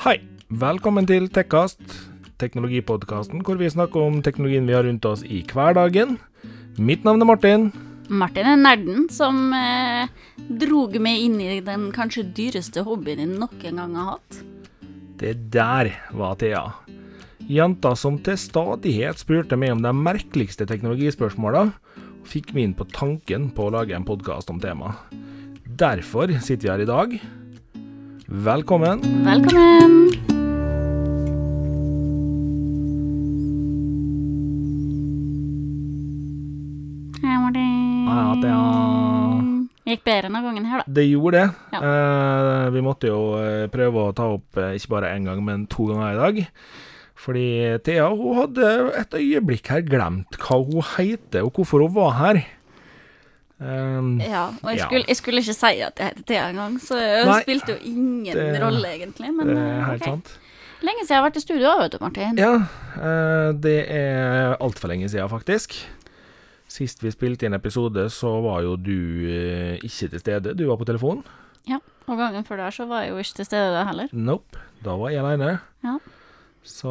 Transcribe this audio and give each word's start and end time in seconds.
Hei, 0.00 0.14
velkommen 0.48 1.04
til 1.04 1.26
Tekkast, 1.28 1.82
teknologipodkasten 2.40 3.42
hvor 3.44 3.58
vi 3.60 3.68
snakker 3.68 4.00
om 4.00 4.14
teknologien 4.24 4.64
vi 4.64 4.72
har 4.72 4.86
rundt 4.86 5.04
oss 5.04 5.20
i 5.20 5.42
hverdagen. 5.44 6.14
Mitt 6.80 7.02
navn 7.04 7.20
er 7.20 7.28
Martin. 7.28 7.66
Martin 8.08 8.46
er 8.48 8.56
nerden 8.56 9.10
som 9.12 9.50
eh, 9.52 10.08
drog 10.62 10.96
meg 11.04 11.20
inn 11.26 11.34
i 11.44 11.58
den 11.66 11.90
kanskje 11.92 12.24
dyreste 12.32 12.80
hobbyen 12.86 13.20
jeg 13.20 13.28
noen 13.34 13.60
gang 13.60 13.98
har 13.98 14.14
hatt. 14.14 14.38
Det 15.20 15.34
der 15.52 15.90
var 16.16 16.38
Thea. 16.40 16.62
Jenta 17.44 17.92
som 17.92 18.16
til 18.24 18.38
stadighet 18.40 19.20
spurte 19.20 19.58
meg 19.60 19.74
om 19.74 19.82
de 19.84 19.92
merkeligste 19.92 20.64
teknologispørsmåla, 20.70 21.66
fikk 22.24 22.54
meg 22.56 22.70
inn 22.70 22.78
på 22.78 22.88
tanken 22.96 23.50
på 23.52 23.68
å 23.68 23.74
lage 23.76 24.00
en 24.00 24.08
podkast 24.08 24.48
om 24.48 24.64
temaet. 24.64 24.96
Derfor 25.68 26.32
sitter 26.40 26.64
vi 26.64 26.72
her 26.72 26.86
i 26.86 26.88
dag. 26.88 27.20
Velkommen. 28.30 29.00
Velkommen! 29.26 29.94
Hei, 37.18 37.38
Martin. 37.42 38.44
Ja. 38.46 38.60
Gikk 39.82 40.04
bedre 40.06 40.28
denne 40.28 40.44
gangen 40.44 40.68
her, 40.70 40.84
da. 40.84 40.86
Det 40.86 41.08
gjorde 41.08 41.40
det. 41.40 41.48
Ja. 41.74 41.80
Eh, 41.82 42.70
vi 42.70 42.84
måtte 42.86 43.10
jo 43.10 43.18
eh, 43.42 43.66
prøve 43.74 44.06
å 44.06 44.14
ta 44.14 44.28
opp 44.36 44.62
eh, 44.62 44.76
ikke 44.78 44.94
bare 44.94 45.10
én 45.16 45.26
gang, 45.26 45.42
men 45.42 45.66
to 45.66 45.88
ganger 45.90 46.14
i 46.14 46.20
dag. 46.22 46.40
Fordi 47.18 47.48
Thea 47.82 48.06
hun 48.14 48.38
hadde 48.44 48.70
et 49.02 49.18
øyeblikk 49.18 49.74
her 49.74 49.82
glemt 49.82 50.38
hva 50.38 50.62
hun 50.62 50.86
heter, 50.94 51.42
og 51.42 51.58
hvorfor 51.58 51.82
hun 51.82 51.98
var 51.98 52.14
her. 52.22 52.44
Um, 53.60 54.14
Ja, 54.24 54.46
og 54.62 54.70
jeg 54.70 54.78
Ja. 54.78 54.86
skulle, 54.86 55.04
jeg 55.08 55.16
skulle 55.16 55.40
ikke 55.42 55.54
si 55.54 55.80
at 55.84 55.98
jeg 56.00 56.06
heter 56.14 56.22
Thea 56.26 56.48
engang, 56.48 56.78
så 56.80 56.94
det 56.96 57.42
spilte 57.44 57.74
jo 57.74 57.78
ingen 57.84 58.24
det- 58.34 58.62
rolle, 58.62 58.88
egentlig. 58.88 59.34
Men 59.36 59.46
det 59.46 59.56
er 59.58 59.78
eh, 59.80 59.84
helt 59.84 60.02
okay. 60.02 60.10
sant. 60.12 60.38
Lenge 60.82 61.02
siden 61.04 61.10
jeg 61.10 61.20
har 61.22 61.30
vært 61.30 61.36
i 61.36 61.40
studio, 61.44 61.78
vet 61.78 61.92
du, 61.92 61.98
Martin. 62.00 62.38
Ja, 62.38 62.54
eh, 62.96 63.52
det 63.52 63.90
er 63.90 64.56
altfor 64.60 64.88
lenge 64.88 65.08
siden, 65.12 65.28
faktisk. 65.28 65.76
Sist 66.68 67.02
vi 67.02 67.10
spilte 67.10 67.44
inn 67.46 67.52
episode, 67.54 68.06
så 68.08 68.30
var 68.42 68.62
jo 68.62 68.76
du 68.76 69.26
eh, 69.28 69.76
ikke 69.84 70.08
til 70.10 70.20
stede. 70.20 70.54
Du 70.56 70.66
var 70.68 70.76
på 70.78 70.86
telefon. 70.86 71.22
Ja, 71.68 71.78
Og 72.08 72.16
gangen 72.16 72.42
før 72.44 72.56
der 72.56 72.70
så 72.70 72.86
var 72.88 73.02
jeg 73.02 73.10
jo 73.10 73.18
ikke 73.18 73.34
til 73.36 73.44
stede 73.44 73.74
da 73.76 73.84
heller. 73.84 74.08
Nope. 74.12 74.56
Da 74.82 74.96
var 74.96 75.10
jeg 75.10 75.20
aleine. 75.20 75.60
Ja. 75.84 75.98
Så 76.64 76.88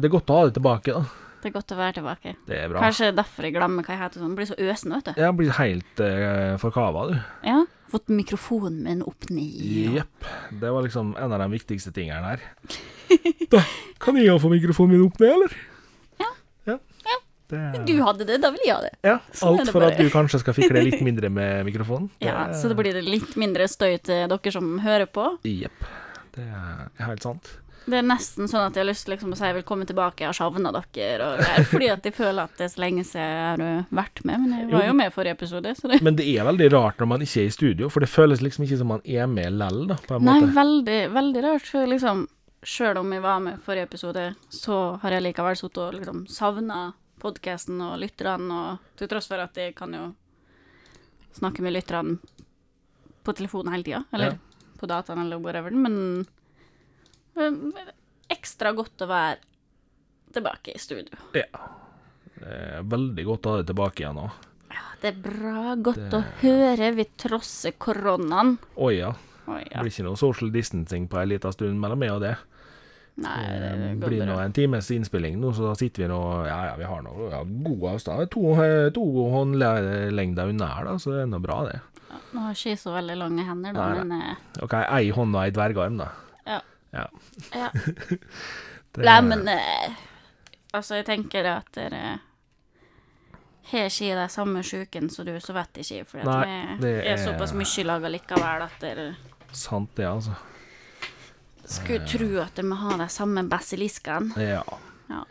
det 0.00 0.08
er 0.08 0.12
godt 0.16 0.26
å 0.32 0.38
ha 0.40 0.44
det 0.48 0.54
tilbake, 0.56 0.94
da. 0.96 1.04
Det 1.44 1.50
er 1.50 1.54
godt 1.58 1.72
å 1.74 1.76
være 1.76 1.92
tilbake. 1.98 2.30
Det 2.48 2.56
er 2.56 2.70
bra. 2.72 2.80
Kanskje 2.80 3.10
derfor 3.12 3.44
jeg 3.44 3.52
glemmer 3.52 3.84
hva 3.84 3.92
jeg 3.92 4.00
heter 4.00 4.22
sånn. 4.22 4.34
Blir 4.38 4.46
så 4.48 4.54
øsen, 4.64 4.94
vet 4.96 5.10
du. 5.10 5.18
Jeg 5.20 5.36
blir 5.36 5.50
helt 5.58 6.00
uh, 6.00 6.54
forkava, 6.62 7.02
du. 7.10 7.16
Ja. 7.44 7.58
Fått 7.92 8.08
mikrofonen 8.08 8.78
min 8.86 9.02
opp 9.04 9.28
ned. 9.28 9.60
Jepp. 9.98 10.24
Det 10.62 10.70
var 10.72 10.86
liksom 10.86 11.12
en 11.20 11.34
av 11.36 11.42
de 11.44 11.48
viktigste 11.52 11.92
tingene 11.94 12.32
her. 12.34 12.46
Da 13.52 13.60
kan 14.02 14.16
jeg 14.16 14.24
jo 14.30 14.38
få 14.40 14.48
mikrofonen 14.50 14.96
min 14.96 15.04
opp 15.04 15.20
ned, 15.20 15.34
eller? 15.36 15.52
Ja. 16.24 16.30
Ja. 16.72 16.76
Ja. 17.04 17.18
Det, 17.52 17.60
Du 17.86 17.92
hadde 18.00 18.24
det, 18.26 18.38
da 18.42 18.48
vil 18.54 18.64
jeg 18.64 18.72
ha 18.72 18.80
det. 18.86 18.94
ja. 19.04 19.18
Sånn 19.36 19.52
Alt 19.60 19.68
det 19.68 19.74
for 19.76 19.84
at 19.86 20.00
du 20.00 20.08
kanskje 20.10 20.40
skal 20.42 20.56
fikle 20.56 20.80
litt 20.88 21.04
mindre 21.10 21.28
med 21.30 21.68
mikrofonen. 21.68 22.08
Ja, 22.24 22.48
Så 22.56 22.72
det 22.72 22.78
blir 22.80 22.96
litt 23.04 23.36
mindre 23.38 23.68
støy 23.70 23.98
til 24.00 24.24
dere 24.32 24.54
som 24.56 24.78
hører 24.82 25.06
på. 25.12 25.28
Jepp. 25.44 25.84
Det 26.34 26.48
er 26.48 26.88
helt 27.04 27.22
sant. 27.28 27.52
Det 27.84 27.98
er 27.98 28.06
nesten 28.06 28.48
sånn 28.48 28.62
at 28.64 28.76
jeg 28.78 28.80
har 28.80 28.88
lyst 28.88 29.04
til 29.04 29.12
liksom 29.12 29.32
å 29.34 29.36
si 29.36 29.48
velkommen 29.52 29.84
tilbake, 29.88 30.22
jeg 30.24 30.30
har 30.30 30.36
savna 30.38 30.70
dere. 30.72 31.26
Og 31.26 31.40
greier, 31.42 31.66
fordi 31.72 31.88
at 31.92 32.06
jeg 32.08 32.14
føler 32.16 32.46
at 32.46 32.54
det 32.56 32.64
er 32.64 32.70
så 32.72 32.80
lenge 32.80 33.02
siden 33.04 33.34
jeg 33.34 33.42
har 33.50 33.60
uh, 33.60 33.90
vært 33.98 34.22
med. 34.24 34.40
Men 34.40 34.54
jeg 34.56 34.68
var 34.70 34.84
Jo. 34.84 34.86
jo 34.88 34.94
med 35.00 35.10
i 35.10 35.14
forrige 35.14 35.36
episode, 35.36 35.74
så 35.76 35.90
det 35.92 35.98
Men 36.06 36.16
det 36.16 36.24
er 36.32 36.46
veldig 36.48 36.68
rart 36.72 37.02
når 37.02 37.10
man 37.10 37.24
ikke 37.26 37.42
er 37.42 37.50
i 37.50 37.54
studio, 37.58 37.90
for 37.92 38.00
det 38.00 38.08
føles 38.08 38.40
liksom 38.40 38.64
ikke 38.64 38.78
som 38.80 38.88
man 38.94 39.04
er 39.04 39.26
med 39.28 39.52
lell, 39.60 39.82
da, 39.90 39.98
på 40.08 40.16
en 40.16 40.24
Nei, 40.24 40.38
måte. 40.40 40.54
veldig, 40.56 40.98
veldig 41.18 41.42
rart. 41.44 41.68
For 41.74 41.90
liksom, 41.92 42.24
sjøl 42.64 43.00
om 43.02 43.12
jeg 43.12 43.24
var 43.26 43.42
med 43.44 43.58
i 43.58 43.64
forrige 43.66 43.88
episode, 43.90 44.24
så 44.48 44.78
har 45.02 45.18
jeg 45.18 45.26
likevel 45.28 45.58
sittet 45.60 45.82
og 45.84 45.98
liksom 45.98 46.22
savna 46.32 46.78
podkasten 47.20 47.80
og 47.84 47.98
lytterne, 48.00 48.62
og 48.62 48.96
til 49.00 49.08
tross 49.12 49.28
for 49.28 49.40
at 49.44 49.56
jeg 49.60 49.74
kan 49.76 49.92
jo 49.96 50.06
snakke 51.36 51.60
med 51.64 51.74
lytterne 51.76 52.16
på 53.24 53.32
telefonen 53.36 53.72
hele 53.76 53.84
tida, 53.90 54.02
eller 54.12 54.32
Ja. 54.32 54.40
på 54.80 54.88
dataen 54.88 55.20
eller 55.26 55.36
whatever, 55.40 55.70
men 55.70 56.24
ekstra 58.34 58.72
godt 58.76 59.04
å 59.04 59.10
være 59.10 59.38
tilbake 60.34 60.74
i 60.74 60.80
studio. 60.82 61.18
Ja. 61.36 61.46
Det 62.34 62.56
er 62.78 62.88
veldig 62.90 63.24
godt 63.28 63.46
å 63.46 63.52
ha 63.54 63.60
deg 63.62 63.70
tilbake 63.70 64.02
igjen 64.02 64.18
nå. 64.18 64.26
Ja, 64.74 64.86
det 65.02 65.12
er 65.12 65.20
bra. 65.26 65.76
Godt 65.90 66.16
å 66.16 66.24
høre. 66.42 66.90
Vi 66.98 67.06
trosser 67.20 67.76
koronaen. 67.78 68.56
Å 68.74 68.90
ja. 68.94 69.12
Det 69.44 69.76
blir 69.76 69.92
ikke 69.92 70.06
noe 70.06 70.18
social 70.18 70.50
distancing 70.52 71.06
på 71.10 71.20
en 71.20 71.30
liten 71.30 71.52
stund 71.54 71.80
mellom 71.80 72.00
meg 72.00 72.14
og 72.14 72.22
det. 72.24 72.34
Nei, 73.14 73.42
det 73.62 73.70
Det 73.78 74.08
blir 74.08 74.24
nå 74.26 74.34
en 74.42 74.52
times 74.52 74.88
innspilling 74.90 75.36
nå, 75.38 75.52
så 75.54 75.68
da 75.68 75.74
sitter 75.78 76.02
vi 76.02 76.08
nå 76.10 76.18
Ja, 76.48 76.56
ja, 76.66 76.72
vi 76.74 76.86
har 76.88 77.04
nå 77.04 77.28
ja, 77.30 77.44
god 77.46 77.84
avstand. 77.92 78.30
To, 78.34 78.56
eh, 78.58 78.88
to 78.94 79.04
håndlengder 79.30 80.50
unna 80.50 80.70
her, 80.72 80.88
da, 80.88 80.96
så 80.98 81.14
det 81.14 81.20
er 81.22 81.30
nå 81.30 81.38
bra, 81.44 81.60
det. 81.68 81.78
Ja, 82.08 82.18
nå 82.34 82.48
har 82.48 82.58
ikke 82.58 82.72
jeg 82.72 82.80
så 82.82 82.96
veldig 82.96 83.18
lange 83.20 83.46
hender, 83.46 83.76
da, 83.76 83.86
Nei, 83.86 84.02
men 84.02 84.18
eh, 84.18 84.64
OK, 84.66 84.74
ei 84.82 85.12
hånd 85.14 85.36
og 85.36 85.44
ei 85.44 85.54
dvergarm, 85.54 86.00
da. 86.02 86.10
Ja. 86.94 87.08
Ja. 87.54 87.70
Det, 88.94 89.02
Nei, 89.02 89.16
men 89.26 89.48
eh, 89.50 89.94
Altså, 90.74 91.00
jeg 91.00 91.06
tenker 91.08 91.46
at 91.50 91.66
dere 91.74 92.02
har 93.72 93.86
ikke 93.88 94.14
de 94.20 94.26
samme 94.30 94.62
sjuken 94.66 95.08
som 95.10 95.26
du, 95.26 95.32
så 95.42 95.54
vet 95.56 95.80
ikke 95.82 95.96
jeg. 96.00 96.06
For 96.06 96.22
Nei, 96.26 96.42
vi 96.78 96.82
det 96.84 96.92
er 97.00 97.14
er- 97.16 97.22
såpass 97.24 97.54
mye 97.56 97.80
i 97.80 97.84
lag 97.88 98.04
likevel 98.12 98.64
at 98.66 98.76
dere 98.82 99.06
Sant, 99.54 99.90
det, 99.96 100.06
altså. 100.06 100.34
skulle 101.64 102.06
tro 102.10 102.28
at 102.42 102.54
dere 102.58 102.66
må 102.68 102.76
ha 102.82 102.96
de 103.00 103.08
samme 103.10 103.42
basiliskene. 103.50 104.34
Ja. 104.42 104.62
Ja. 105.10 105.22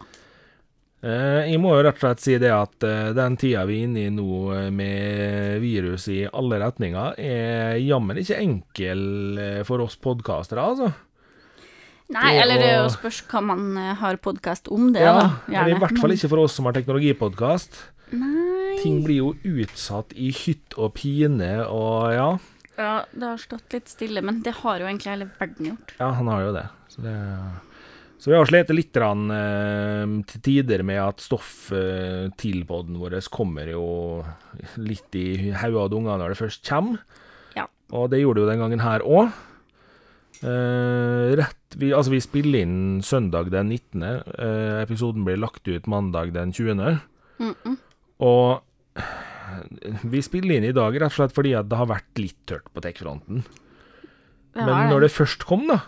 Eh, 1.03 1.51
jeg 1.51 1.59
må 1.59 1.73
jo 1.75 1.83
rett 1.83 1.99
og 1.99 2.03
slett 2.05 2.23
si 2.23 2.37
det 2.39 2.51
at 2.55 2.83
eh, 2.87 3.11
den 3.15 3.35
tida 3.39 3.65
vi 3.67 3.81
er 3.81 3.87
inne 3.89 4.05
i 4.07 4.11
nå 4.15 4.27
eh, 4.55 4.69
med 4.71 5.59
virus 5.63 6.07
i 6.11 6.21
alle 6.31 6.59
retninger, 6.63 7.19
er 7.19 7.75
jammen 7.83 8.19
ikke 8.23 8.39
enkel 8.39 9.03
eh, 9.43 9.63
for 9.67 9.83
oss 9.83 9.99
podkastere, 9.99 10.63
altså. 10.63 10.91
Nei, 12.13 12.35
eller 12.41 12.61
det 12.61 12.69
er 12.69 12.83
å- 12.85 12.91
spørs 12.93 13.21
hva 13.31 13.41
man 13.43 13.77
eh, 13.77 13.93
har 13.99 14.17
podkast 14.21 14.69
om 14.71 14.91
det, 14.93 15.01
Ja, 15.01 15.13
da. 15.17 15.27
men 15.49 15.75
i 15.75 15.79
hvert 15.81 15.97
fall 15.99 16.11
ikke 16.15 16.29
for 16.29 16.43
oss 16.45 16.53
som 16.59 16.65
har 16.69 16.73
teknologipodkast. 16.77 17.81
Ting 18.83 18.99
blir 19.05 19.17
jo 19.23 19.33
utsatt 19.63 20.13
i 20.19 20.29
hytt 20.31 20.75
og 20.77 20.93
pine, 20.99 21.51
og 21.65 22.11
ja. 22.13 22.27
Ja, 22.77 22.93
det 23.13 23.23
har 23.27 23.37
stått 23.41 23.73
litt 23.73 23.89
stille, 23.89 24.21
men 24.25 24.41
det 24.45 24.53
har 24.61 24.79
jo 24.81 24.85
egentlig 24.89 25.11
hele 25.13 25.29
verden 25.39 25.71
gjort. 25.71 25.93
Ja, 25.99 26.11
han 26.17 26.27
har 26.27 26.41
jo 26.47 26.53
det. 26.55 26.65
Så, 26.93 27.01
det, 27.05 27.13
så 28.21 28.31
vi 28.31 28.37
har 28.37 28.49
slitt 28.49 28.73
litt 28.73 28.97
rann, 29.01 29.23
eh, 29.33 30.13
til 30.29 30.41
tider 30.45 30.83
med 30.85 30.99
at 31.01 31.21
stoff 31.21 31.71
eh, 31.73 32.27
til 32.37 32.63
poden 32.69 32.97
vår 33.01 33.17
kommer 33.33 33.69
jo 33.71 34.23
litt 34.77 35.15
i 35.17 35.51
hodet 35.53 35.89
og 35.93 35.97
ungene 36.01 36.19
når 36.21 36.33
det 36.35 36.41
først 36.43 36.63
kommer. 36.69 37.01
Ja. 37.57 37.65
Og 37.93 38.09
det 38.13 38.21
gjorde 38.21 38.41
det 38.41 38.45
jo 38.45 38.51
den 38.53 38.63
gangen 38.65 38.81
her 38.85 39.05
òg. 39.05 39.31
Rett 40.43 41.75
vi, 41.79 41.93
Altså, 41.93 42.11
vi 42.11 42.21
spiller 42.21 42.65
inn 42.65 43.01
søndag 43.05 43.51
den 43.53 43.69
19. 43.71 44.03
Eh, 44.03 44.81
episoden 44.83 45.23
blir 45.25 45.39
lagt 45.39 45.67
ut 45.67 45.87
mandag 45.87 46.33
den 46.33 46.53
20. 46.53 46.99
Mm 47.39 47.55
-mm. 47.63 47.77
Og 48.19 48.61
vi 50.01 50.21
spiller 50.21 50.55
inn 50.57 50.63
i 50.63 50.71
dag 50.71 50.95
rett 50.95 51.11
og 51.11 51.17
slett 51.17 51.35
fordi 51.35 51.53
at 51.57 51.69
det 51.69 51.77
har 51.77 51.87
vært 51.87 52.19
litt 52.19 52.45
tørt 52.45 52.73
på 52.73 52.81
tech-fronten. 52.81 53.43
Men 54.55 54.89
når 54.89 55.07
det 55.07 55.11
først 55.11 55.45
kom, 55.45 55.67
da, 55.67 55.79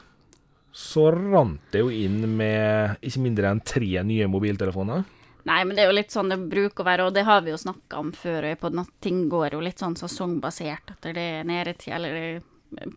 så 0.72 1.12
rant 1.12 1.62
det 1.72 1.80
jo 1.80 1.92
inn 1.94 2.26
med 2.38 2.98
ikke 3.02 3.22
mindre 3.24 3.52
enn 3.52 3.62
tre 3.62 4.04
nye 4.04 4.28
mobiltelefoner. 4.28 5.06
Nei, 5.46 5.64
men 5.64 5.78
det 5.78 5.84
er 5.84 5.92
jo 5.92 6.00
litt 6.00 6.12
sånn 6.12 6.32
det 6.34 6.40
bruker 6.50 6.82
å 6.82 6.88
være, 6.88 7.06
og 7.06 7.14
det 7.14 7.24
har 7.28 7.44
vi 7.46 7.54
jo 7.54 7.58
snakka 7.62 8.00
om 8.02 8.12
før, 8.18 8.50
og 8.50 8.60
på 8.60 8.72
at 8.82 8.92
ting 9.00 9.30
går 9.30 9.54
jo 9.54 9.62
litt 9.62 9.80
sånn 9.80 9.96
sesongbasert. 9.96 10.96
etter 10.98 11.14
det 11.14 11.46
nede 11.46 11.76
til, 11.78 11.94
eller 11.94 12.18
det 12.18 12.44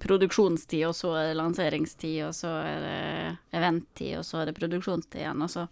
produksjonstid, 0.02 0.86
og 0.88 0.94
så 0.96 1.12
er 1.18 1.28
det 1.30 1.36
lanseringstid, 1.38 2.18
og 2.26 2.34
så 2.34 2.50
er 2.64 2.80
det 2.84 3.58
eventtid, 3.58 4.16
og 4.18 4.24
så 4.26 4.40
er 4.42 4.50
det 4.50 4.56
produksjonstid 4.58 5.20
igjen, 5.22 5.42
og 5.44 5.50
så 5.50 5.68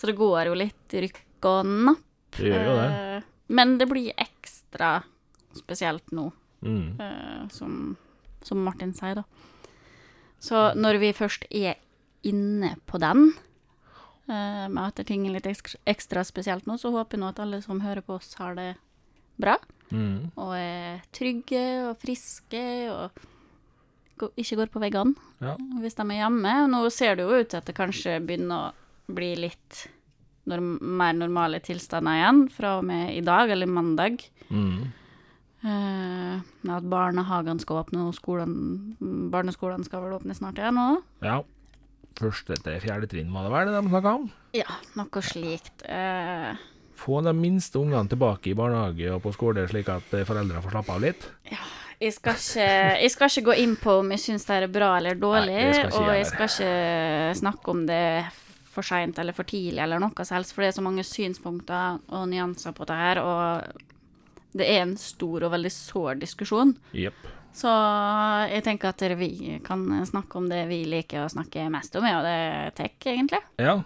Så 0.00 0.06
det 0.08 0.16
går 0.16 0.46
jo 0.48 0.54
litt 0.56 0.88
rykk 0.96 1.44
og 1.44 1.66
napp. 1.66 1.98
Det 2.38 2.46
gjør 2.48 2.64
jo 2.64 2.76
det. 2.78 2.86
Eh, 3.18 3.22
Men 3.52 3.76
det 3.78 3.86
blir 3.90 4.12
ekstra 4.16 5.02
spesielt 5.54 6.10
nå, 6.12 6.32
Mm. 6.62 7.00
eh, 7.00 7.48
som, 7.48 7.96
som 8.42 8.62
Martin 8.64 8.92
sier, 8.94 9.14
da. 9.16 9.24
Så 10.40 10.74
når 10.74 10.98
vi 11.00 11.12
først 11.12 11.44
er 11.50 11.74
inne 12.24 12.76
på 12.86 12.98
den, 12.98 13.34
eh, 14.28 14.68
med 14.68 14.78
at 14.98 15.04
ting 15.06 15.26
er 15.26 15.32
litt 15.32 15.44
ekstra, 15.46 15.76
ekstra 15.86 16.24
spesielt 16.24 16.64
nå, 16.66 16.78
så 16.80 16.90
håper 16.92 17.18
jeg 17.18 17.20
nå 17.20 17.28
at 17.28 17.40
alle 17.40 17.60
som 17.62 17.80
hører 17.80 18.00
på 18.00 18.14
oss, 18.16 18.34
har 18.38 18.54
det 18.54 18.76
bra. 19.38 19.58
Mm. 19.90 20.30
Og 20.36 20.52
er 20.56 21.00
trygge 21.16 21.64
og 21.90 21.96
friske 22.02 22.62
og 22.92 23.10
ikke 24.36 24.56
går 24.60 24.68
på 24.74 24.80
veggene 24.82 25.14
Ja. 25.40 25.54
hvis 25.80 25.94
de 25.96 26.02
er 26.04 26.18
hjemme. 26.20 26.52
Nå 26.68 26.82
ser 26.92 27.16
det 27.16 27.24
jo 27.24 27.38
ut 27.40 27.48
til 27.48 27.56
at 27.58 27.64
det 27.66 27.74
kanskje 27.78 28.18
begynner 28.24 28.70
å 28.70 29.14
bli 29.14 29.34
litt 29.36 29.86
norm 30.50 30.78
mer 30.80 31.12
normale 31.14 31.60
tilstander 31.64 32.18
igjen 32.18 32.40
fra 32.52 32.78
og 32.78 32.84
med 32.84 33.14
i 33.16 33.20
dag, 33.24 33.50
eller 33.50 33.66
mandag. 33.66 34.22
Mm. 34.50 34.92
Eh, 35.62 36.40
at 36.72 36.86
barnehagene 36.88 37.60
skal 37.60 37.82
åpne, 37.82 38.06
og 38.08 38.14
skolen, 38.16 38.96
barneskolene 39.32 39.84
skal 39.84 40.04
vel 40.06 40.16
åpne 40.16 40.36
snart 40.36 40.60
igjen 40.60 40.78
òg. 40.80 41.02
Ja. 41.22 41.40
første 42.20 42.52
til 42.60 42.80
fjerde 42.82 43.06
trinn, 43.08 43.30
må 43.32 43.40
det 43.44 43.52
være 43.52 43.70
det 43.70 43.82
de 43.82 43.88
snakka 43.88 44.10
om? 44.18 44.24
Ja, 44.52 44.66
noe 44.98 45.22
slikt. 45.24 45.84
Eh, 45.88 46.56
Få 47.00 47.22
de 47.24 47.32
minste 47.36 47.80
ungene 47.80 48.08
tilbake 48.10 48.52
i 48.52 48.56
barnehage 48.56 49.12
og 49.14 49.22
på 49.24 49.32
skole, 49.32 49.64
slik 49.70 49.88
at 49.92 50.12
eh, 50.16 50.26
foreldrene 50.28 50.60
får 50.64 50.74
slappe 50.74 50.96
av 50.96 51.04
litt. 51.04 51.26
jeg, 51.48 52.12
skal 52.16 52.36
ikke, 52.36 52.68
jeg 53.00 53.14
skal 53.14 53.32
ikke 53.32 53.46
gå 53.48 53.56
inn 53.62 53.74
på 53.80 53.96
om 54.02 54.12
jeg 54.14 54.24
syns 54.26 54.46
det 54.48 54.58
er 54.58 54.72
bra 54.72 54.92
eller 54.98 55.18
dårlig, 55.20 55.56
Nei, 55.56 55.80
jeg 55.80 55.90
og 55.96 56.12
jeg 56.12 56.28
skal 56.28 56.52
ikke 56.52 57.40
snakke 57.40 57.74
om 57.74 57.84
det 57.88 58.04
for 58.70 58.86
seint 58.86 59.18
eller 59.18 59.34
for 59.34 59.48
tidlig 59.48 59.82
eller 59.82 60.00
noe 60.02 60.24
som 60.24 60.36
helst, 60.38 60.54
for 60.54 60.62
det 60.62 60.70
er 60.70 60.78
så 60.78 60.84
mange 60.84 61.04
synspunkter 61.06 61.98
og 62.14 62.28
nyanser 62.30 62.76
på 62.76 62.86
det 62.88 62.98
her, 63.00 63.22
og 63.24 64.56
det 64.56 64.66
er 64.66 64.84
en 64.84 64.96
stor 64.98 65.46
og 65.46 65.54
veldig 65.54 65.72
sår 65.72 66.20
diskusjon. 66.22 66.74
Yep. 66.94 67.28
Så 67.54 67.70
jeg 68.50 68.62
tenker 68.66 68.92
at 68.92 69.02
vi 69.18 69.58
kan 69.64 69.82
snakke 70.06 70.38
om 70.38 70.46
det 70.50 70.62
vi 70.70 70.84
liker 70.86 71.24
å 71.24 71.32
snakke 71.32 71.66
mest 71.72 71.96
om, 71.98 72.06
ja, 72.06 72.20
det 72.22 72.36
er 72.36 72.76
tech, 72.78 72.98
egentlig. 73.10 73.42
Ja. 73.58 73.80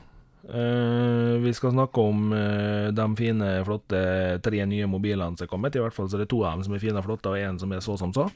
Eh, 0.49 1.39
vi 1.41 1.55
skal 1.57 1.73
snakke 1.73 2.01
om 2.01 2.33
eh, 2.33 2.91
de 2.93 3.07
fine, 3.17 3.51
flotte 3.65 4.05
tre 4.45 4.67
nye 4.69 4.89
mobilene 4.91 5.39
som 5.39 5.47
er 5.47 5.51
kommet. 5.51 5.77
I 5.77 5.83
hvert 5.85 5.97
fall 5.97 6.11
så 6.11 6.19
er 6.19 6.27
det 6.27 6.33
to 6.35 6.43
av 6.45 6.59
dem 6.59 6.67
som 6.67 6.77
er 6.77 6.83
fine 6.83 7.01
og 7.01 7.09
flotte, 7.09 7.33
og 7.33 7.41
én 7.41 7.61
som 7.61 7.73
er 7.73 7.85
så 7.85 7.97
som 8.01 8.13
så. 8.15 8.29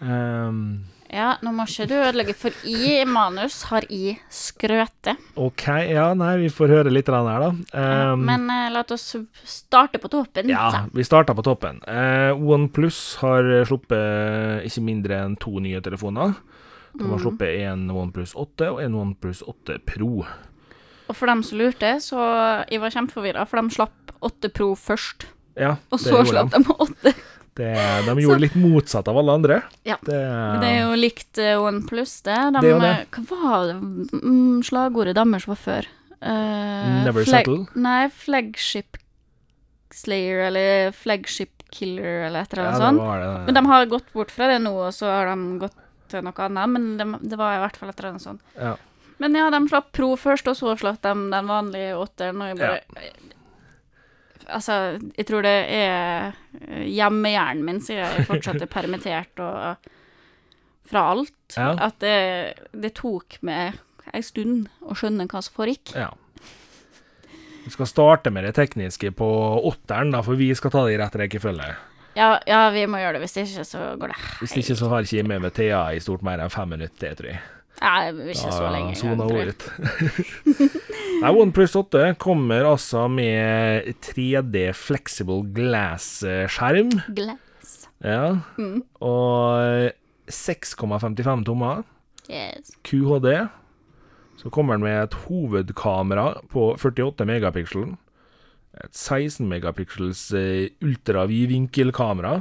Um, 0.00 0.86
Ja, 1.10 1.32
nå 1.42 1.50
må 1.50 1.64
ikke 1.66 1.88
du 1.90 1.96
ødelegge, 1.98 2.36
for 2.38 2.54
i 2.70 3.00
manus 3.04 3.64
har 3.66 3.82
jeg 3.90 4.20
skrøte. 4.30 5.16
OK, 5.34 5.64
ja, 5.90 6.12
nei, 6.14 6.36
vi 6.44 6.52
får 6.54 6.70
høre 6.70 6.92
litt 6.94 7.10
grann 7.10 7.26
her, 7.26 7.42
da. 7.42 7.80
Ehm, 7.82 8.22
Men 8.28 8.46
uh, 8.46 8.68
la 8.70 8.84
oss 8.86 9.16
starte 9.42 9.98
på 9.98 10.08
toppen. 10.12 10.48
ja, 10.48 10.68
så. 10.70 10.84
vi 10.94 11.04
starter 11.04 11.34
på 11.34 11.42
toppen. 11.42 11.82
Uh, 11.82 12.38
OnePlus 12.38 13.18
har 13.24 13.50
sluppet 13.66 14.62
ikke 14.70 14.84
mindre 14.86 15.18
enn 15.24 15.34
to 15.42 15.58
nye 15.58 15.82
telefoner. 15.82 16.38
De 16.94 17.10
har 17.10 17.20
sluppet 17.22 17.58
en 17.66 17.90
OnePlus 17.90 18.36
8 18.38 18.70
og 18.70 18.80
en 18.82 18.96
OnePlus 19.02 19.42
8 19.50 19.80
Pro. 19.86 20.22
Og 21.10 21.16
for 21.18 21.30
dem 21.30 21.42
som 21.46 21.58
lurte, 21.58 21.96
så 22.04 22.22
jeg 22.70 22.80
var 22.82 22.94
kjempeforvirra, 22.94 23.44
for 23.50 23.60
de 23.60 23.74
slapp 23.74 24.14
8 24.22 24.50
Pro 24.54 24.72
først. 24.78 25.26
Ja, 25.58 25.74
Og 25.90 25.98
så 26.00 26.22
slapp 26.28 26.52
de. 26.54 26.62
de 26.62 26.76
8. 26.86 27.14
Det, 27.60 27.70
de 28.06 28.12
gjorde 28.22 28.40
litt 28.44 28.54
motsatt 28.56 29.08
av 29.10 29.18
alle 29.20 29.34
andre. 29.36 29.56
Ja. 29.84 29.96
Det, 30.06 30.16
Det 30.62 30.68
er 30.70 30.78
jo 30.86 30.94
likt 30.96 31.40
One 31.42 31.80
OnePlus, 31.82 32.12
det. 32.24 32.36
De, 32.54 32.60
Det 32.62 32.76
det. 32.80 32.92
eh, 32.94 33.18
Hva 33.18 33.40
var 33.42 33.66
det 33.72 33.74
mm, 34.22 34.60
slagordet 34.64 35.16
deres 35.18 35.48
var 35.50 35.58
før? 35.60 35.88
Uh, 36.22 37.04
Never 37.04 37.24
settle. 37.26 37.64
Nei, 37.74 38.06
Flagship 38.12 38.96
Slayer, 39.92 40.46
eller 40.46 40.92
Flagship 40.94 41.64
Killer, 41.74 42.26
eller 42.28 42.44
et 42.46 42.52
eller 42.54 42.64
ja, 42.64 42.70
annet 42.70 42.80
det 42.80 42.86
sånt. 42.86 43.02
var 43.02 43.20
det. 43.24 43.30
Men 43.48 43.58
de 43.58 43.62
har 43.72 43.86
gått 43.90 44.12
bort 44.14 44.30
fra 44.34 44.46
det 44.52 44.58
nå, 44.62 44.72
og 44.86 44.92
så 44.94 45.10
har 45.10 45.30
de 45.32 45.58
gått 45.64 45.76
til 46.10 46.24
noe 46.26 46.46
annet. 46.46 46.70
Men 46.76 46.86
det, 47.00 47.06
det 47.32 47.38
var 47.40 47.56
i 47.58 47.62
hvert 47.64 47.76
fall 47.80 47.90
et 47.92 47.98
eller 48.00 48.12
annet 48.14 48.24
sånt. 48.28 48.42
Ja. 48.56 48.76
Men 49.20 49.36
ja, 49.36 49.50
de 49.52 49.60
slapp 49.68 49.90
Pro 49.96 50.14
først, 50.16 50.48
og 50.48 50.56
så 50.56 50.76
slapp 50.80 51.02
de 51.04 51.12
den 51.12 51.50
vanlige 51.50 51.98
åtteren. 52.00 52.40
Og 52.40 52.52
jeg 52.52 52.60
bare 52.60 52.80
Altså, 54.50 54.98
jeg 55.14 55.26
tror 55.28 55.44
det 55.46 55.52
er 55.70 56.32
eh, 56.58 56.86
hjemmehjernen 56.90 57.62
min, 57.62 57.76
siden 57.84 58.00
jeg 58.02 58.24
fortsatt 58.26 58.64
er 58.64 58.70
permittert 58.72 59.38
og 59.44 59.90
fra 60.90 61.04
alt. 61.12 61.36
Ja. 61.54 61.68
At 61.86 62.00
det, 62.02 62.16
det 62.74 62.90
tok 62.98 63.36
meg 63.46 63.78
ei 64.10 64.24
stund 64.26 64.66
å 64.82 64.96
skjønne 64.98 65.28
hva 65.30 65.44
som 65.44 65.54
foregikk. 65.54 65.92
Ja. 65.94 66.08
Vi 67.62 67.70
skal 67.76 67.86
starte 67.86 68.32
med 68.34 68.48
det 68.48 68.56
tekniske 68.56 69.12
på 69.14 69.30
åtteren, 69.70 70.10
da, 70.16 70.24
for 70.26 70.40
vi 70.40 70.50
skal 70.58 70.74
ta 70.74 70.82
det 70.88 70.96
i 70.96 70.98
rett 70.98 71.20
rekkefølge. 71.20 71.70
Ja, 72.18 72.32
ja, 72.48 72.64
vi 72.74 72.82
må 72.90 72.98
gjøre 72.98 73.20
det, 73.20 73.28
hvis 73.28 73.38
ikke 73.44 73.64
så 73.68 73.92
går 74.00 74.10
det 74.10 74.16
Hvis 74.40 74.56
ikke 74.58 74.74
så 74.80 74.88
har 74.90 75.06
ikke 75.06 75.20
jeg 75.20 75.28
med 75.30 75.44
meg 75.44 75.52
Thea 75.54 75.84
i 75.94 76.00
stort 76.02 76.24
mer 76.26 76.42
enn 76.42 76.50
fem 76.50 76.72
minutter, 76.74 77.14
tror 77.14 77.30
jeg. 77.30 77.42
Nei, 77.80 78.10
ikke 78.12 78.34
ikke 78.34 78.52
så 78.52 78.70
lenge. 78.74 78.96
sona 79.00 79.24
ut. 79.24 79.64
Nei, 81.22 81.30
OnePlus 81.32 81.76
8 81.80 82.10
kommer 82.20 82.68
altså 82.68 83.06
med 83.08 83.88
3D 84.04 84.66
Flexible 84.76 85.40
Glass-skjerm. 85.56 86.92
Glass. 87.16 87.88
Ja. 88.04 88.36
Mm. 88.60 88.82
Og 89.00 89.92
6,55 90.28 91.46
tommer. 91.48 91.82
Yes. 92.28 92.76
QHD. 92.84 93.48
Så 94.40 94.52
kommer 94.52 94.76
den 94.76 94.84
med 94.84 95.02
et 95.02 95.16
hovedkamera 95.26 96.40
på 96.52 96.70
48 96.80 97.26
megapixel. 97.28 97.96
Et 98.80 98.94
16 98.96 99.48
megapixels 99.48 100.30
eh, 100.36 100.70
ultravidvinkelkamera. 100.84 102.40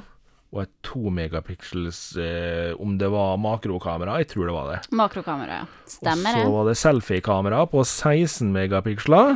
Og 0.49 0.63
et 0.63 0.71
2 0.87 1.11
megapixels 1.13 1.97
eh, 2.17 2.71
om 2.81 2.95
det 2.97 3.09
var 3.13 3.35
makrokamera. 3.37 4.15
Jeg 4.23 4.31
tror 4.31 4.47
det 4.49 4.55
var 4.55 4.69
det. 4.71 4.77
Makrokamera, 4.97 5.59
ja. 5.61 5.65
Stemmer 5.85 6.33
det. 6.33 6.41
Og 6.41 6.47
så 6.47 6.53
var 6.55 6.69
det 6.71 6.77
selfiekamera 6.81 7.59
på 7.69 7.83
16 7.85 8.49
megapiksler. 8.55 9.35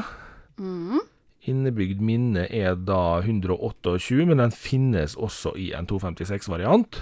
Mm. 0.57 1.04
Innebygd 1.51 2.01
minne 2.01 2.48
er 2.50 2.74
da 2.80 3.19
128, 3.21 4.24
men 4.25 4.39
den 4.42 4.54
finnes 4.56 5.13
også 5.19 5.54
i 5.60 5.69
en 5.77 5.86
256-variant. 5.89 7.01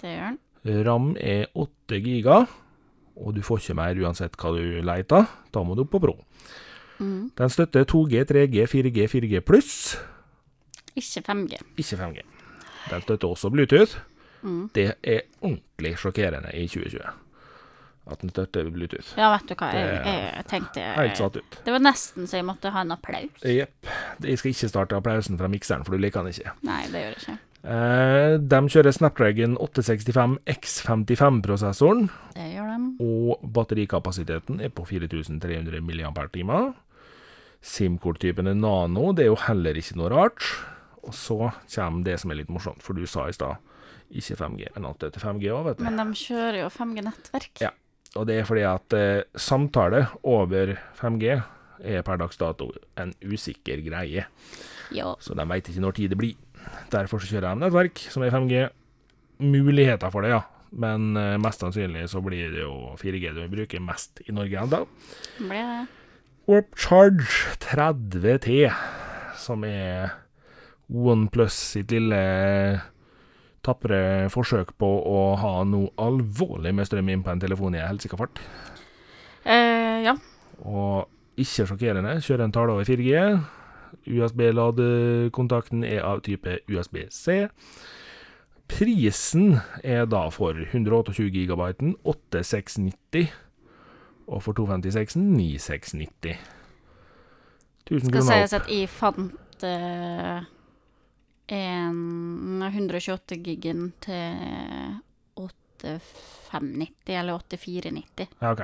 Det 0.00 0.14
gjør 0.14 0.30
den. 0.30 0.40
Ram 0.86 1.12
er 1.20 1.46
8 1.58 2.00
giga, 2.04 2.42
og 3.20 3.34
du 3.36 3.42
får 3.44 3.60
ikke 3.64 3.76
mer 3.80 4.00
uansett 4.00 4.36
hva 4.40 4.54
du 4.56 4.80
leter. 4.86 5.28
Da 5.52 5.62
må 5.66 5.76
du 5.76 5.84
opp 5.84 5.92
på 5.96 6.00
Pro. 6.04 6.16
Mm. 7.00 7.30
Den 7.36 7.52
støtter 7.52 7.84
2G, 7.88 8.24
3G, 8.28 8.64
4G, 8.68 9.04
4G 9.08 9.40
pluss, 9.44 9.96
Ikke 10.96 11.22
5G. 11.28 11.60
ikke 11.80 11.96
5G. 12.00 12.24
Den 12.90 13.02
støtter 13.06 13.30
også 13.30 13.50
Bluetooth. 13.54 13.98
Mm. 14.42 14.70
Det 14.74 14.86
er 15.02 15.26
ordentlig 15.42 15.96
sjokkerende 16.00 16.52
i 16.56 16.66
2020 16.66 17.10
at 18.10 18.22
den 18.24 18.32
støtter 18.32 18.70
Bluetooth. 18.72 19.12
Ja, 19.18 19.28
vet 19.34 19.50
du 19.50 19.54
hva, 19.58 19.68
jeg, 19.76 20.00
jeg 20.08 20.46
tenkte 20.50 20.86
Helt 20.96 21.20
satt 21.20 21.36
ut. 21.38 21.58
Det 21.66 21.74
var 21.74 21.84
nesten 21.84 22.26
så 22.26 22.40
jeg 22.40 22.46
måtte 22.48 22.72
ha 22.74 22.82
en 22.82 22.94
applaus. 22.96 23.44
Jepp. 23.44 23.90
Jeg 24.24 24.40
skal 24.40 24.54
ikke 24.54 24.70
starte 24.72 24.98
applausen 24.98 25.38
fra 25.38 25.50
mikseren, 25.52 25.84
for 25.86 25.94
du 25.94 26.02
liker 26.02 26.24
den 26.24 26.34
ikke. 26.34 26.54
Nei, 26.66 26.82
det 26.90 27.04
gjør 27.04 27.14
jeg 27.14 27.20
ikke. 27.20 27.36
Eh, 27.60 28.34
de 28.40 28.60
kjører 28.72 28.96
Snapdragon 28.96 29.56
865 29.60 30.38
X55-prosessoren, 30.48 32.06
Det 32.32 32.46
gjør 32.54 32.70
de. 32.72 32.92
og 33.04 33.42
batterikapasiteten 33.52 34.62
er 34.64 34.72
på 34.72 34.86
4300 34.88 35.82
mAh. 36.48 36.70
SIM-korttypen 37.60 38.48
er 38.48 38.56
nano, 38.56 39.10
det 39.12 39.26
er 39.26 39.34
jo 39.34 39.40
heller 39.44 39.76
ikke 39.76 39.98
noe 40.00 40.08
rart. 40.08 40.46
Og 41.06 41.14
så 41.16 41.38
kommer 41.74 42.04
det 42.06 42.18
som 42.20 42.32
er 42.32 42.42
litt 42.42 42.52
morsomt, 42.52 42.82
for 42.84 42.96
du 42.98 43.06
sa 43.08 43.28
i 43.28 43.36
stad 43.36 43.58
ikke 44.10 44.36
5G, 44.40 44.72
men 44.74 44.88
alt 44.88 45.04
er 45.06 45.14
5G 45.14 45.52
òg, 45.54 45.64
vet 45.68 45.78
du. 45.78 45.84
Men 45.86 46.00
de 46.00 46.18
kjører 46.18 46.64
jo 46.64 46.70
5G-nettverk. 46.74 47.62
Ja. 47.62 47.70
Og 48.18 48.26
det 48.26 48.40
er 48.40 48.46
fordi 48.48 48.64
at 48.66 48.96
eh, 48.98 49.22
samtale 49.38 50.02
over 50.26 50.74
5G 50.98 51.36
er 51.90 52.02
per 52.04 52.18
dags 52.20 52.40
dato 52.40 52.72
en 53.00 53.12
usikker 53.22 53.82
greie. 53.86 54.26
Ja. 54.90 55.12
Så 55.22 55.36
de 55.38 55.46
veit 55.46 55.70
ikke 55.70 55.84
når 55.84 55.96
tid 55.96 56.12
det 56.12 56.18
blir. 56.18 56.38
Derfor 56.92 57.22
så 57.22 57.30
kjører 57.30 57.54
de 57.54 57.62
nettverk 57.62 58.02
som 58.10 58.26
er 58.26 58.34
5G. 58.34 58.64
Muligheter 59.46 60.10
for 60.12 60.26
det, 60.26 60.34
ja. 60.34 60.42
Men 60.70 61.14
eh, 61.18 61.36
mest 61.42 61.62
sannsynlig 61.62 62.08
så 62.10 62.22
blir 62.22 62.50
det 62.52 62.64
jo 62.64 62.96
4G 62.98 63.30
du 63.36 63.44
bruker 63.50 63.82
mest 63.82 64.22
i 64.26 64.34
Norge 64.34 64.66
ennå. 64.66 64.82
Warp 66.50 66.74
Charge 66.74 67.54
30T, 67.62 68.66
som 69.38 69.62
er 69.66 70.16
OnePlus 70.90 71.56
sitt 71.74 71.92
lille 71.94 72.20
tapre 73.64 74.28
forsøk 74.32 74.72
på 74.80 74.88
å 75.06 75.20
ha 75.40 75.52
noe 75.68 75.92
alvorlig 76.00 76.72
med 76.74 76.88
strøm 76.88 77.10
inn 77.12 77.24
på 77.24 77.32
en 77.32 77.42
telefon 77.42 77.76
i 77.76 77.82
helsika 77.84 78.18
fart. 78.18 78.40
Eh, 79.44 80.00
ja. 80.06 80.16
Og 80.64 81.40
ikke 81.40 81.68
sjokkerende, 81.68 82.18
kjører 82.24 82.46
en 82.46 82.54
tale 82.54 82.74
over 82.74 82.88
4G. 82.88 83.40
USB-ladekontakten 84.10 85.84
er 85.84 86.04
av 86.06 86.22
type 86.26 86.60
USB-C. 86.70 87.42
Prisen 88.70 89.58
er 89.82 90.06
da 90.06 90.28
for 90.32 90.54
128 90.54 91.26
GB 91.34 91.64
8690, 92.06 93.32
og 94.30 94.42
for 94.44 94.54
256 94.54 95.16
9690. 95.18 96.38
1000 97.90 98.06
Skal 98.06 98.14
kroner 98.14 98.30
sies 98.30 98.54
opp. 98.54 98.62
at 98.62 98.70
jeg 98.70 98.88
fant 98.94 99.66
eh, 99.66 100.44
en 101.52 102.62
128 102.66 103.38
gigen 103.44 103.92
til 104.04 104.96
8590, 105.36 107.14
eller 107.20 107.38
8490. 107.38 108.28
Ja, 108.40 108.52
ok. 108.52 108.60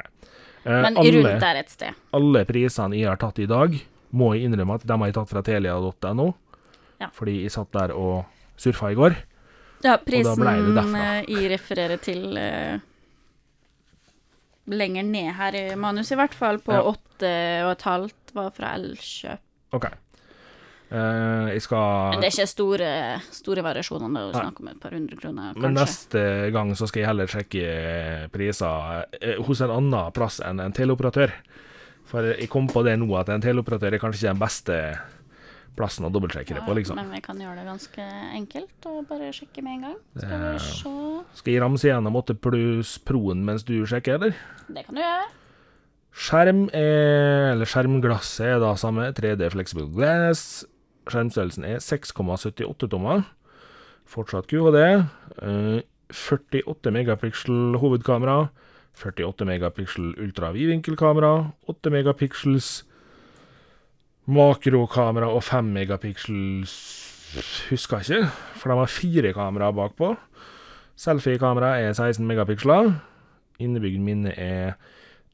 Eh, 0.66 0.82
Men 0.82 0.96
alle, 0.98 1.12
rundt 1.18 1.40
der 1.40 1.60
et 1.62 1.70
sted. 1.70 1.94
alle 2.12 2.44
prisene 2.48 2.98
jeg 2.98 3.08
har 3.08 3.20
tatt 3.22 3.38
i 3.38 3.46
dag, 3.46 3.76
må 4.16 4.34
jeg 4.34 4.48
innrømme 4.48 4.74
at 4.78 4.86
de 4.86 4.98
har 4.98 5.06
jeg 5.10 5.14
tatt 5.14 5.30
fra 5.30 5.42
telia.no, 5.46 6.32
Ja. 7.00 7.08
fordi 7.12 7.42
jeg 7.42 7.52
satt 7.52 7.72
der 7.72 7.92
og 7.94 8.24
surfa 8.56 8.90
i 8.90 8.94
går. 8.98 9.16
Ja, 9.84 9.96
prisen 10.00 10.46
eh, 10.46 11.24
jeg 11.28 11.50
refererer 11.52 12.00
til 12.00 12.32
uh, 12.32 12.78
lenger 14.66 15.04
ned 15.04 15.34
her 15.36 15.54
i 15.54 15.64
manus, 15.76 16.10
i 16.10 16.16
hvert 16.18 16.34
fall, 16.34 16.58
på 16.58 16.72
åtte 16.72 17.32
og 17.66 17.74
et 17.76 17.82
halvt 17.86 18.32
var 18.34 18.50
fra 18.56 18.74
Elkjøp. 18.78 19.42
Ok. 19.76 19.86
Eh, 20.86 21.48
jeg 21.56 21.62
skal 21.64 22.12
Men 22.14 22.22
det 22.22 22.28
er 22.28 22.34
ikke 22.36 22.46
store, 22.46 22.90
store 23.34 23.62
variasjoner, 23.66 24.06
det 24.06 24.20
er 24.20 24.28
jo 24.28 24.34
snakk 24.36 24.60
om 24.62 24.68
et 24.70 24.78
par 24.84 24.94
hundre 24.94 25.18
kroner, 25.18 25.56
Men 25.58 25.74
neste 25.74 26.22
gang 26.54 26.70
så 26.78 26.86
skal 26.86 27.02
jeg 27.02 27.10
heller 27.10 27.32
sjekke 27.32 28.28
priser 28.30 29.06
eh, 29.18 29.40
hos 29.42 29.62
en 29.66 29.74
annen 29.74 30.14
plass 30.14 30.38
enn 30.46 30.62
en 30.62 30.76
teleoperatør. 30.76 31.34
For 32.06 32.22
jeg 32.36 32.46
kom 32.52 32.68
på 32.70 32.84
det 32.86 32.94
nå 33.00 33.08
at 33.18 33.32
en 33.34 33.42
teleoperatør 33.42 33.96
er 33.96 34.02
kanskje 34.02 34.22
ikke 34.22 34.34
den 34.36 34.42
beste 34.44 34.76
plassen 35.76 36.06
å 36.06 36.10
dobbeltsjekke 36.14 36.54
det 36.56 36.62
på, 36.64 36.76
liksom. 36.78 36.96
Men 36.96 37.10
vi 37.12 37.18
kan 37.24 37.40
gjøre 37.42 37.58
det 37.58 37.66
ganske 37.66 38.04
enkelt 38.38 38.86
og 38.88 39.00
bare 39.10 39.32
sjekke 39.34 39.64
med 39.66 39.74
en 39.74 39.82
gang. 39.88 39.96
Skal 40.14 40.44
vi 40.44 40.52
se 40.62 40.94
Skal 41.40 41.52
jeg 41.52 41.64
ramse 41.64 41.90
gjennom 41.90 42.20
8 42.22 42.38
pluss 42.46 42.94
Proen 43.04 43.42
mens 43.44 43.66
du 43.66 43.74
sjekker, 43.90 44.20
eller? 44.20 44.38
Det 44.70 44.86
kan 44.86 44.96
du 44.96 45.02
gjøre. 45.02 45.26
Skjerm 46.16 46.62
er, 46.72 47.50
eller 47.50 47.68
skjermglasset 47.68 48.54
er 48.54 48.62
da 48.62 48.70
samme, 48.80 49.10
3D 49.18 49.50
Flexible 49.52 49.90
Glass. 49.92 50.64
Skjermstørrelsen 51.06 51.64
er 51.64 51.78
6,78 51.82 52.88
tommer. 52.90 53.26
Fortsatt 54.06 54.48
QHD. 54.50 54.78
Eh, 55.42 55.80
48 56.10 56.92
megapiksel 56.94 57.78
hovedkamera. 57.82 58.48
48 58.96 59.46
megapiksel 59.46 60.14
ultravidvinkelkamera. 60.22 61.50
8 61.68 61.90
megapiksels 61.90 62.84
makrokamera 64.26 65.28
og 65.30 65.42
5 65.44 65.64
megapiksels 65.64 66.78
Husker 67.70 67.98
ikke, 67.98 68.28
for 68.54 68.70
de 68.70 68.78
har 68.78 68.86
fire 68.86 69.32
kameraer 69.34 69.74
bakpå. 69.74 70.12
Selfie-kamera 70.96 71.74
er 71.82 71.92
16 71.92 72.24
megapiksler. 72.26 72.92
Innebygd 73.60 74.00
minne 74.00 74.32
er 74.38 74.78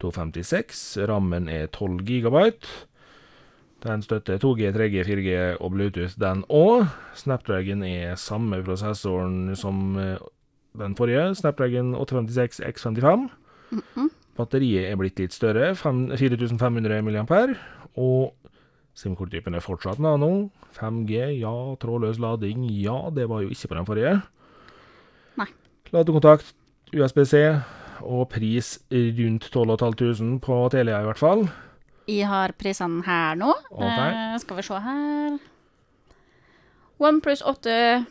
256. 0.01 0.97
Rammen 1.09 1.49
er 1.49 1.67
12 1.67 2.01
gigabyte. 2.09 2.67
Den 3.83 4.03
støtter 4.05 4.39
2G, 4.39 4.69
3G, 4.77 5.03
4G 5.09 5.31
og 5.61 5.73
Bluetooth, 5.75 6.15
den 6.23 6.45
òg. 6.55 6.85
Snapdragon 7.19 7.83
er 7.83 8.15
samme 8.21 8.61
prosessoren 8.63 9.57
som 9.59 9.97
eh, 9.99 10.21
den 10.79 10.95
forrige. 10.97 11.33
Snapdragon 11.35 11.95
856 11.99 12.61
X55. 12.69 13.27
Batteriet 14.39 14.87
er 14.89 14.97
blitt 15.01 15.19
litt 15.21 15.35
større, 15.35 15.73
fem- 15.77 16.13
4500 16.17 17.03
mAh. 17.05 17.57
Og 17.99 18.33
SIM-korttypen 18.97 19.57
er 19.59 19.65
fortsatt 19.65 19.99
nano. 20.01 20.51
5G, 20.79 21.41
ja. 21.43 21.53
Trådløs 21.83 22.21
lading, 22.23 22.63
ja. 22.71 23.11
Det 23.13 23.27
var 23.29 23.43
jo 23.43 23.51
ikke 23.53 23.69
på 23.73 23.79
den 23.81 23.89
forrige. 23.89 24.15
Nei. 25.41 25.49
Ladekontakt, 25.93 26.55
USB-C, 26.95 27.43
og 28.03 28.29
pris 28.33 28.77
rundt 28.93 29.51
12 29.53 29.77
500 29.83 30.39
på 30.45 30.63
Telia 30.73 31.03
i 31.03 31.11
hvert 31.11 31.21
fall. 31.21 31.45
Jeg 32.11 32.27
har 32.27 32.55
prisene 32.59 33.05
her 33.07 33.39
nå. 33.39 33.53
Ok. 33.71 33.85
Eh, 33.85 34.37
skal 34.43 34.59
vi 34.59 34.67
se 34.67 34.81
her 34.87 35.39
OnePlus 37.03 37.43
8 37.43 38.07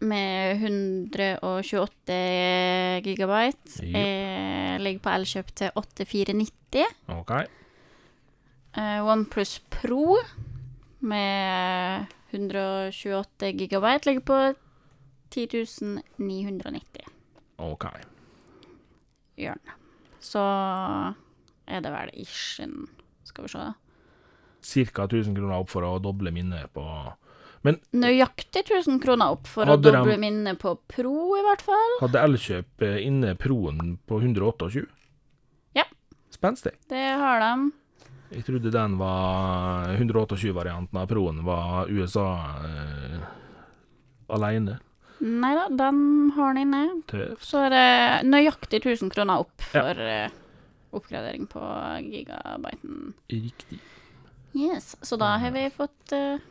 med 0.00 0.62
128 0.62 2.16
gigabyte 3.04 3.84
yep. 3.84 3.96
eh, 3.96 4.76
ligger 4.80 5.02
på 5.04 5.12
Elkjøp 5.14 5.52
til 5.56 5.70
8490. 5.76 6.84
Ok. 7.16 7.32
Eh, 8.76 9.00
OnePlus 9.04 9.58
Pro 9.72 10.18
med 11.00 12.06
128 12.32 13.52
gigabyte 13.56 14.10
ligger 14.10 14.24
på 14.28 14.54
10 15.30 15.64
990. 16.16 17.08
Ok. 17.58 17.86
Gjør 19.36 19.54
den. 19.54 19.76
Så 20.20 20.44
er 21.70 21.80
det 21.84 21.92
vel 21.94 22.10
ish 22.22 22.60
Skal 23.24 23.46
vi 23.46 23.52
se. 23.52 23.68
Ca. 24.92 25.04
1000 25.06 25.34
kroner 25.36 25.56
opp 25.62 25.70
for 25.72 25.86
å 25.88 25.94
doble 26.02 26.32
minnet 26.34 26.72
på 26.74 26.84
Nøyaktig 27.62 28.62
1000 28.64 29.00
kroner 29.02 29.34
opp 29.34 29.46
for 29.48 29.68
å 29.68 29.74
å 29.76 29.80
de- 29.80 29.90
doble 29.92 30.16
minnet 30.20 30.58
på 30.58 30.72
Pro, 30.88 31.36
i 31.36 31.42
hvert 31.44 31.60
fall. 31.64 31.96
Hadde 32.00 32.22
Elkjøp 32.24 32.82
eh, 32.86 32.98
inne 33.04 33.34
Proen 33.36 33.98
på 34.08 34.16
128? 34.20 34.86
Ja. 35.76 35.84
Spenstig. 36.32 36.72
Det 36.88 37.02
har 37.20 37.40
de. 37.44 37.70
Jeg 38.32 38.44
trodde 38.46 38.70
den 38.72 38.96
var 38.96 39.90
128-varianten 39.98 40.96
av 41.02 41.06
Proen 41.10 41.42
var 41.44 41.90
USA 41.92 42.26
eh, 42.64 43.20
alene. 44.32 44.78
Nei 45.20 45.52
da, 45.58 45.66
den 45.68 46.30
har 46.36 46.54
den 46.56 46.62
inne. 46.64 46.82
Tøft. 47.12 47.44
Så 47.44 47.60
er 47.66 47.74
det 47.74 48.28
nøyaktig 48.30 48.80
1000 48.86 49.12
kroner 49.12 49.42
opp 49.44 49.60
for 49.68 50.00
eh, 50.00 50.30
oppgradering 50.90 51.46
på 51.50 51.62
gigabyten. 52.02 53.12
Riktig. 53.28 53.80
Yes, 54.56 54.96
så 55.02 55.16
da 55.16 55.36
har 55.38 55.52
vi 55.54 55.68
fått 55.70 56.14
uh, 56.16 56.42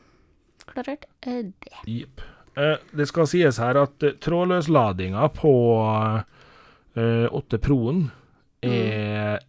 klarert 0.69 1.05
uh, 1.27 1.41
det. 1.43 1.75
Jepp. 1.85 2.23
Uh, 2.57 2.77
det 2.95 3.09
skal 3.09 3.27
sies 3.29 3.59
her 3.61 3.77
at 3.79 4.03
eh, 4.03 4.15
trådløsladinga 4.19 5.27
på 5.35 5.53
eh, 6.97 7.27
8 7.31 7.59
Proen 7.63 8.09
er 8.65 9.39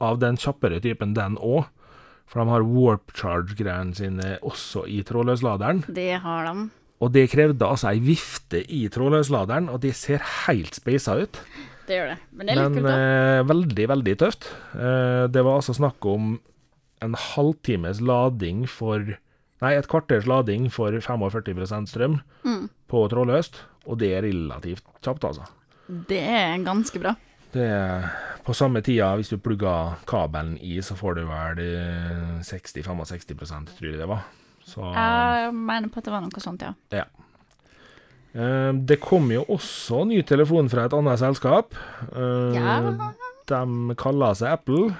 av 0.00 0.20
den 0.22 0.38
kjappere 0.40 0.78
typen, 0.84 1.12
den 1.16 1.36
òg. 1.36 1.66
For 2.24 2.40
de 2.40 2.48
har 2.48 2.64
warp 2.64 3.12
charge-greiene 3.12 3.92
sine 3.96 4.30
også 4.40 4.86
i 4.88 5.02
trådløsladeren. 5.04 5.84
Det 5.92 6.14
har 6.24 6.48
de. 6.48 6.68
Og 7.04 7.12
det 7.12 7.26
krevde 7.34 7.68
altså 7.68 7.90
ei 7.92 8.00
vifte 8.00 8.62
i 8.72 8.86
trådløsladeren, 8.92 9.68
og 9.68 9.82
det 9.84 9.92
ser 9.98 10.24
helt 10.46 10.76
speisa 10.78 11.18
ut. 11.20 11.40
Det 11.86 11.98
gjør 11.98 12.08
det. 12.14 12.18
Men 12.32 12.46
det 12.46 12.54
er 12.54 12.60
litt 12.62 12.78
kult, 12.78 12.86
da. 12.88 12.94
eh, 13.38 13.42
veldig, 13.50 13.86
veldig 13.92 14.14
tøft. 14.22 14.48
Eh, 14.74 15.26
det 15.34 15.42
var 15.44 15.58
altså 15.60 15.74
snakk 15.76 16.06
om 16.08 16.38
en 17.04 17.14
halvtimes 17.14 18.00
lading 18.00 18.64
for 18.70 19.16
Nei, 19.62 19.70
et 19.78 19.86
kvarters 19.88 20.26
lading 20.28 20.66
for 20.72 20.92
45 21.00 21.86
strøm 21.88 22.18
Mm. 22.44 22.68
på 22.90 23.04
trådløst, 23.08 23.60
og 23.86 23.96
det 23.98 24.10
er 24.12 24.22
relativt 24.26 24.82
kjapt, 25.00 25.24
altså. 25.24 25.46
Det 26.08 26.18
er 26.20 26.58
ganske 26.66 27.00
bra. 27.00 27.14
Det 27.54 27.62
er 27.62 28.10
på 28.44 28.52
samme 28.52 28.82
tida, 28.82 29.14
hvis 29.16 29.30
du 29.30 29.38
plugger 29.38 29.94
kabelen 30.10 30.58
i, 30.60 30.78
så 30.84 30.96
får 30.98 31.14
du 31.16 31.22
vel 31.24 31.62
eh, 31.64 32.42
60-65% 32.44 33.72
tror 33.78 33.88
jeg 33.90 33.98
det 34.02 34.08
var. 34.10 34.24
Så 34.66 34.80
Jeg 34.92 35.54
mener 35.54 35.88
på 35.92 35.98
at 36.00 36.04
det 36.08 36.12
var 36.12 36.20
noe 36.24 36.40
sånt, 36.42 36.60
ja. 36.66 36.74
eh, 36.90 37.04
Det 38.34 38.96
kom 39.00 39.28
jo 39.30 39.44
også 39.54 40.00
ny 40.08 40.20
telefon 40.26 40.66
fra 40.72 40.88
et 40.88 40.94
annet 40.96 41.20
selskap. 41.20 41.74
Eh, 42.10 42.54
Ja. 42.56 42.78
De 43.46 43.94
kaller 44.00 44.34
seg 44.34 44.56
Apple. 44.56 44.94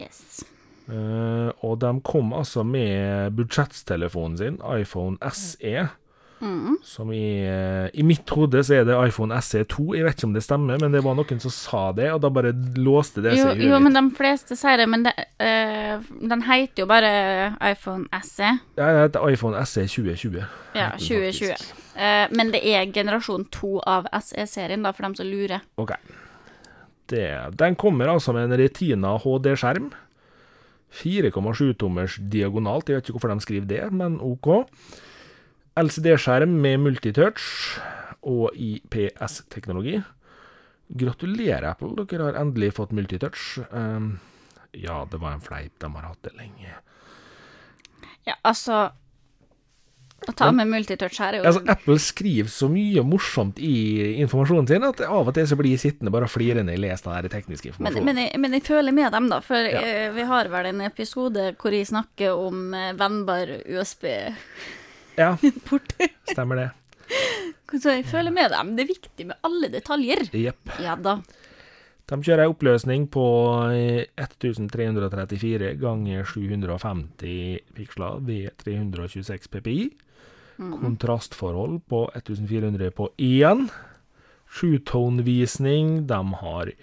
Yes. 0.00 0.44
Eh, 0.88 1.50
og 1.64 1.78
de 1.82 1.90
kom 2.06 2.32
altså 2.32 2.62
med 2.64 3.34
budsjettelefonen 3.36 4.38
sin, 4.38 4.58
iPhone 4.78 5.16
SE. 5.32 5.88
Mm. 6.44 6.76
Som 6.84 7.12
i, 7.16 7.24
eh, 7.48 7.86
I 7.96 8.04
mitt 8.06 8.28
hode 8.36 8.60
så 8.66 8.76
er 8.78 8.88
det 8.88 8.96
iPhone 9.08 9.34
SE2. 9.40 9.94
Jeg 9.96 10.04
vet 10.04 10.18
ikke 10.18 10.28
om 10.28 10.34
det 10.36 10.42
stemmer, 10.44 10.80
men 10.82 10.92
det 10.92 11.00
var 11.04 11.16
noen 11.16 11.40
som 11.40 11.54
sa 11.54 11.84
det, 11.96 12.10
og 12.12 12.20
da 12.20 12.30
bare 12.34 12.52
låste 12.76 13.24
det 13.24 13.38
Jo, 13.38 13.48
seg 13.48 13.62
i 13.62 13.70
jo, 13.70 13.78
men 13.82 13.96
de 13.96 14.04
fleste 14.18 14.58
sier 14.60 14.82
det, 14.82 14.88
men 14.92 15.06
det, 15.06 15.14
øh, 15.40 16.04
den 16.20 16.44
heter 16.44 16.84
jo 16.84 16.90
bare 16.90 17.14
iPhone 17.72 18.04
SE. 18.20 18.50
Ja, 18.76 18.90
det 18.92 19.06
heter 19.08 19.30
iPhone 19.32 19.64
SE 19.64 19.86
2020. 19.88 20.44
Ja, 20.76 20.92
2020. 21.00 21.54
faktisk. 21.54 21.80
Eh, 21.94 22.26
men 22.34 22.50
det 22.52 22.62
er 22.66 22.92
generasjon 22.92 23.46
to 23.54 23.78
av 23.86 24.08
SE-serien, 24.20 24.82
da, 24.84 24.92
for 24.92 25.06
dem 25.06 25.14
som 25.18 25.28
lurer. 25.28 25.64
Ok. 25.80 25.94
Det, 27.10 27.26
den 27.58 27.76
kommer 27.76 28.10
altså 28.10 28.32
med 28.34 28.48
en 28.48 28.58
Retina 28.58 29.16
HD-skjerm. 29.20 29.92
4,7 30.94 31.74
tommers 31.78 32.18
diagonalt. 32.18 32.88
Jeg 32.88 32.96
vet 33.00 33.08
ikke 33.08 33.18
hvorfor 33.18 33.34
de 33.34 33.44
skriver 33.44 33.66
det, 33.70 33.82
men 33.92 34.18
OK. 34.22 34.66
LCD-skjerm 35.80 36.52
med 36.62 36.80
multitouch 36.84 37.46
og 38.24 38.54
IPS-teknologi. 38.54 39.98
Gratulerer, 40.94 41.66
Apple. 41.72 41.94
Dere 42.06 42.28
har 42.30 42.38
endelig 42.40 42.74
fått 42.76 42.92
multitouch. 42.94 43.58
Um, 43.70 44.18
ja, 44.76 45.00
det 45.10 45.18
var 45.22 45.34
en 45.34 45.42
fleip. 45.44 45.72
De 45.82 45.90
har 45.94 46.06
hatt 46.10 46.22
det 46.26 46.34
lenge. 46.38 46.76
Ja, 48.24 48.36
altså 48.46 48.86
Å 50.24 50.32
ta 50.32 50.46
med 50.56 50.70
multitouch 50.70 51.18
her 51.20 51.34
er 51.34 51.42
jo 51.42 51.48
Altså, 51.50 51.60
Apple 51.68 51.98
skriver 52.00 52.48
så 52.48 52.70
mye 52.72 53.02
morsomt 53.04 53.58
i 53.60 54.14
informasjonen 54.22 54.70
sin 54.70 54.86
at 54.86 55.02
av 55.04 55.28
og 55.28 55.34
til 55.36 55.44
så 55.50 55.58
blir 55.60 55.74
jeg 55.74 55.82
sittende 55.82 56.12
bare 56.14 56.30
flirende 56.32 56.72
i 56.72 56.80
lese 56.80 57.04
den 57.04 57.18
der 57.18 57.28
tekniske 57.34 57.68
men, 57.68 57.74
informasjonen. 57.74 58.06
men, 58.08 58.20
jeg, 58.22 58.40
men 58.40 58.56
jeg 58.56 58.64
føler 58.64 58.96
med 58.96 59.12
dem, 59.12 59.28
da. 59.28 59.42
For 59.44 59.68
Ja. 59.68 59.82
eh, 59.84 60.06
vi 60.16 60.24
har 60.30 60.48
vel 60.54 60.70
en 60.70 60.80
episode 60.86 61.50
hvor 61.60 61.76
jeg 61.76 61.90
snakker 61.90 62.32
om 62.46 62.72
eh, 62.72 62.94
vennbar 62.96 63.52
USB-port. 63.66 64.80
Ja, 65.18 65.36
stemmer 66.32 66.60
det. 66.60 66.68
Så 67.74 67.96
jeg 67.96 68.04
føler 68.06 68.34
med 68.34 68.52
dem. 68.54 68.74
Det 68.76 68.84
er 68.84 68.92
viktig 68.92 69.26
med 69.30 69.40
alle 69.46 69.70
detaljer. 69.72 70.28
Jepp. 70.34 70.76
Ja 70.82 70.94
da. 71.00 71.18
De 72.04 72.18
kjører 72.20 72.44
ei 72.44 72.50
oppløsning 72.52 73.06
på 73.12 73.24
eh, 73.72 74.04
1334 74.20 75.70
ganger 75.80 76.26
750 76.28 77.62
piksler 77.74 78.18
ved 78.26 78.52
326 78.60 79.48
PPI. 79.54 79.78
Kontrastforhold 80.60 81.80
på 81.90 82.04
1400 82.14 82.92
på 82.94 83.08
1. 83.18 83.64
Sjutone-visning. 84.54 86.04
De 86.06 86.20
har 86.44 86.74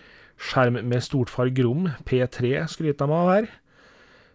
skjerm 0.41 0.81
med 0.81 1.05
stort 1.05 1.31
fargerom. 1.31 1.91
P3 2.09 2.65
skryter 2.73 3.07
de 3.07 3.15
av 3.21 3.31
her. 3.35 3.47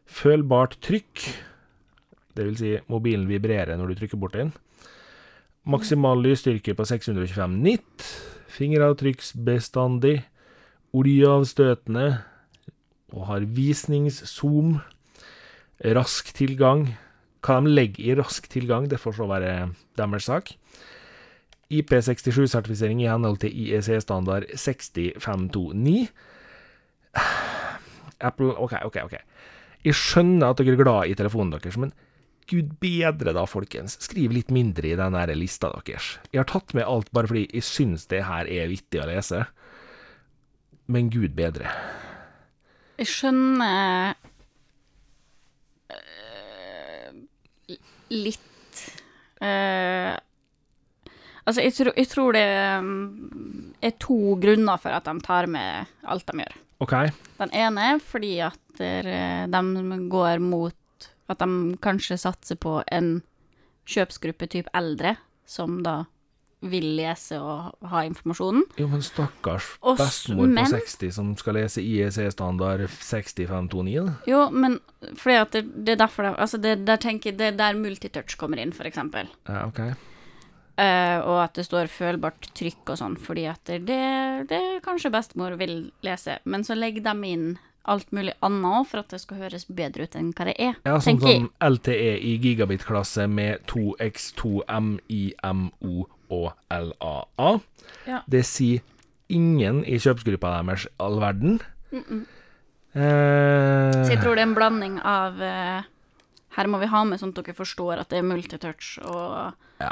Følbart 0.06 0.78
trykk. 0.86 1.26
Vil 2.44 2.58
si, 2.58 2.76
mobilen 2.92 3.28
vibrerer 3.30 3.78
når 3.78 3.92
du 3.92 4.00
trykker 4.00 4.20
bort 4.20 4.36
den. 4.36 4.52
Maksimal 5.66 6.20
lysstyrke 6.22 6.76
på 6.78 6.86
625 6.86 7.56
nitt. 7.64 8.10
Fingeravtrykksbestandig. 8.56 10.20
Oljeavstøtende. 10.96 12.06
Og 13.16 13.26
har 13.30 13.48
visningszoom. 13.56 14.76
Rask 15.96 16.30
tilgang. 16.36 16.92
Hva 17.46 17.60
de 17.62 17.70
legger 17.70 18.02
i 18.02 18.14
rask 18.18 18.48
tilgang, 18.50 18.88
det 18.90 18.98
får 18.98 19.20
så 19.20 19.26
være 19.30 19.50
deres 19.98 20.26
sak. 20.26 20.50
IP67-sertifisering 21.70 23.02
i 23.02 23.10
henhold 23.10 23.40
til 23.42 23.54
IEC-standard 23.54 24.46
60529. 24.54 26.08
Apple 28.28 28.54
OK, 28.58 28.72
OK, 28.86 28.96
OK. 29.04 29.16
Jeg 29.86 29.94
skjønner 29.94 30.50
at 30.50 30.58
dere 30.58 30.74
er 30.74 30.82
glad 30.82 31.10
i 31.10 31.14
telefonen 31.18 31.54
deres, 31.54 31.78
men 31.78 31.92
gud 32.50 32.74
bedre 32.82 33.32
da, 33.36 33.44
folkens. 33.48 33.96
Skriv 34.02 34.32
litt 34.34 34.50
mindre 34.54 34.92
i 34.92 34.96
den 34.98 35.16
lista 35.38 35.70
deres. 35.74 36.16
Jeg 36.32 36.42
har 36.42 36.48
tatt 36.50 36.74
med 36.76 36.86
alt 36.86 37.10
bare 37.14 37.30
fordi 37.30 37.46
jeg 37.50 37.66
syns 37.66 38.06
det 38.10 38.24
her 38.28 38.48
er 38.50 38.70
vittig 38.70 39.02
å 39.02 39.08
lese. 39.10 39.44
Men 40.86 41.10
gud 41.10 41.34
bedre. 41.38 41.70
Jeg 42.96 43.10
skjønner 43.10 44.14
uh, 45.90 47.10
litt 48.14 48.84
uh, 49.42 50.14
Altså, 51.46 51.62
jeg, 51.62 51.74
tror- 51.76 51.94
jeg 51.94 52.08
tror 52.10 52.34
det 52.34 52.46
um, 52.82 53.74
er 53.84 53.92
to 54.02 54.16
grunner 54.42 54.80
for 54.82 54.90
at 54.96 55.06
de 55.06 55.12
tar 55.22 55.46
med 55.46 55.86
alt 56.10 56.26
de 56.26 56.42
gjør. 56.42 56.56
OK? 56.82 56.94
Den 57.38 57.52
ene 57.54 57.84
er 57.92 58.00
fordi 58.02 58.32
at 58.42 58.58
de 58.80 59.60
går 60.10 60.42
mot 60.42 60.74
at 61.32 61.42
de 61.42 61.76
kanskje 61.82 62.18
satser 62.20 62.58
på 62.60 62.80
en 62.92 63.20
kjøpsgruppe 63.86 64.48
type 64.50 64.72
eldre, 64.74 65.16
som 65.46 65.80
da 65.86 66.04
vil 66.64 66.86
lese 66.96 67.36
og 67.38 67.76
ha 67.90 68.02
informasjonen. 68.08 68.64
Jo, 68.80 68.88
men 68.90 69.04
stakkars 69.04 69.68
bestemor 69.98 70.50
på 70.56 70.64
60 70.72 71.14
som 71.18 71.34
skal 71.38 71.58
lese 71.60 71.84
IEC-standard 71.84 72.86
6529. 72.88 74.06
da. 74.08 74.16
Jo, 74.30 74.46
men 74.50 74.78
fordi 75.20 75.36
at 75.42 75.54
det, 75.54 75.62
det 75.86 75.94
er 75.94 76.02
derfor 76.06 76.26
de, 76.26 76.34
Altså, 76.46 76.58
det, 76.58 76.78
der 76.88 77.00
tenker 77.02 77.30
jeg, 77.30 77.38
det 77.38 77.52
er 77.52 77.58
der 77.60 77.78
multitouch 77.78 78.38
kommer 78.40 78.60
inn, 78.62 78.74
for 78.76 78.88
eksempel. 78.88 79.28
Ja, 79.48 79.66
OK. 79.68 79.82
Uh, 80.76 81.18
og 81.24 81.38
at 81.40 81.56
det 81.56 81.64
står 81.64 81.88
følbart 81.88 82.50
trykk 82.56 82.92
og 82.92 82.98
sånn, 83.00 83.14
fordi 83.20 83.46
at 83.48 83.62
det, 83.68 83.78
det, 83.88 84.48
det 84.50 84.60
kanskje 84.84 85.12
bestemor 85.14 85.56
vil 85.60 85.90
lese. 86.04 86.40
Men 86.44 86.66
så 86.68 86.76
legger 86.76 87.04
de 87.06 87.30
inn 87.30 87.46
alt 87.86 88.10
mulig 88.12 88.32
annet 88.42 88.66
òg, 88.66 88.86
for 88.90 88.98
at 89.02 89.08
det 89.14 89.20
skal 89.22 89.38
høres 89.44 89.64
bedre 89.68 90.04
ut 90.06 90.16
enn 90.18 90.32
hva 90.36 90.44
det 90.48 90.54
er. 90.58 90.74
Ja, 90.84 90.98
sånn 91.00 91.20
jeg. 91.22 91.40
som 91.40 91.50
LTE 91.72 92.12
i 92.20 92.36
gigabit-klasse 92.42 93.28
med 93.30 93.64
2x2 93.70 94.64
MIMO 94.68 96.06
og 96.30 96.52
LAA. 96.70 97.50
Ja. 98.06 98.22
Det 98.26 98.44
sier 98.46 98.80
ingen 99.30 99.84
i 99.86 99.98
kjøpsgruppa 100.02 100.56
deres 100.62 100.86
all 101.02 101.20
verden. 101.22 101.60
Så 101.90 102.00
jeg 102.96 104.16
Eh, 104.16 104.22
tror 104.22 104.34
det 104.36 104.40
er 104.40 104.46
en 104.48 104.54
blanding 104.56 104.94
av 105.04 105.40
eh, 105.42 105.82
Her 106.56 106.66
må 106.72 106.78
vi 106.80 106.86
ha 106.88 107.02
med 107.04 107.20
sånn 107.20 107.34
at 107.34 107.42
dere 107.44 107.52
forstår 107.58 108.00
at 108.00 108.08
det 108.08 108.22
er 108.22 108.24
multitouch 108.24 108.94
og 109.04 109.52
Ja. 109.82 109.90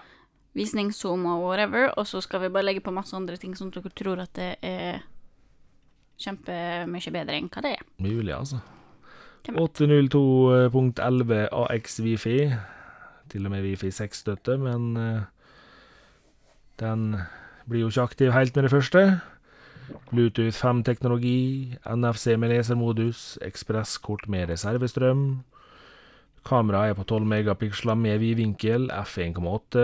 visningszoom 0.56 1.26
og 1.28 1.42
whatever, 1.44 1.90
og 1.98 2.06
så 2.08 2.22
skal 2.24 2.40
vi 2.40 2.48
bare 2.48 2.64
legge 2.64 2.80
på 2.80 2.92
masse 2.94 3.12
andre 3.12 3.36
ting 3.36 3.52
sånn 3.54 3.68
at 3.68 3.82
dere 3.82 3.92
tror 3.92 4.22
at 4.22 4.32
det 4.38 4.56
er 4.62 5.02
kjempemye 6.20 7.12
bedre 7.14 7.36
enn 7.38 7.50
hva 7.52 7.60
det 7.64 7.72
er. 7.78 7.84
mulig, 7.98 8.34
altså. 8.34 8.58
802.11 9.44 11.48
AX 11.52 12.00
Wifi. 12.00 12.52
Til 13.28 13.46
og 13.46 13.50
med 13.52 13.62
Wifi 13.64 13.88
6-støtte, 13.92 14.56
men 14.60 14.96
eh, 14.96 15.22
den 16.80 17.16
blir 17.68 17.80
jo 17.84 17.88
ikke 17.92 18.06
aktiv 18.08 18.32
helt 18.32 18.56
med 18.56 18.62
det 18.66 18.72
første. 18.72 19.20
Bluetooth 20.10 20.56
5-teknologi, 20.56 21.76
NFC 21.84 22.36
med 22.38 22.48
lesermodus, 22.48 23.38
ekspresskort 23.42 24.28
med 24.28 24.48
reservestrøm. 24.48 25.44
Kameraet 26.44 26.90
er 26.90 26.94
på 26.94 27.04
12 27.04 27.26
megapiksler 27.26 27.94
med 27.94 28.18
vidvinkel, 28.18 28.90
f1,8, 28.92 29.78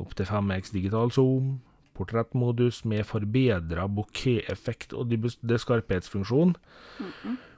opptil 0.00 0.26
5x 0.28 0.72
digital 0.72 1.10
zoom. 1.10 1.60
Portrettmodus 1.96 2.82
med 2.84 3.06
forbedra 3.08 3.86
bokeh-effekt 3.88 4.92
og 4.92 5.10
dybdeskarphetsfunksjon. 5.10 6.54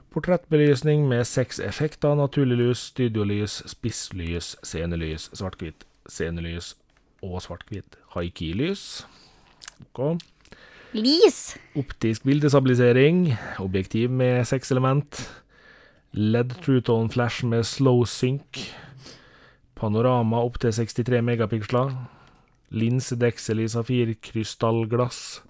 Portrettbelysning 0.09 1.03
med 1.09 1.27
seks 1.29 1.59
effekter, 1.61 2.15
naturlig 2.17 2.57
lys, 2.57 2.87
studiolys, 2.93 3.59
spisslys, 3.69 4.55
scenelys, 4.65 5.29
svart-hvitt, 5.37 5.85
scenelys 6.09 6.73
og 7.21 7.41
svart-hvitt 7.45 7.99
high-key-lys. 8.15 9.03
Okay. 9.89 10.17
Lys. 10.97 11.53
Optisk 11.77 12.25
bildestabilisering, 12.25 13.35
objektiv 13.61 14.09
med 14.09 14.47
seks 14.49 14.71
element, 14.73 15.19
LED 16.17 16.55
True 16.63 16.81
Tone 16.81 17.11
Flash 17.13 17.45
med 17.45 17.67
slow 17.69 18.01
sync, 18.09 18.63
panorama 19.77 20.41
opp 20.41 20.57
til 20.63 20.73
63 20.73 21.21
megapiksler, 21.21 21.93
linsedeksel 22.71 23.63
i 23.63 23.67
safirkrystallglass, 23.69 25.41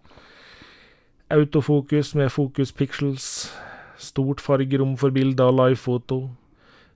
autofokus 1.30 2.16
med 2.16 2.32
fokus 2.34 2.72
pixels, 2.72 3.50
stort 4.00 4.42
fargerom 4.42 4.96
for 4.98 5.14
bilder 5.14 5.52
og 5.52 5.60
livefoto, 5.60 6.22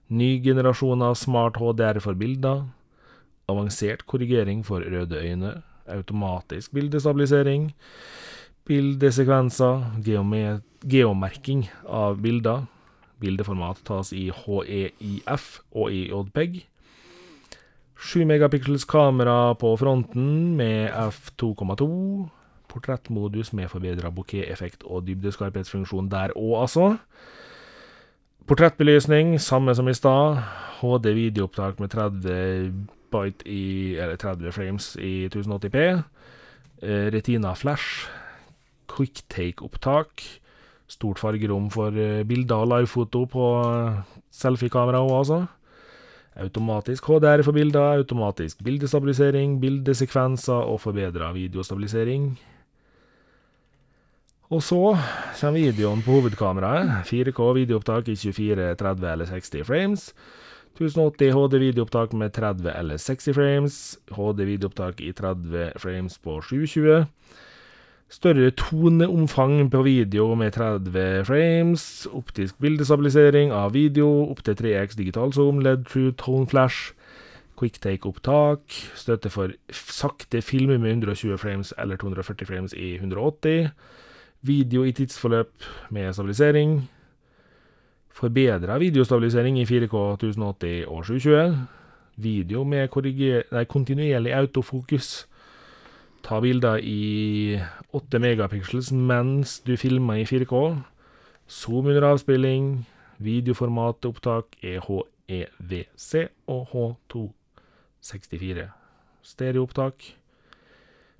ny 0.08 0.38
generasjon 0.44 1.04
av 1.04 1.14
smart 1.20 1.60
HDR 1.60 2.00
for 2.02 2.18
bilder, 2.18 2.64
avansert 3.48 4.06
korrigering 4.08 4.64
for 4.66 4.80
røde 4.80 5.20
øyne, 5.20 5.54
automatisk 5.90 6.72
bildestabilisering, 6.72 7.72
bildesekvenser, 8.64 9.84
geomerking 10.88 11.66
av 11.84 12.20
bilder. 12.24 12.64
Bildeformat 13.20 13.80
tas 13.86 14.12
i 14.12 14.30
HEIF 14.34 15.60
og 15.72 15.92
i 15.92 16.06
JPEG. 16.08 16.64
7 17.96 18.24
megapiksels 18.26 18.84
kamera 18.90 19.54
på 19.58 19.76
fronten 19.78 20.56
med 20.58 20.90
f2,2. 20.90 21.88
Portrettmodus 22.68 23.52
med 23.54 23.70
forbedra 23.70 24.10
bokeh-effekt 24.10 24.82
og 24.84 25.06
dybdeskarphetsfunksjon 25.06 26.10
der 26.10 26.34
òg, 26.34 26.56
altså. 26.64 26.96
Portrettbelysning, 28.44 29.38
samme 29.40 29.74
som 29.74 29.88
i 29.88 29.94
stad. 29.94 30.42
HD 30.80 31.14
videoopptak 31.16 31.78
med 31.80 31.94
30 31.94 32.72
byte 33.14 33.46
i 33.48 33.94
Eller 33.96 34.16
30 34.16 34.52
frames 34.52 34.96
i 34.96 35.28
1080P. 35.28 36.02
Eh, 36.82 37.06
Retina 37.14 37.54
flash. 37.54 38.08
Quicktake-opptak. 38.90 40.22
Stort 40.86 41.18
fargerom 41.18 41.70
for 41.70 41.94
eh, 41.96 42.24
bilder 42.26 42.66
og 42.66 42.68
livefoto 42.74 43.24
på 43.30 43.46
eh, 43.64 44.02
selfiekamera 44.30 45.00
òg, 45.00 45.14
altså. 45.22 45.44
Automatisk 46.34 47.06
HDR 47.06 47.44
for 47.46 47.54
bilder, 47.54 48.00
automatisk 48.00 48.64
bildestabilisering, 48.66 49.60
bildesekvenser 49.62 50.66
og 50.66 50.80
forbedra 50.82 51.30
videostabilisering. 51.32 52.32
Og 54.50 54.62
så 54.62 54.80
kommer 55.40 55.60
videoen 55.60 56.02
på 56.02 56.18
hovedkameraet. 56.18 57.06
4K 57.08 57.52
videoopptak 57.60 58.08
i 58.08 58.16
24, 58.16 58.74
30 58.74 59.12
eller 59.12 59.30
60 59.30 59.66
frames. 59.66 60.10
1080 60.74 61.30
HD 61.32 61.58
videoopptak 61.62 62.12
med 62.12 62.34
30 62.34 62.70
eller 62.74 62.98
60 62.98 63.34
frames. 63.34 63.98
HD 64.10 64.44
videoopptak 64.44 65.00
i 65.00 65.12
30 65.12 65.72
frames 65.78 66.18
på 66.18 66.40
720. 66.42 67.06
Større 68.08 68.50
toneomfang 68.50 69.70
på 69.70 69.82
video 69.82 70.34
med 70.34 70.52
30 70.52 71.24
frames. 71.24 72.06
Optisk 72.12 72.58
bildestabilisering 72.60 73.52
av 73.52 73.72
video. 73.72 74.06
Opptil 74.30 74.54
3x 74.54 74.96
digital 74.96 75.32
zoom. 75.32 75.60
LED 75.60 75.84
True 75.84 76.12
Tone 76.12 76.46
Flash. 76.46 76.92
Quicktake-opptak. 77.56 78.60
Støtte 78.94 79.30
for 79.30 79.54
sakte 79.72 80.42
filmer 80.42 80.78
med 80.78 80.90
120 80.90 81.38
frames 81.38 81.72
eller 81.78 81.96
240 81.96 82.46
frames 82.46 82.72
i 82.76 82.94
180. 82.94 83.70
Video 84.42 84.84
i 84.84 84.92
tidsforløp 84.92 85.52
med 85.90 86.12
stabilisering. 86.12 86.90
Forbedra 88.12 88.78
videostabilisering 88.78 89.58
i 89.58 89.64
4K 89.64 89.96
1080 90.12 90.84
og 90.86 91.06
720. 91.06 91.56
Video 92.16 92.64
med 92.64 92.88
nei, 93.52 93.64
kontinuerlig 93.64 94.32
autofokus. 94.32 95.26
Ta 96.24 96.38
bilder 96.40 96.80
i 96.80 97.60
8 97.92 98.18
megapixels 98.22 98.88
mens 98.96 99.58
du 99.66 99.74
filmer 99.76 100.22
i 100.22 100.24
4K. 100.24 100.60
Zoom 101.48 101.90
under 101.90 102.06
avspilling. 102.08 102.86
Videoformatopptak 103.20 104.56
opptak, 104.56 104.56
EHEVC 105.28 106.30
og 106.48 106.72
H264. 106.72 108.64
Stereoopptak. 109.22 110.06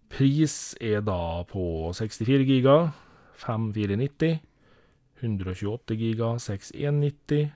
Pris 0.09 0.75
er 0.81 1.05
da 1.05 1.43
på 1.49 1.93
64 1.93 2.47
giga, 2.49 2.79
5490. 3.45 4.41
128 5.21 5.97
giga, 6.01 6.33
6190. 6.39 7.53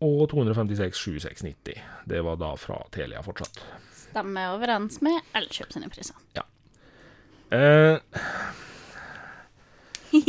og 0.00 0.28
256 0.32 0.96
7690. 0.96 1.80
Det 2.08 2.24
var 2.24 2.36
da 2.40 2.54
fra 2.56 2.80
Telia 2.90 3.20
fortsatt. 3.22 3.89
Stemmer 4.10 4.54
overens 4.56 5.00
med 5.04 5.20
Elkjøp 5.38 5.72
sine 5.74 5.90
priser. 5.92 6.16
Eh, 7.50 7.98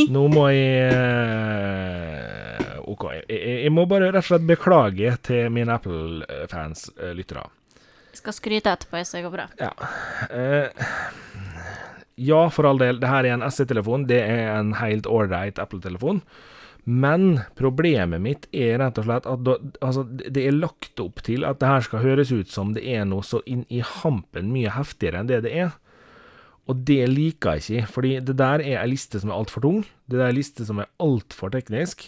nå 0.10 0.24
må 0.34 0.48
jeg 0.50 0.94
eh, 0.94 2.78
OK. 2.90 3.08
Jeg, 3.30 3.40
jeg, 3.66 3.72
må 3.74 3.86
bare 3.90 4.10
rett 4.10 4.24
og 4.24 4.30
slett 4.32 4.48
beklage 4.50 5.16
til 5.26 5.50
mine 5.54 5.76
Apple-fans, 5.78 6.90
eh, 6.98 7.14
lyttere. 7.18 7.46
Jeg 8.12 8.24
skal 8.24 8.36
skryte 8.36 8.74
etterpå 8.74 9.00
hvis 9.00 9.14
det 9.16 9.24
går 9.26 9.36
bra. 9.36 9.46
Ja. 9.62 9.72
Eh, 10.30 10.68
ja, 12.22 12.42
for 12.54 12.70
all 12.70 12.82
del, 12.82 13.00
det 13.02 13.10
her 13.10 13.26
er 13.26 13.38
en 13.38 13.46
SE-telefon. 13.50 14.08
Det 14.10 14.22
er 14.26 14.52
en 14.58 14.76
helt 14.82 15.10
ålreit 15.10 15.62
Apple-telefon. 15.62 16.22
Men 16.84 17.44
problemet 17.58 18.22
mitt 18.24 18.48
er 18.56 18.80
rett 18.82 18.98
og 18.98 19.06
slett 19.06 19.28
at 19.30 19.44
da, 19.46 19.58
altså, 19.86 20.06
det 20.10 20.42
er 20.48 20.56
lagt 20.56 21.02
opp 21.04 21.22
til 21.26 21.46
at 21.46 21.60
det 21.62 21.70
her 21.70 21.86
skal 21.86 22.02
høres 22.02 22.32
ut 22.34 22.50
som 22.50 22.74
det 22.74 22.84
er 22.90 23.06
noe 23.06 23.26
så 23.26 23.44
inn 23.46 23.68
i 23.70 23.84
hampen 23.86 24.50
mye 24.54 24.74
heftigere 24.74 25.22
enn 25.22 25.30
det 25.30 25.44
det 25.46 25.54
er. 25.68 25.76
Og 26.70 26.82
det 26.88 27.04
liker 27.10 27.58
jeg 27.58 27.64
ikke, 27.82 27.92
fordi 27.94 28.16
det 28.26 28.38
der 28.40 28.64
er 28.64 28.82
ei 28.82 28.90
liste 28.90 29.22
som 29.22 29.30
er 29.30 29.38
altfor 29.38 29.66
tung. 29.66 29.84
Det 30.10 30.18
der 30.18 30.28
er 30.28 30.34
ei 30.34 30.40
liste 30.40 30.66
som 30.66 30.82
er 30.82 30.90
altfor 31.02 31.54
teknisk. 31.54 32.08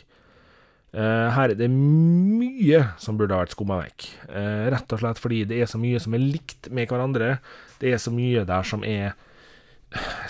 Uh, 0.93 1.29
her 1.33 1.49
er 1.49 1.57
det 1.57 1.71
mye 1.73 2.83
som 3.01 3.17
burde 3.17 3.33
ha 3.33 3.41
vært 3.41 3.55
skumma 3.55 3.79
vekk. 3.81 4.09
Uh, 4.29 4.69
rett 4.73 4.93
og 4.93 5.01
slett 5.01 5.21
fordi 5.21 5.41
det 5.49 5.61
er 5.61 5.69
så 5.69 5.81
mye 5.81 6.01
som 6.01 6.13
er 6.13 6.21
likt 6.21 6.69
med 6.73 6.89
hverandre. 6.89 7.37
Det 7.81 7.93
er 7.93 8.01
så 8.01 8.13
mye 8.13 8.45
der 8.45 8.69
som 8.69 8.85
er 8.85 9.17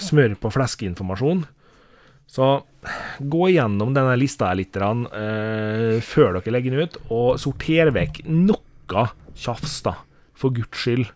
smør 0.04 0.38
på 0.40 0.52
flesk-informasjon. 0.56 1.44
Så 2.34 2.48
gå 3.22 3.50
gjennom 3.54 3.94
denne 3.94 4.16
lista 4.18 4.50
litt 4.58 4.76
eh, 4.82 6.00
før 6.02 6.40
dere 6.40 6.56
legger 6.56 6.74
den 6.74 6.88
ut, 6.88 6.98
og 7.14 7.38
sorter 7.42 7.94
vekk 7.94 8.24
noe 8.26 9.06
tjafs, 9.38 9.82
da. 9.86 10.00
For 10.38 10.54
guds 10.54 10.82
skyld. 10.82 11.12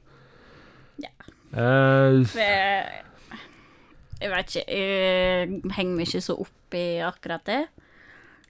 Ja. 1.02 1.10
Eh, 1.58 2.22
jeg, 2.38 3.02
jeg 4.22 4.34
vet 4.34 4.54
ikke, 4.54 4.66
jeg 4.70 5.74
henger 5.74 5.96
meg 5.96 6.06
ikke 6.06 6.24
så 6.28 6.38
opp 6.46 6.78
i 6.78 6.86
akkurat 7.06 7.50
det. 7.50 7.64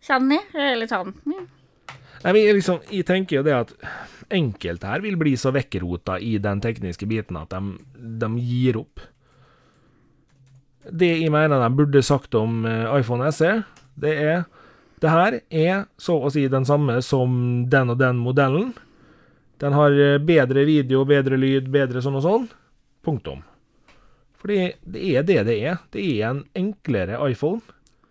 Kjenner 0.03 0.41
jeg. 0.41 0.51
Jeg 0.53 0.73
er 0.73 0.81
litt 0.81 0.93
sånn. 0.93 1.15
Nei, 1.27 2.31
men 2.33 2.41
liksom, 2.57 2.81
jeg 2.91 3.07
tenker 3.07 3.39
jo 3.39 3.47
det 3.47 3.55
at 3.55 3.75
enkelte 4.33 4.91
her 4.91 5.03
vil 5.05 5.15
bli 5.19 5.37
så 5.39 5.53
vekkerota 5.55 6.17
i 6.19 6.35
den 6.43 6.59
tekniske 6.63 7.07
biten 7.07 7.39
at 7.39 7.53
de, 7.53 7.77
de 7.95 8.29
gir 8.43 8.79
opp. 8.83 9.03
Det 10.91 11.09
jeg 11.19 11.31
mener 11.33 11.61
de 11.61 11.69
burde 11.75 12.03
sagt 12.05 12.35
om 12.37 12.65
eh, 12.65 12.99
iPhone 12.99 13.31
SE, 13.31 13.61
det 13.95 14.13
er 14.23 14.45
Det 14.97 15.09
her 15.13 15.35
er 15.53 15.83
så 16.01 16.15
å 16.25 16.29
si 16.33 16.47
den 16.49 16.65
samme 16.65 17.01
som 17.05 17.67
den 17.69 17.91
og 17.93 17.99
den 17.99 18.17
modellen. 18.17 18.71
Den 19.61 19.73
har 19.73 19.93
eh, 19.93 20.17
bedre 20.17 20.63
video, 20.65 21.03
bedre 21.05 21.37
lyd, 21.37 21.69
bedre 21.69 22.01
sånn 22.01 22.17
og 22.17 22.23
sånn. 22.25 22.47
Punktum. 23.05 23.43
Fordi 24.41 24.71
det 24.81 25.03
er 25.13 25.27
det 25.27 25.43
det 25.45 25.57
er. 25.69 25.77
Det 25.93 26.01
er 26.01 26.31
en 26.31 26.41
enklere 26.57 27.19
iPhone. 27.29 27.61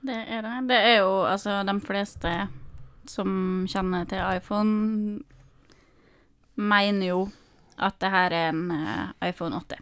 Det 0.07 0.15
er 0.15 0.47
det. 0.47 0.55
Det 0.71 0.79
er 0.79 0.97
jo 1.01 1.25
altså 1.27 1.63
de 1.67 1.75
fleste 1.83 2.37
som 3.11 3.67
kjenner 3.71 4.07
til 4.11 4.23
iPhone, 4.23 5.19
mener 6.55 7.07
jo 7.07 7.21
at 7.77 7.99
det 8.01 8.11
her 8.11 8.35
er 8.35 8.49
en 8.51 8.71
eh, 8.73 9.29
iPhone 9.29 9.59
8. 9.59 9.79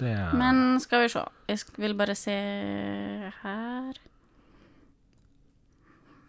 Er 0.00 0.32
Men 0.38 0.78
skal 0.80 1.02
vi 1.02 1.08
se. 1.08 1.24
Jeg 1.48 1.58
vil 1.76 1.94
bare 1.98 2.14
se 2.14 2.30
her 3.42 3.94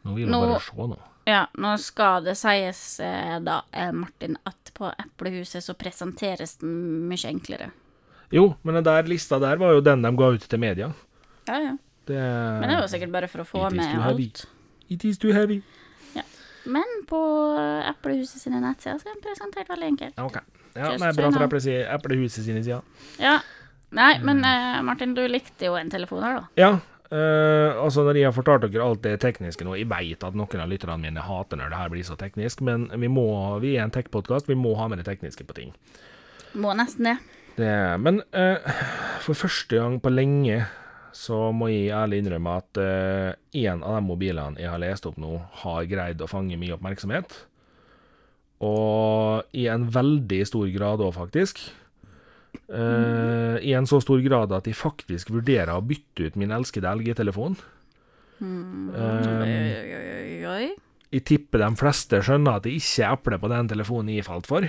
Nå 0.06 0.14
vil 0.16 0.24
jeg 0.26 0.32
nå- 0.32 0.42
bare 0.48 0.60
se 0.64 0.88
nå. 0.94 0.98
Ja, 1.28 1.44
nå 1.62 1.76
skal 1.78 2.24
det 2.24 2.38
sies, 2.38 3.00
eh, 3.00 3.40
da, 3.40 3.62
eh, 3.74 3.92
Martin, 3.92 4.38
at 4.48 4.72
på 4.74 4.92
Eplehuset 4.98 5.62
så 5.62 5.76
presenteres 5.78 6.58
den 6.60 7.08
mye 7.10 7.28
enklere. 7.30 7.72
Jo, 8.32 8.56
men 8.64 8.76
den 8.76 8.84
der 8.84 9.04
lista 9.04 9.40
der 9.40 9.58
var 9.58 9.74
jo 9.74 9.82
den 9.82 10.02
de 10.02 10.12
ga 10.16 10.32
ut 10.34 10.42
til 10.50 10.60
media. 10.60 10.92
Ja, 11.48 11.60
ja. 11.60 11.78
Det 12.06 12.16
Men 12.18 12.62
det 12.70 12.78
er 12.78 12.82
jo 12.82 12.88
sikkert 12.88 13.12
bare 13.12 13.28
for 13.28 13.40
å 13.40 13.46
få 13.46 13.72
med 13.72 14.00
alt. 14.02 14.46
It 14.90 15.06
is 15.06 15.18
too 15.18 15.32
heavy. 15.32 15.62
Men 16.66 16.84
på 17.08 17.18
Eplehuset 17.88 18.42
sine 18.42 18.60
nettsider 18.62 19.00
så 19.00 19.08
er 19.08 19.14
den 19.16 19.24
presentert 19.24 19.68
veldig 19.70 19.88
enkelt. 19.88 20.14
Ja, 20.18 20.26
ok. 20.26 20.38
Ja, 20.76 20.90
nei, 20.98 21.12
so 21.14 21.22
bra 21.32 21.48
for 21.48 21.58
Eplehuset 21.58 22.44
sine 22.46 22.64
sider. 22.64 22.82
Ja. 23.18 23.40
Nei, 23.92 24.20
Mm. 24.20 24.26
men 24.26 24.46
eh, 24.46 24.82
Martin, 24.86 25.14
du 25.18 25.24
likte 25.28 25.66
jo 25.66 25.76
en 25.76 25.90
telefon 25.90 26.22
her, 26.24 26.34
da. 26.40 26.48
Ja, 26.56 26.72
eh, 27.12 27.74
altså 27.82 28.04
når 28.06 28.20
jeg 28.20 28.26
har 28.30 28.36
fortalt 28.36 28.68
dere 28.68 28.86
alt 28.86 29.02
det 29.02 29.16
tekniske 29.24 29.66
nå, 29.66 29.74
jeg 29.80 29.90
vet 29.90 30.24
at 30.24 30.36
noen 30.38 30.62
av 30.62 30.70
lytterne 30.70 31.00
mine 31.02 31.24
hater 31.26 31.58
når 31.58 31.70
det 31.74 31.80
her 31.82 31.90
blir 31.90 32.06
så 32.06 32.18
teknisk, 32.20 32.62
men 32.62 32.88
vi 32.94 33.10
må, 33.10 33.26
vi 33.64 33.76
er 33.78 33.88
en 33.88 33.92
tech-podkast, 33.96 34.48
vi 34.48 34.56
må 34.60 34.76
ha 34.78 34.88
med 34.88 35.02
det 35.02 35.08
tekniske 35.10 35.44
på 35.50 35.58
ting. 35.58 35.74
Må 36.54 36.76
nesten 36.78 37.10
det. 37.10 37.18
Det, 37.58 37.74
men 38.00 38.22
eh, 38.32 38.62
for 39.26 39.34
første 39.34 39.76
gang 39.76 39.98
på 40.00 40.14
lenge 40.14 40.68
så 41.12 41.50
må 41.52 41.72
jeg 41.72 41.90
ærlig 41.90 42.22
innrømme 42.22 42.52
at 42.62 42.78
én 42.78 43.66
en 43.74 43.82
av 43.84 43.96
de 43.98 44.06
mobilene 44.06 44.62
jeg 44.62 44.70
har 44.70 44.80
lest 44.80 45.08
opp 45.10 45.18
nå, 45.18 45.40
har 45.66 45.88
greid 45.90 46.22
å 46.22 46.30
fange 46.30 46.56
mye 46.62 46.76
oppmerksomhet. 46.78 47.34
Og 48.62 49.44
i 49.56 49.66
en 49.72 49.88
veldig 49.92 50.42
stor 50.48 50.68
grad 50.76 51.02
òg, 51.02 51.14
faktisk. 51.16 51.62
Eh, 52.70 53.56
I 53.66 53.74
en 53.78 53.88
så 53.90 53.98
stor 54.04 54.22
grad 54.26 54.54
at 54.54 54.68
jeg 54.70 54.78
faktisk 54.78 55.32
vurderer 55.34 55.74
å 55.74 55.86
bytte 55.86 56.30
ut 56.30 56.38
min 56.40 56.54
elskede 56.54 56.92
LG-telefon. 57.00 57.58
Mm. 58.40 58.92
Um, 58.94 59.42
oi, 59.44 59.96
oi, 59.98 60.36
oi. 60.48 60.68
Jeg 61.10 61.26
tipper 61.26 61.64
de 61.64 61.70
fleste 61.80 62.22
skjønner 62.24 62.60
at 62.60 62.68
det 62.68 62.76
ikke 62.78 63.08
er 63.08 63.16
eple 63.18 63.40
på 63.42 63.50
den 63.52 63.72
telefonen 63.72 64.14
jeg 64.14 64.28
falt 64.28 64.48
for. 64.50 64.68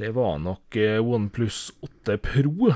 Det 0.00 0.08
var 0.16 0.38
nok 0.40 0.78
eh, 0.80 0.96
OnePlus 0.96 1.66
8 1.84 2.16
Pro, 2.24 2.72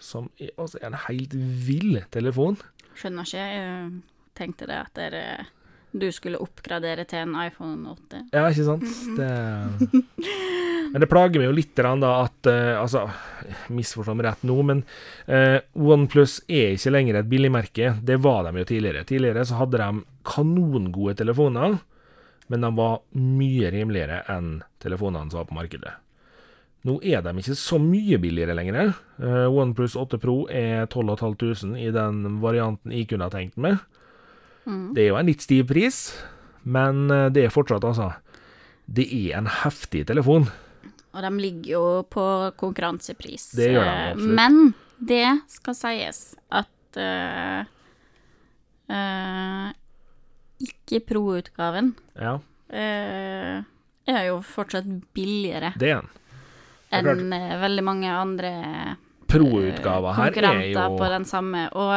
som 0.00 0.30
er, 0.40 0.54
altså, 0.56 0.80
en 0.80 0.96
helt 1.04 1.36
vill 1.36 2.00
telefon. 2.14 2.56
Skjønner 2.96 3.28
ikke. 3.28 3.44
Jeg 3.44 3.90
tenkte 4.38 4.70
det 4.70 4.78
at 4.80 4.96
dere, 4.96 5.24
du 5.92 6.08
skulle 6.14 6.40
oppgradere 6.40 7.04
til 7.06 7.26
en 7.26 7.36
iPhone 7.44 7.92
8. 7.92 8.24
Ja, 8.32 8.48
ikke 8.48 8.64
sant? 8.66 8.88
Det... 9.18 9.28
Men 10.94 11.02
det 11.02 11.08
plager 11.10 11.40
meg 11.42 11.48
jo 11.48 11.54
litt 11.56 11.74
da 11.74 12.10
at 12.22 12.46
uh, 12.46 12.76
Altså, 12.78 13.00
misforstå 13.74 14.12
meg 14.14 14.28
rett 14.28 14.44
nå, 14.46 14.54
men 14.62 14.84
uh, 15.26 15.58
OnePlus 15.74 16.36
er 16.46 16.76
ikke 16.76 16.92
lenger 16.94 17.18
et 17.18 17.32
billigmerke. 17.32 17.96
Det 17.98 18.20
var 18.22 18.46
de 18.46 18.62
jo 18.62 18.68
tidligere. 18.68 19.02
Tidligere 19.08 19.42
så 19.42 19.58
hadde 19.58 19.80
de 19.82 20.04
kanongode 20.30 21.16
telefoner, 21.18 21.80
men 22.46 22.62
de 22.62 22.70
var 22.78 23.02
mye 23.18 23.74
rimeligere 23.74 24.22
enn 24.30 24.60
telefonene 24.84 25.34
som 25.34 25.42
var 25.42 25.50
på 25.50 25.58
markedet. 25.58 25.98
Nå 26.86 27.00
er 27.02 27.26
de 27.26 27.32
ikke 27.42 27.58
så 27.58 27.82
mye 27.82 28.22
billigere 28.22 28.54
lenger. 28.54 28.94
Uh, 29.18 29.50
OnePlus 29.50 29.98
8 29.98 30.22
Pro 30.22 30.44
er 30.46 30.86
12 30.86 31.16
500 31.18 31.88
i 31.88 31.90
den 31.90 32.38
varianten 32.44 32.94
jeg 32.94 33.10
kunne 33.10 33.26
ha 33.26 33.34
tenkt 33.34 33.58
meg. 33.58 33.82
Mm. 34.62 34.92
Det 34.94 35.02
er 35.02 35.10
jo 35.10 35.18
en 35.18 35.26
litt 35.26 35.42
stiv 35.42 35.66
pris, 35.74 36.04
men 36.62 37.08
det 37.34 37.42
er 37.48 37.52
fortsatt, 37.52 37.82
altså 37.82 38.12
Det 38.86 39.10
er 39.10 39.40
en 39.40 39.50
heftig 39.64 40.06
telefon. 40.06 40.46
Og 41.14 41.22
de 41.22 41.30
ligger 41.38 41.70
jo 41.70 41.84
på 42.10 42.24
konkurransepris. 42.60 43.52
Det 43.54 43.70
gjør 43.70 43.84
de 43.84 43.94
Eh, 43.94 44.10
absolutt. 44.10 44.34
Men 44.34 44.74
det 44.98 45.28
skal 45.52 45.78
sies 45.78 46.20
at 46.54 46.98
uh, 46.98 47.64
uh, 48.90 49.68
ikke 50.64 51.00
pro-utgaven 51.08 51.94
Ja, 52.18 52.36
uh, 52.38 53.56
er 54.04 54.26
jo 54.28 54.38
fortsatt 54.44 54.86
billigere 55.16 55.72
er 55.80 56.04
er 56.94 57.08
enn 57.10 57.32
veldig 57.60 57.84
mange 57.84 58.10
andre 58.12 58.52
Pro-utgava 59.34 60.12
eh, 60.12 60.16
her 60.18 60.26
er 60.26 60.34
konkurrenter 60.34 60.98
på 60.98 61.08
den 61.14 61.24
samme. 61.28 61.62
Og 61.74 61.94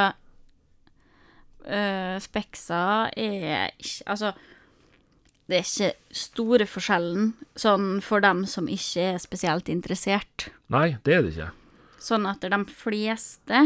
uh, 1.67 2.15
Spexa 2.23 3.09
er 3.13 3.73
ikke 3.77 4.07
Altså, 4.13 4.31
det 5.47 5.61
er 5.61 5.67
ikke 5.67 6.15
store 6.19 6.65
forskjellen 6.67 7.29
sånn 7.55 8.01
for 8.03 8.23
dem 8.23 8.43
som 8.49 8.67
ikke 8.71 9.13
er 9.13 9.21
spesielt 9.23 9.69
interessert. 9.71 10.49
Nei, 10.73 10.97
det 11.07 11.13
er 11.15 11.23
det 11.23 11.35
ikke. 11.35 11.51
Sånn 12.03 12.27
at 12.29 12.43
de 12.43 12.59
fleste 12.67 13.61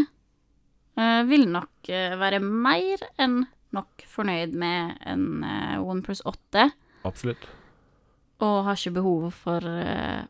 uh, 0.95 1.21
vil 1.29 1.47
nok 1.49 1.89
uh, 1.89 2.13
være 2.21 2.41
mer 2.43 3.01
enn 3.21 3.43
nok 3.73 4.05
fornøyd 4.11 4.53
med 4.57 4.99
en 5.07 5.25
uh, 5.41 5.79
OnePlus 5.81 6.21
8, 6.27 6.67
Absolutt. 7.07 7.47
og 8.43 8.67
har 8.67 8.77
ikke 8.77 8.97
behov 8.99 9.31
for 9.41 9.65
uh, 9.65 10.21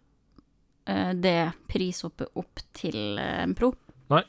det 1.20 1.52
prishoppet 1.72 2.32
opp 2.40 2.64
til 2.78 3.20
en 3.22 3.54
Pro. 3.58 3.74
Nei. 4.12 4.24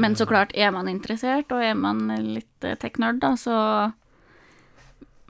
Men 0.00 0.16
så 0.18 0.26
klart, 0.26 0.54
er 0.58 0.72
man 0.74 0.88
interessert, 0.90 1.52
og 1.54 1.62
er 1.62 1.76
man 1.78 2.08
litt 2.08 2.66
uh, 2.66 2.74
tech-nerd, 2.80 3.20
da, 3.22 3.34
så 3.36 3.92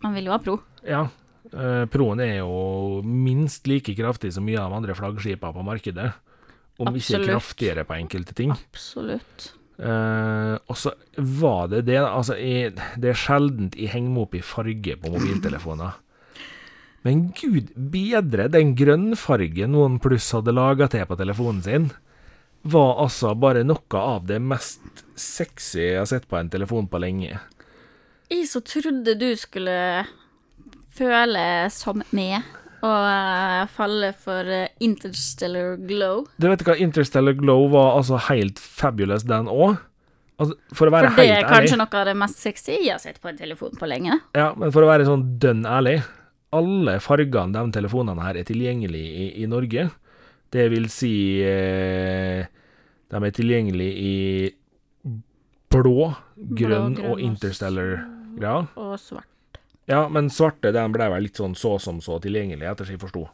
Man 0.04 0.12
vil 0.12 0.26
jo 0.28 0.34
ha 0.34 0.38
Pro. 0.38 0.58
Ja. 0.84 1.06
Eh, 1.54 1.84
Proen 1.90 2.22
er 2.24 2.36
jo 2.42 3.00
minst 3.04 3.68
like 3.70 3.94
kraftig 3.96 4.34
som 4.34 4.46
mye 4.46 4.60
av 4.60 4.74
andre 4.74 4.96
flaggskipene 4.98 5.54
på 5.54 5.66
markedet. 5.66 6.12
Om 6.74 6.90
Absolutt. 6.90 7.04
ikke 7.22 7.32
kraftigere 7.32 7.84
på 7.86 7.98
enkelte 8.00 8.34
ting. 8.34 8.54
Absolutt. 8.54 9.52
Uh, 9.74 10.54
og 10.70 10.76
så 10.78 10.92
var 11.18 11.68
det 11.72 11.84
det. 11.88 11.98
Altså, 11.98 12.36
jeg, 12.38 12.76
det 12.98 13.10
er 13.10 13.18
sjeldent 13.18 13.78
jeg 13.78 13.90
henger 13.90 14.12
meg 14.14 14.26
opp 14.26 14.36
i 14.38 14.42
farge 14.46 14.96
på 14.98 15.12
mobiltelefoner. 15.14 16.00
Men 17.04 17.26
gud 17.36 17.72
bedre, 17.76 18.48
den 18.48 18.72
grønnfargen 18.78 19.98
pluss 20.00 20.30
hadde 20.32 20.54
laga 20.56 20.88
til 20.88 21.04
på 21.06 21.18
telefonen 21.20 21.62
sin, 21.66 21.90
var 22.64 23.02
altså 23.02 23.34
bare 23.36 23.64
noe 23.66 24.00
av 24.00 24.24
det 24.30 24.38
mest 24.40 25.04
sexy 25.20 25.82
jeg 25.82 25.98
har 26.00 26.08
sett 26.08 26.24
på 26.30 26.38
en 26.38 26.48
telefon 26.48 26.88
på 26.88 27.00
lenge. 27.02 27.36
Jeg 28.32 28.46
så 28.48 28.62
trodde 28.64 29.18
du 29.20 29.28
skulle 29.36 29.76
føle 30.94 31.46
som 31.74 32.02
meg 32.14 32.42
og 32.84 33.06
eh, 33.08 33.62
falle 33.72 34.10
for 34.20 34.48
eh, 34.50 34.68
Interstellar 34.84 35.78
Glow. 35.88 36.24
Du 36.36 36.48
vet 36.50 36.64
hva 36.66 36.76
Interstellar 36.80 37.36
Glow 37.38 37.66
var 37.72 37.96
altså 37.98 38.20
helt 38.28 38.60
fabulous, 38.60 39.24
den 39.28 39.48
òg? 39.48 39.78
Altså, 40.34 40.56
for 40.74 40.90
For 40.90 40.90
det 40.90 41.24
er 41.24 41.30
er 41.30 41.44
ærlig 41.44 41.50
kanskje 41.52 41.78
noe 41.78 42.00
av 42.00 42.08
det 42.10 42.16
mest 42.18 42.40
sexy 42.42 42.72
jeg 42.74 42.90
har 42.90 42.98
sett 43.02 43.20
på 43.22 43.30
en 43.30 43.38
telefon 43.38 43.76
på 43.78 43.86
lenge. 43.86 44.18
Ja, 44.34 44.50
men 44.58 44.72
for 44.74 44.84
å 44.84 44.90
være 44.90 45.06
sånn 45.06 45.22
dønn 45.38 45.62
ærlig 45.64 46.00
Alle 46.54 46.98
fargene 47.02 47.54
de 47.54 47.72
telefonene 47.74 48.22
her 48.22 48.36
er 48.38 48.46
tilgjengelig 48.46 49.04
i, 49.04 49.28
i 49.42 49.46
Norge. 49.50 49.88
Det 50.54 50.68
vil 50.70 50.90
si 50.92 51.40
eh, 51.42 52.44
De 53.10 53.22
er 53.26 53.34
tilgjengelig 53.34 53.90
i 53.98 54.16
blå, 55.74 56.12
grønn 56.36 56.94
grønn 56.94 56.98
og 57.02 57.14
og 57.14 57.22
interstellar-greier. 57.24 58.68
Og 58.78 58.92
svart. 59.02 59.33
Ja, 59.90 60.06
men 60.08 60.30
svarte 60.32 60.72
den 60.72 60.94
ble 60.94 61.08
vel 61.12 61.26
litt 61.26 61.40
sånn 61.40 61.56
så 61.58 61.76
som 61.82 62.00
så 62.04 62.16
tilgjengelig, 62.22 62.66
etter 62.70 62.88
som 62.88 62.96
jeg 62.96 63.02
forsto. 63.02 63.26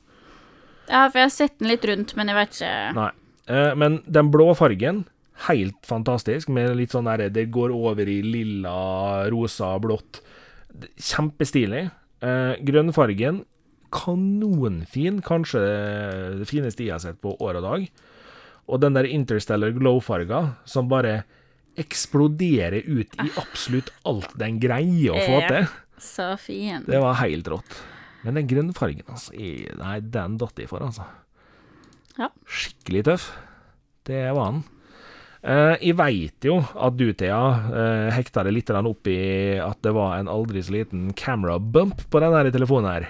Ja, 0.91 1.05
for 1.07 1.21
jeg 1.21 1.29
har 1.29 1.35
sett 1.35 1.59
den 1.61 1.71
litt 1.71 1.87
rundt, 1.87 2.17
men 2.19 2.31
jeg 2.31 2.39
vet 2.41 2.57
ikke 2.57 2.75
Nei. 2.97 3.11
Eh, 3.51 3.73
men 3.79 4.01
den 4.11 4.31
blå 4.35 4.51
fargen, 4.59 5.05
helt 5.47 5.79
fantastisk, 5.87 6.51
med 6.53 6.75
litt 6.77 6.93
sånn 6.95 7.09
derre 7.09 7.31
Det 7.33 7.47
går 7.55 7.73
over 7.75 8.09
i 8.11 8.21
lilla, 8.27 8.75
rosa, 9.33 9.73
blått. 9.83 10.21
Kjempestilig. 10.99 11.87
Eh, 12.21 12.55
grønnfargen, 12.67 13.45
kanonfin. 13.95 15.23
Kanskje 15.27 15.63
det 16.43 16.49
fineste 16.51 16.85
jeg 16.85 16.95
har 16.97 17.03
sett 17.03 17.21
på 17.23 17.37
år 17.39 17.61
og 17.61 17.67
dag. 17.67 17.87
Og 18.71 18.83
den 18.83 18.95
der 18.99 19.09
Interstellar 19.09 19.73
Glow-farga, 19.75 20.43
som 20.69 20.91
bare 20.91 21.23
eksploderer 21.81 22.85
ut 22.87 23.15
i 23.23 23.31
absolutt 23.41 23.91
alt 24.07 24.35
den 24.39 24.59
greier 24.63 25.15
å 25.15 25.23
få 25.25 25.41
til. 25.47 25.71
Så 26.03 26.33
fin. 26.41 26.85
Det 26.89 27.01
var 27.03 27.21
helt 27.21 27.49
rått. 27.53 27.79
Men 28.25 28.37
den 28.37 28.49
grønnfargen, 28.51 29.07
altså 29.09 29.33
jeg, 29.37 29.71
Nei, 29.81 30.01
den 30.05 30.37
datt 30.41 30.59
jeg 30.61 30.69
for, 30.69 30.85
altså. 30.85 31.07
Ja. 32.19 32.29
Skikkelig 32.45 33.07
tøff. 33.09 33.31
Det 34.09 34.27
var 34.37 34.51
han. 34.51 34.63
Eh, 35.41 35.77
jeg 35.81 35.97
veit 35.97 36.45
jo 36.45 36.59
at 36.61 36.99
du, 37.01 37.07
Thea, 37.17 37.41
eh, 37.73 38.11
hekta 38.13 38.45
det 38.45 38.53
litt 38.53 38.73
opp 38.77 39.09
i 39.09 39.57
at 39.61 39.81
det 39.81 39.95
var 39.97 40.19
en 40.19 40.29
aldri 40.29 40.61
så 40.63 40.75
liten 40.75 41.15
camera 41.17 41.59
bump 41.59 42.05
på 42.11 42.21
den 42.21 42.37
her 42.37 42.51
telefonen 42.53 42.91
her. 42.91 43.09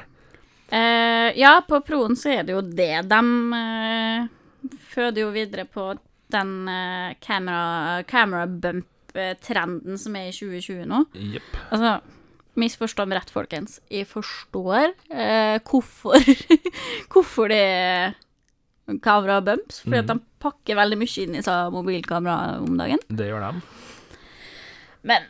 Eh, 0.70 1.38
ja, 1.40 1.56
på 1.66 1.80
Proen 1.82 2.14
så 2.16 2.30
er 2.36 2.46
det 2.46 2.54
jo 2.54 2.62
det. 2.62 3.02
De 3.10 3.20
eh, 3.58 4.70
føder 4.92 5.24
jo 5.24 5.32
videre 5.34 5.66
på 5.66 5.90
den 6.30 6.54
eh, 6.70 7.16
camera, 7.18 8.02
camera 8.06 8.46
bump-trenden 8.46 9.98
som 9.98 10.14
er 10.14 10.30
i 10.30 10.36
2020 10.36 10.86
nå. 10.86 11.02
Yep. 11.18 11.56
Altså, 11.74 11.96
misforstå 12.60 13.06
meg 13.08 13.20
rett, 13.20 13.32
folkens. 13.32 13.78
Jeg 13.92 14.08
forstår 14.10 14.92
eh, 15.10 15.56
hvorfor 15.64 16.20
Hvorfor 17.12 17.50
det 17.52 17.60
er 17.60 18.14
kamera 19.04 19.40
bumps. 19.44 19.82
Fordi 19.84 20.00
at 20.02 20.08
de 20.10 20.18
pakker 20.42 20.78
veldig 20.78 20.98
mye 21.00 21.24
inn 21.24 21.36
i 21.38 21.42
mobilkamera 21.74 22.58
om 22.62 22.78
dagen. 22.80 23.02
Det 23.08 23.28
gjør 23.30 23.46
de. 23.46 23.60
Men 25.10 25.28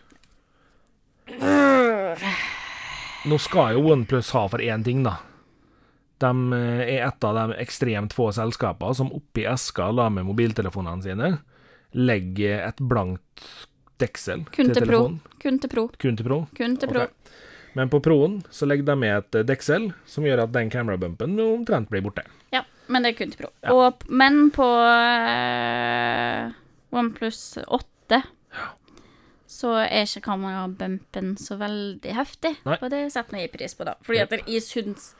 Nå 3.30 3.36
skal 3.38 3.76
jo 3.76 3.90
OnePlus 3.92 4.32
ha 4.34 4.46
for 4.50 4.64
én 4.64 4.82
ting, 4.84 5.04
da. 5.06 5.18
De 6.20 6.30
eh, 6.56 6.82
er 6.96 7.04
et 7.06 7.24
av 7.24 7.36
de 7.36 7.60
ekstremt 7.62 8.16
få 8.16 8.30
selskapene 8.36 8.96
som 8.96 9.12
oppi 9.16 9.46
eska 9.48 9.90
la 9.94 10.08
med 10.12 10.26
mobiltelefonene 10.28 11.04
sine 11.04 11.30
legger 11.96 12.60
et 12.68 12.80
blankt 12.80 13.44
deksel 14.00 14.44
kun 14.50 14.70
til 14.70 14.80
telefonen. 14.80 15.20
Kun 15.42 15.60
til 15.62 15.72
pro. 15.72 15.86
Kun 16.00 16.18
til 16.18 16.28
Pro. 16.28 16.40
Kun 16.56 16.76
til 16.80 16.92
pro. 16.92 17.06
Okay. 17.06 17.36
Men 17.78 17.90
på 17.92 18.00
Proen 18.02 18.40
så 18.50 18.66
legger 18.66 18.88
de 18.88 18.96
med 18.98 19.16
et 19.20 19.46
deksel 19.46 19.92
som 20.08 20.26
gjør 20.26 20.44
at 20.44 20.54
den 20.54 20.70
camerabumpen 20.72 21.38
omtrent 21.44 21.90
blir 21.92 22.02
borte. 22.02 22.24
Ja, 22.54 22.64
men 22.90 23.06
det 23.06 23.12
er 23.12 23.20
kun 23.20 23.30
til 23.30 23.44
pro. 23.44 23.52
Ja. 23.62 23.76
Og, 23.76 24.02
men 24.10 24.50
på 24.54 24.66
øh, 24.66 26.50
OnePlus 26.98 27.42
8 27.66 28.22
så 29.50 29.72
er 29.82 30.06
ikke 30.06 30.24
kamerabumpen 30.24 31.34
så 31.38 31.56
veldig 31.60 32.12
heftig. 32.16 32.54
Nei. 32.66 32.76
Og 32.80 32.90
det 32.92 33.04
setter 33.14 33.42
jeg 33.42 33.52
pris 33.54 33.74
på, 33.76 33.86
da. 33.88 33.96
Fordi 34.06 34.22
at 34.22 34.34
jeg 34.38 34.62
syns 34.64 35.12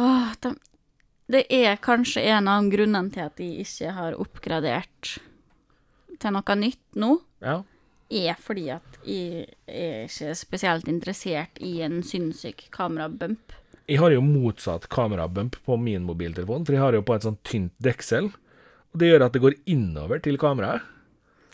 Åh, 0.00 0.32
de, 0.42 0.54
Det 1.30 1.44
er 1.52 1.76
kanskje 1.80 2.24
en 2.34 2.48
av 2.50 2.66
grunnene 2.72 3.12
til 3.14 3.28
at 3.28 3.36
de 3.38 3.46
ikke 3.62 3.92
har 3.96 4.16
oppgradert 4.20 5.14
til 6.20 6.34
noe 6.34 6.56
nytt 6.58 6.98
nå, 7.00 7.14
Ja. 7.44 7.62
er 8.14 8.34
fordi 8.40 8.68
at 8.70 8.98
jeg 9.04 9.46
er 9.68 10.04
ikke 10.08 10.34
spesielt 10.38 10.88
interessert 10.88 11.60
i 11.60 11.80
en 11.82 12.02
sinnssyk 12.02 12.66
kamerabump. 12.74 13.52
Jeg 13.88 13.98
har 14.00 14.10
jo 14.14 14.20
motsatt 14.24 14.88
kamerabump 14.88 15.56
på 15.66 15.76
min 15.80 16.04
mobiltelefon, 16.08 16.64
for 16.64 16.72
jeg 16.72 16.80
har 16.80 16.92
jo 16.96 17.02
på 17.04 17.14
et 17.16 17.22
sånt 17.26 17.42
tynt 17.44 17.72
deksel. 17.84 18.30
Og 18.94 19.00
det 19.00 19.10
gjør 19.10 19.26
at 19.26 19.32
det 19.36 19.42
går 19.42 19.56
innover 19.66 20.22
til 20.24 20.38
kameraet. 20.40 20.80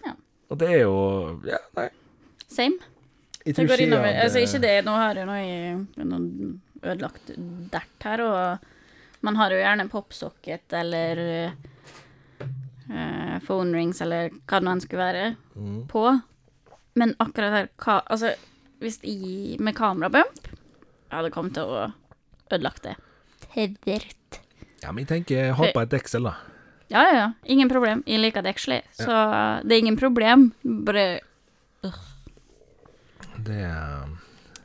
Ja. 0.06 0.12
Og 0.50 0.58
det 0.60 0.68
er 0.68 0.80
jo 0.84 1.40
Ja, 1.48 1.58
nei. 1.76 1.88
Same. 2.46 2.78
Jeg 3.46 3.54
Det 3.56 3.66
går 3.68 3.80
innover. 3.80 4.04
hadde- 4.12 4.22
Altså, 4.22 4.38
ikke 4.44 4.60
det, 4.60 4.84
nå 4.84 4.90
har 4.94 5.14
jeg 5.14 5.26
noe, 5.26 5.40
i- 5.40 6.04
noe 6.04 6.58
ødelagt 6.82 7.32
dert 7.70 8.02
her, 8.04 8.20
og 8.20 8.58
man 9.22 9.36
har 9.36 9.50
jo 9.50 9.56
gjerne 9.56 9.88
popsocket 9.90 10.72
eller 10.72 11.52
uh, 12.90 13.38
phone 13.46 13.72
rings 13.76 14.00
eller 14.04 14.30
hva 14.46 14.58
det 14.60 14.66
nå 14.66 14.72
enn 14.76 14.82
skulle 14.84 15.06
være, 15.06 15.36
Mm. 15.56 15.86
på. 15.88 16.04
Men 16.96 17.14
akkurat 17.22 17.52
her 17.54 17.68
ka 17.78 18.00
Altså, 18.10 18.34
hvis 18.80 18.98
jeg 19.04 19.60
med 19.60 19.74
kamerabump 19.76 20.48
Jeg 20.48 21.12
hadde 21.16 21.30
kommet 21.30 21.54
til 21.54 21.62
å 21.64 21.92
ødelagt 22.50 22.82
det. 22.82 22.96
Tevert. 23.54 24.40
Ja, 24.82 24.90
men 24.92 25.04
jeg 25.04 25.08
tenker 25.26 25.52
ha 25.54 25.68
på 25.74 25.82
et 25.82 25.90
deksel, 25.92 26.24
da. 26.24 26.34
Ja, 26.90 27.02
ja, 27.06 27.14
ja. 27.14 27.28
Ingen 27.46 27.68
problem. 27.70 28.02
Jeg 28.06 28.18
liker 28.20 28.42
deksel, 28.42 28.80
så 28.92 29.60
det 29.62 29.76
er 29.76 29.78
ingen 29.84 29.96
problem. 30.00 30.52
Bare 30.64 31.20
Det 33.44 33.60
eh, 33.64 34.06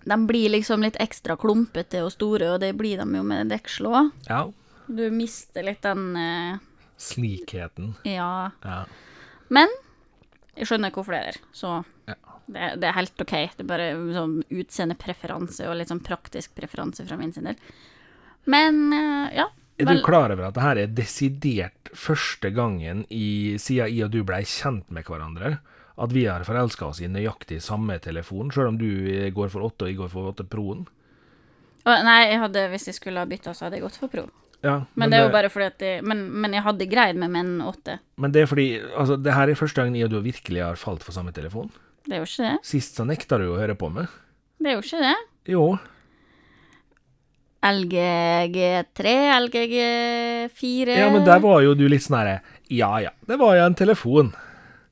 De 0.06 0.18
blir 0.28 0.50
liksom 0.54 0.84
litt 0.86 0.98
ekstra 1.02 1.36
klumpete 1.38 2.02
og 2.06 2.12
store, 2.14 2.52
og 2.56 2.60
det 2.62 2.74
blir 2.78 2.98
de 3.02 3.06
jo 3.18 3.24
med 3.26 3.50
deksel 3.50 3.88
òg. 3.90 4.12
Ja. 4.30 4.44
Du 4.88 5.10
mister 5.12 5.66
litt 5.66 5.82
den 5.82 6.12
eh, 6.20 6.58
Slikheten. 6.98 7.94
Ja. 8.08 8.52
Ja. 8.64 8.86
Men 9.54 9.70
jeg 10.56 10.70
skjønner 10.70 10.94
hvorfor 10.96 11.16
det 11.16 11.20
er 11.20 11.32
der, 11.34 11.42
så 11.54 11.74
Ja. 12.08 12.16
det, 12.48 12.70
det 12.82 12.88
er 12.90 12.96
helt 13.00 13.22
OK. 13.22 13.34
Det 13.58 13.66
er 13.66 13.70
bare 13.70 13.90
sånn 14.16 14.38
utseendepreferanse 14.50 15.68
og 15.70 15.78
litt 15.80 15.92
sånn 15.92 16.04
praktisk 16.06 16.56
preferanse 16.56 17.06
fra 17.08 17.18
min 17.20 17.34
sin 17.36 17.50
del. 17.50 17.56
Men 18.46 18.94
eh, 18.94 19.36
ja. 19.42 19.50
Er 19.78 19.90
du 19.90 20.04
klar 20.06 20.32
over 20.32 20.48
at 20.48 20.56
det 20.56 20.64
her 20.64 20.80
er 20.80 20.92
desidert 20.96 21.90
første 21.92 22.48
gangen 22.56 23.02
i, 23.12 23.58
siden 23.60 23.90
jeg 23.92 24.06
og 24.06 24.12
du 24.14 24.22
blei 24.24 24.46
kjent 24.48 24.88
med 24.90 25.04
hverandre, 25.04 25.58
at 26.00 26.12
vi 26.16 26.26
har 26.30 26.44
forelska 26.48 26.88
oss 26.88 27.02
i 27.04 27.10
nøyaktig 27.12 27.58
samme 27.64 27.98
telefon, 28.04 28.52
sjøl 28.56 28.70
om 28.72 28.78
du 28.80 28.88
eh, 29.12 29.32
går 29.36 29.52
for 29.52 29.66
8 29.68 29.84
og 29.84 29.92
jeg 29.92 30.00
går 30.00 30.14
for 30.14 30.32
8 30.32 30.48
Pro-en? 30.48 30.86
Nei, 31.86 32.22
jeg 32.32 32.40
hadde, 32.42 32.64
hvis 32.72 32.88
jeg 32.90 32.96
skulle 32.98 33.22
ha 33.22 33.28
bytta, 33.30 33.52
så 33.54 33.68
hadde 33.68 33.78
jeg 33.78 33.84
gått 33.86 34.00
for 34.00 34.10
Pro. 34.10 34.24
Ja, 34.66 34.76
Men, 34.98 35.12
det 35.12 35.20
er 35.20 35.28
jo 35.28 35.34
bare 35.34 35.50
fordi 35.54 35.66
at 35.70 35.84
jeg, 35.86 36.04
men, 36.10 36.24
men 36.42 36.56
jeg 36.58 36.66
hadde 36.66 36.88
greid 36.90 37.18
med 37.22 37.30
med 37.34 37.46
en 37.46 37.58
8. 37.70 37.98
Men 38.24 38.34
det 38.34 38.42
er 38.42 38.50
fordi 38.50 38.68
altså, 38.82 39.18
det 39.22 39.36
her 39.36 39.52
er 39.52 39.60
første 39.60 39.82
gangen 39.82 39.98
jeg 40.00 40.08
og 40.08 40.16
du 40.16 40.22
virkelig 40.26 40.64
har 40.64 40.80
falt 40.82 41.06
for 41.06 41.14
samme 41.14 41.34
telefon. 41.36 41.70
Det 42.06 42.18
er 42.18 42.24
jo 42.24 42.30
ikke 42.30 42.48
det. 42.48 42.56
Sist 42.66 42.98
så 42.98 43.06
nekta 43.06 43.38
du 43.42 43.52
å 43.52 43.60
høre 43.60 43.78
på 43.78 43.92
meg. 43.94 44.10
Det 44.62 44.72
er 44.72 44.80
jo 44.80 44.86
ikke 44.86 45.04
det. 45.04 45.18
Jo. 45.54 45.66
LGG3, 47.66 49.14
LGG4 49.46 50.98
Ja, 50.98 51.10
men 51.14 51.24
der 51.26 51.40
var 51.42 51.64
jo 51.66 51.74
du 51.78 51.88
litt 51.90 52.04
sånn 52.06 52.20
herre 52.20 52.36
Ja 52.70 52.92
ja, 53.02 53.10
det 53.26 53.40
var 53.42 53.56
jo 53.58 53.64
en 53.66 53.78
telefon. 53.78 54.30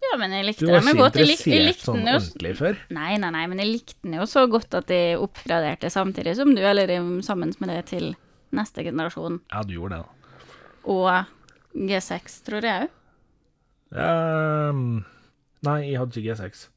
Ja, 0.04 0.18
men 0.20 0.34
jeg 0.36 0.48
likte 0.48 0.66
den 0.68 0.74
godt. 0.74 0.90
Du 0.90 1.00
var 1.00 1.14
ikke 1.14 1.54
interessert 1.54 1.86
sånn 1.86 2.02
ordentlig 2.02 2.54
før. 2.60 2.80
Nei, 2.94 3.14
nei, 3.22 3.30
nei, 3.34 3.46
men 3.50 3.62
jeg 3.62 3.70
likte 3.70 3.98
den 4.04 4.18
jo 4.20 4.28
så 4.30 4.46
godt 4.52 4.76
at 4.78 4.92
jeg 4.94 5.20
oppgraderte 5.22 5.90
samtidig 5.94 6.36
som 6.38 6.52
du, 6.54 6.62
eller 6.66 6.92
sammen 7.26 7.54
med 7.62 7.72
det 7.72 7.84
til 7.94 8.12
neste 8.56 8.84
generasjon. 8.86 9.40
Ja, 9.52 9.64
du 9.68 9.74
gjorde 9.76 10.00
det, 10.00 10.04
da. 10.04 10.44
Og 10.94 11.88
G6, 11.90 12.38
tror 12.46 12.68
jeg 12.68 12.88
òg. 12.88 13.00
Um, 13.94 15.04
nei, 15.66 15.80
jeg 15.92 16.00
hadde 16.02 16.22
ikke 16.22 16.34
G6. 16.34 16.68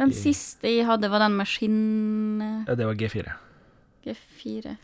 Den 0.00 0.12
jeg... 0.12 0.22
siste 0.26 0.70
jeg 0.70 0.86
hadde, 0.88 1.08
var 1.12 1.22
den 1.24 1.36
med 1.38 1.48
skinn 1.48 2.40
Ja, 2.66 2.74
Det 2.74 2.88
var 2.88 2.98
G4. 2.98 3.36
G4. 4.06 4.74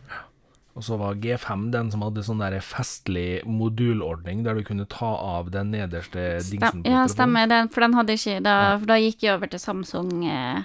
Og 0.72 0.84
så 0.86 0.96
var 0.96 1.18
G5 1.20 1.66
den 1.74 1.90
som 1.92 2.00
hadde 2.06 2.22
sånn 2.24 2.40
der 2.40 2.56
festlig 2.64 3.42
modulordning, 3.44 4.40
der 4.46 4.56
du 4.56 4.64
kunne 4.64 4.86
ta 4.88 5.10
av 5.20 5.50
den 5.52 5.68
nederste 5.74 6.38
dingsen 6.38 6.80
på 6.80 6.86
telefonen. 6.86 6.94
ja, 6.94 7.02
stemmer. 7.12 7.50
Den, 7.50 7.68
for 7.74 7.84
den 7.84 7.98
hadde 7.98 8.16
ikke 8.16 8.38
da, 8.46 8.54
For 8.78 8.88
da 8.88 8.96
gikk 9.02 9.26
jeg 9.26 9.36
over 9.36 9.52
til 9.52 9.60
Samsung 9.60 10.24
eh, 10.24 10.62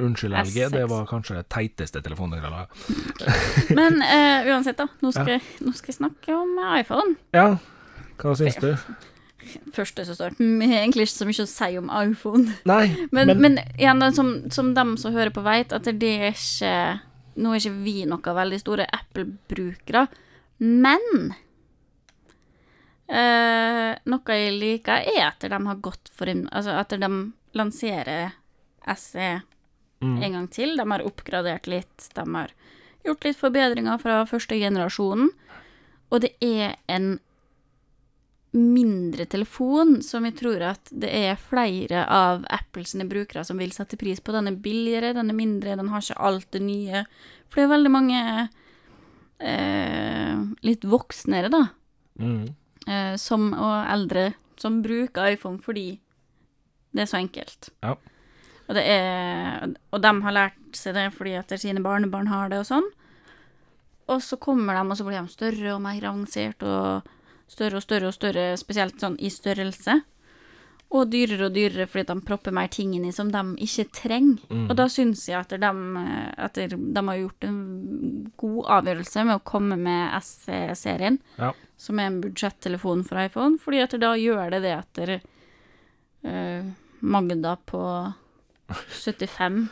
Unnskyld, 0.00 0.34
LG, 0.34 0.54
det 0.72 0.82
S6. 0.82 0.88
var 0.88 1.06
kanskje 1.06 1.36
det 1.36 1.46
teiteste 1.52 2.00
telefonen 2.02 2.38
jeg 2.38 2.46
har 2.46 2.54
laga. 2.54 2.68
Men 3.78 4.00
uh, 4.00 4.48
uansett, 4.54 4.78
da. 4.80 4.88
Nå 5.04 5.12
skal, 5.12 5.42
nå 5.60 5.74
skal 5.76 5.92
jeg 5.92 5.98
snakke 5.98 6.36
om 6.36 6.56
iPhone. 6.78 7.16
Ja, 7.36 7.58
hva 8.22 8.36
syns 8.38 8.56
du? 8.62 8.72
Første 9.76 10.04
som 10.06 10.14
står 10.14 10.36
Egentlig 10.38 11.08
ikke 11.08 11.12
så 11.12 11.26
mye 11.26 11.44
å 11.44 11.50
si 11.50 11.70
om 11.80 11.92
iPhone. 11.98 12.56
Nei, 12.68 12.86
Men, 13.14 13.28
men, 13.34 13.40
men, 13.42 13.60
igjen, 13.76 14.04
som, 14.16 14.34
som 14.54 14.72
dem 14.76 14.96
som 15.00 15.14
hører 15.14 15.34
på, 15.34 15.44
vet, 15.44 15.74
at 15.74 15.88
det 15.88 16.12
er 16.16 16.32
ikke 16.32 16.74
Nå 17.42 17.52
er 17.52 17.62
ikke 17.62 17.84
vi 17.84 17.96
noe 18.08 18.34
veldig 18.36 18.58
store 18.60 18.84
Apple-brukere, 18.92 20.02
men 20.60 21.06
uh, 23.08 23.92
Noe 24.12 24.36
jeg 24.36 24.58
liker, 24.58 25.06
er 25.14 25.30
at 25.30 25.48
de 25.48 25.60
har 25.64 25.80
gått 25.84 26.12
for 26.12 26.28
en 26.28 26.44
Altså 26.52 26.76
at 26.76 26.92
de 26.92 27.10
lanserer 27.56 28.36
SE 28.98 29.30
mm, 30.02 30.22
en 30.22 30.38
gang 30.38 30.48
til. 30.52 30.76
De 30.78 30.86
har 30.90 31.06
oppgradert 31.06 31.68
litt, 31.70 32.08
de 32.14 32.26
har 32.34 32.54
gjort 33.06 33.26
litt 33.26 33.38
forbedringer 33.38 34.00
fra 34.02 34.22
første 34.28 34.58
generasjonen. 34.60 35.30
Og 36.12 36.24
det 36.24 36.34
er 36.44 36.76
en 36.92 37.14
mindre 38.52 39.24
telefon 39.32 40.02
som 40.04 40.26
jeg 40.28 40.36
tror 40.42 40.62
at 40.74 40.90
det 40.92 41.08
er 41.08 41.40
flere 41.40 42.02
av 42.04 42.42
Apple 42.52 42.84
sine 42.84 43.06
brukere 43.08 43.46
som 43.48 43.60
vil 43.60 43.72
sette 43.72 43.96
pris 44.00 44.20
på. 44.20 44.34
Den 44.34 44.50
er 44.50 44.58
billigere, 44.60 45.14
den 45.16 45.32
er 45.32 45.38
mindre, 45.38 45.76
den 45.80 45.88
har 45.88 46.04
ikke 46.04 46.20
alt 46.20 46.50
det 46.52 46.60
nye. 46.66 47.04
For 47.48 47.60
det 47.60 47.64
er 47.64 47.72
veldig 47.72 47.92
mange 47.92 48.20
eh, 49.40 50.42
litt 50.68 50.84
voksnere, 50.84 51.48
da, 51.52 51.64
mm, 52.20 52.44
eh, 52.86 53.14
som, 53.20 53.50
og 53.56 53.74
eldre, 53.92 54.30
som 54.60 54.82
bruker 54.84 55.32
iPhone 55.32 55.62
fordi 55.64 55.88
det 56.92 57.06
er 57.06 57.08
så 57.08 57.22
enkelt. 57.22 57.72
Ja. 57.80 57.96
Og, 58.72 58.76
det 58.78 58.84
er, 58.88 59.72
og 59.92 60.00
de 60.00 60.10
har 60.24 60.32
lært 60.32 60.78
seg 60.78 60.94
det 60.96 61.10
fordi 61.12 61.34
at 61.36 61.50
sine 61.60 61.82
barnebarn 61.84 62.30
har 62.32 62.48
det 62.48 62.62
og 62.62 62.68
sånn. 62.70 62.86
Og 64.08 64.22
så 64.24 64.38
kommer 64.40 64.78
de, 64.78 64.84
og 64.88 64.96
så 64.96 65.04
blir 65.04 65.18
de 65.20 65.28
større 65.32 65.74
og 65.74 65.82
mer 65.84 66.00
avansert 66.08 66.64
og 66.64 67.10
større 67.52 67.76
og 67.76 67.84
større 67.84 68.08
og 68.08 68.16
større, 68.16 68.46
spesielt 68.56 68.96
sånn 69.02 69.18
i 69.20 69.28
størrelse. 69.32 69.98
Og 70.92 71.08
dyrere 71.12 71.50
og 71.50 71.54
dyrere 71.56 71.86
fordi 71.88 72.06
de 72.10 72.24
propper 72.24 72.52
mer 72.56 72.68
ting 72.72 72.94
inni 72.96 73.12
som 73.16 73.28
de 73.32 73.42
ikke 73.64 73.86
trenger. 73.96 74.40
mm. 74.48 74.64
Og 74.70 74.76
da 74.80 74.86
syns 74.92 75.26
jeg 75.28 75.38
at 75.40 75.52
de, 75.60 75.72
at 76.48 76.56
de 76.56 77.04
har 77.08 77.20
gjort 77.20 77.46
en 77.48 77.60
god 78.40 78.72
avgjørelse 78.78 79.24
med 79.28 79.36
å 79.36 79.44
komme 79.52 79.76
med 79.80 80.16
SE-serien, 80.24 81.20
Ja. 81.38 81.52
som 81.76 81.98
er 82.00 82.08
en 82.10 82.20
budsjettelefon 82.24 83.04
for 83.08 83.20
iPhone, 83.20 83.58
fordi 83.60 83.84
at 83.84 84.00
da 84.00 84.14
gjør 84.16 84.50
det 84.56 84.62
det 84.64 84.74
at 84.80 85.04
eh, 86.24 86.72
Magda 87.00 87.56
på 87.66 87.80
75, 88.70 89.68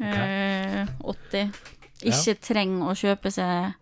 eh, 0.00 0.86
80, 1.02 1.52
ikke 2.08 2.34
trenger 2.40 2.90
å 2.92 2.96
kjøpe 2.98 3.30
seg 3.34 3.74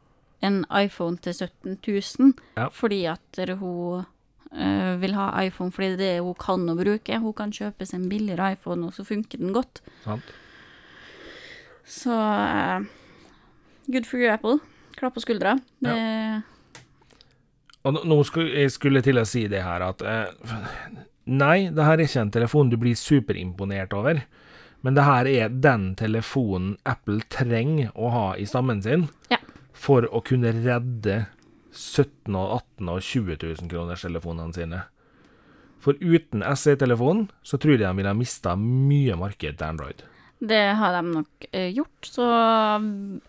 en 0.47 0.63
iPhone 0.71 1.17
til 1.19 1.33
17 1.35 1.79
000, 1.87 2.33
Ja. 2.57 2.69
fordi 2.73 3.05
at 3.11 3.41
hun 3.59 4.05
eh, 4.53 4.97
vil 5.01 5.15
ha 5.15 5.31
iPhone 5.43 5.73
fordi 5.73 5.97
det 5.97 6.07
er 6.07 6.19
det 6.21 6.25
hun 6.25 6.35
kan 6.35 6.69
å 6.71 6.77
bruke. 6.79 7.19
Hun 7.21 7.33
kan 7.37 7.51
kjøpe 7.53 7.85
seg 7.87 8.01
en 8.01 8.09
billigere 8.09 8.53
iPhone, 8.53 8.87
og 8.87 8.93
så 8.95 9.05
funker 9.05 9.39
den 9.39 9.53
godt. 9.53 9.81
sant? 10.05 10.23
Så 11.87 12.11
uh, 12.11 12.83
good 13.93 14.07
for 14.07 14.19
you, 14.19 14.29
Apple. 14.33 14.59
Klapp 14.97 15.15
på 15.15 15.21
skuldra. 15.23 15.57
Det, 15.81 16.43
Og 17.85 17.95
nå- 18.07 18.23
skulle 18.27 18.51
jeg 18.59 18.71
skulle 18.75 19.03
til 19.03 19.19
å 19.21 19.25
si 19.29 19.45
det 19.47 19.61
her 19.63 19.83
at 19.87 20.01
eh, 20.03 20.33
Nei, 21.27 21.69
det 21.75 21.83
her 21.85 21.99
er 21.99 22.05
ikke 22.07 22.21
en 22.23 22.31
telefon 22.35 22.69
du 22.71 22.77
blir 22.79 22.95
superimponert 22.99 23.93
over. 23.99 24.21
Men 24.87 24.95
det 24.95 25.03
her 25.07 25.27
er 25.27 25.49
den 25.51 25.95
telefonen 25.99 26.77
Apple 26.87 27.21
trenger 27.33 27.89
å 27.99 28.11
ha 28.15 28.27
i 28.39 28.45
stammen 28.47 28.83
sin 28.85 29.09
Ja. 29.33 29.39
for 29.73 30.07
å 30.07 30.21
kunne 30.23 30.53
redde 30.55 31.27
17 31.73 32.35
og 32.37 32.61
18 32.79 32.89
og 32.93 33.01
20 33.03 33.37
000 33.43 33.69
kroners 33.73 34.03
telefonene 34.07 34.55
sine. 34.55 34.83
For 35.83 35.95
uten 36.01 36.43
SE-telefonen 36.57 37.27
så 37.43 37.59
tror 37.59 37.77
jeg 37.77 37.83
de 37.85 37.97
ville 37.99 38.09
ha 38.09 38.17
mista 38.17 38.55
mye 38.57 39.17
marked 39.19 39.59
til 39.59 39.67
Android. 39.67 40.03
det 40.41 40.63
har 40.77 40.93
de 41.03 41.03
nok 41.11 41.47
eh, 41.53 41.73
gjort, 41.73 42.03
så 42.05 42.25
mm, 42.81 43.21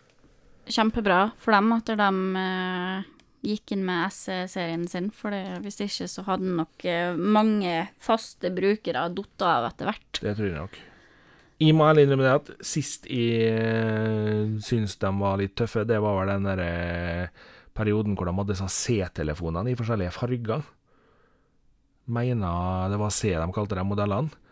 kjempebra 0.67 1.31
for 1.39 1.51
dem 1.55 1.71
at 1.75 1.85
de 1.85 2.09
eh, 2.41 3.03
gikk 3.47 3.73
inn 3.75 3.85
med 3.87 4.11
SE-serien 4.13 4.85
sin, 4.89 5.09
for 5.15 5.33
det, 5.33 5.59
hvis 5.63 5.79
ikke 5.85 6.07
så 6.11 6.25
hadde 6.27 6.53
nok 6.59 6.85
eh, 6.87 7.15
mange 7.15 7.87
faste 8.03 8.51
brukere 8.53 9.07
datt 9.15 9.45
av 9.47 9.69
etter 9.71 9.91
hvert. 9.91 10.21
Det 10.21 10.35
tror 10.37 10.47
jeg 10.47 10.57
nok. 10.57 10.79
Jeg 11.57 11.73
må 11.73 11.87
ærlig 11.89 12.05
innrømme 12.05 12.25
det 12.27 12.33
at 12.35 12.49
sist 12.69 13.07
jeg 13.09 13.53
uh, 13.57 14.57
syns 14.61 14.93
de 15.01 15.09
var 15.17 15.39
litt 15.41 15.55
tøffe, 15.57 15.87
det 15.89 15.97
var 16.03 16.19
vel 16.19 16.35
den 16.35 16.45
der 16.45 16.61
eh, 16.61 17.45
perioden 17.77 18.17
hvor 18.17 18.29
de 18.29 18.35
hadde 18.37 18.53
disse 18.53 18.67
C-telefonene 18.75 19.73
i 19.73 19.77
forskjellige 19.79 20.13
farger. 20.13 20.67
Mener 22.13 22.91
det 22.93 22.99
var 23.01 23.15
C 23.15 23.33
de 23.33 23.47
kalte 23.55 23.77
de 23.79 23.87
modellene. 23.87 24.43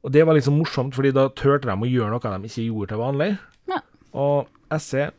Og 0.00 0.12
det 0.14 0.24
var 0.24 0.34
liksom 0.36 0.56
morsomt, 0.58 0.96
fordi 0.96 1.12
da 1.14 1.28
turte 1.36 1.68
de 1.68 1.76
å 1.76 1.88
gjøre 1.88 2.10
noe 2.14 2.34
de 2.34 2.50
ikke 2.50 2.66
gjorde 2.66 2.92
til 2.92 3.02
vanlig. 3.02 3.30
Ja. 3.70 3.80
Og 4.16 4.80
SE 4.80 5.10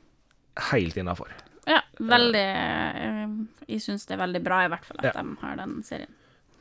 helt 0.72 0.98
innafor. 1.00 1.32
Ja, 1.70 1.82
veldig 2.02 2.42
eh, 2.42 3.28
Jeg 3.70 3.82
syns 3.84 4.08
det 4.10 4.16
er 4.18 4.24
veldig 4.24 4.42
bra, 4.44 4.64
i 4.66 4.72
hvert 4.72 4.86
fall, 4.88 4.98
at 5.04 5.12
Ja. 5.12 5.22
de 5.22 5.36
har 5.42 5.56
den 5.60 5.82
serien. 5.86 6.10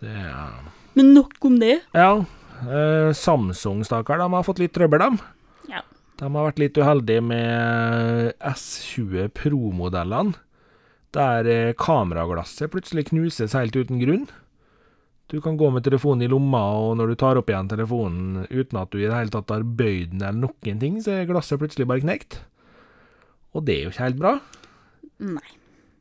Det 0.01 0.09
er 0.13 0.53
Men 0.95 1.15
nok 1.15 1.35
om 1.45 1.59
det. 1.61 1.81
Ja. 1.95 2.25
eh, 2.67 3.13
Samsung, 3.17 3.85
stakkar, 3.85 4.19
de 4.19 4.29
har 4.33 4.43
fått 4.45 4.59
litt 4.61 4.73
trøbbel, 4.77 4.99
de. 4.99 5.23
Ja. 5.73 5.81
De 6.19 6.25
har 6.29 6.51
vært 6.53 6.59
litt 6.61 6.75
uheldige 6.77 7.23
med 7.25 8.35
S20 8.41 9.29
Pro-modellene, 9.33 10.35
der 11.13 11.47
eh, 11.49 11.73
kameraglasset 11.73 12.71
plutselig 12.71 13.09
knuses 13.11 13.53
helt 13.57 13.75
uten 13.77 13.99
grunn. 14.03 14.29
Du 15.31 15.41
kan 15.41 15.57
gå 15.57 15.71
med 15.73 15.85
telefonen 15.87 16.23
i 16.27 16.29
lomma, 16.29 16.61
og 16.75 16.97
når 16.99 17.09
du 17.09 17.15
tar 17.17 17.39
opp 17.39 17.47
igjen 17.49 17.69
telefonen 17.71 18.47
uten 18.51 18.81
at 18.81 18.91
du 18.91 18.99
i 18.99 19.07
det 19.07 19.15
hele 19.15 19.31
tatt 19.31 19.49
har 19.55 19.63
bøyd 19.63 20.11
den 20.11 20.23
eller 20.27 20.49
noen 20.49 20.81
ting, 20.81 20.97
så 21.01 21.13
er 21.21 21.29
glasset 21.31 21.59
plutselig 21.61 21.87
bare 21.87 22.03
knekt. 22.03 22.41
Og 23.55 23.65
det 23.65 23.77
er 23.79 23.85
jo 23.87 23.91
ikke 23.95 24.07
helt 24.09 24.19
bra. 24.19 24.33
Nei. 25.21 25.51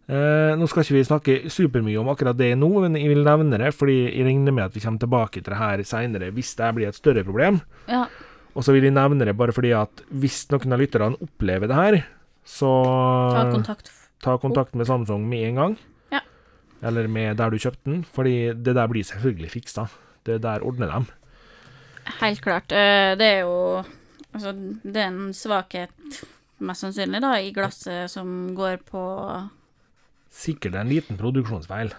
Eh, 0.09 0.55
nå 0.57 0.65
skal 0.67 0.81
ikke 0.81 0.95
vi 0.97 1.03
snakke 1.05 1.33
supermye 1.53 1.99
om 2.01 2.07
akkurat 2.09 2.37
det 2.39 2.55
nå, 2.57 2.69
men 2.81 2.95
jeg 2.97 3.11
vil 3.11 3.21
nevne 3.27 3.59
det, 3.61 3.73
fordi 3.77 3.97
jeg 4.09 4.25
regner 4.25 4.51
med 4.55 4.65
at 4.65 4.73
vi 4.73 4.81
kommer 4.81 4.99
tilbake 5.03 5.43
til 5.43 5.51
det 5.53 5.59
her 5.59 5.83
seinere 5.85 6.31
hvis 6.33 6.55
det 6.57 6.69
blir 6.75 6.87
et 6.89 6.97
større 6.97 7.23
problem. 7.27 7.59
Ja. 7.91 8.07
Og 8.57 8.65
så 8.65 8.73
vil 8.73 8.87
jeg 8.87 8.95
nevne 8.97 9.27
det 9.29 9.35
bare 9.37 9.53
fordi 9.53 9.69
at 9.77 10.01
hvis 10.09 10.47
noen 10.49 10.73
av 10.73 10.81
lytterne 10.81 11.19
opplever 11.21 11.69
det 11.69 11.77
her, 11.77 11.99
så 12.49 12.71
Ta 13.35 13.43
kontakt. 13.53 13.91
ta 14.25 14.37
kontakt 14.41 14.73
med 14.75 14.87
Samsung 14.89 15.27
med 15.29 15.45
en 15.51 15.55
gang. 15.61 15.77
Ja. 16.11 16.23
Eller 16.81 17.05
med 17.07 17.37
der 17.37 17.53
du 17.53 17.59
kjøpte 17.61 17.85
den, 17.91 18.01
fordi 18.03 18.49
det 18.57 18.73
der 18.79 18.87
blir 18.89 19.05
selvfølgelig 19.05 19.51
fiksa. 19.53 19.85
Det 20.25 20.41
der 20.41 20.65
ordner 20.65 20.89
dem. 20.95 21.05
Helt 22.19 22.41
klart. 22.41 22.71
Eh, 22.73 23.13
Det 23.15 23.29
er 23.35 23.39
jo 23.45 23.83
Altså, 24.33 24.51
det 24.83 24.95
er 24.97 25.07
en 25.09 25.31
svakhet, 25.33 25.89
mest 26.65 26.81
sannsynlig, 26.85 27.21
da, 27.23 27.31
i 27.39 27.53
glasset 27.55 28.11
som 28.11 28.27
går 28.57 28.75
på 28.89 29.03
Sikkert 30.29 30.75
en 30.77 30.89
liten 30.91 31.17
produksjonsfeil. 31.17 31.89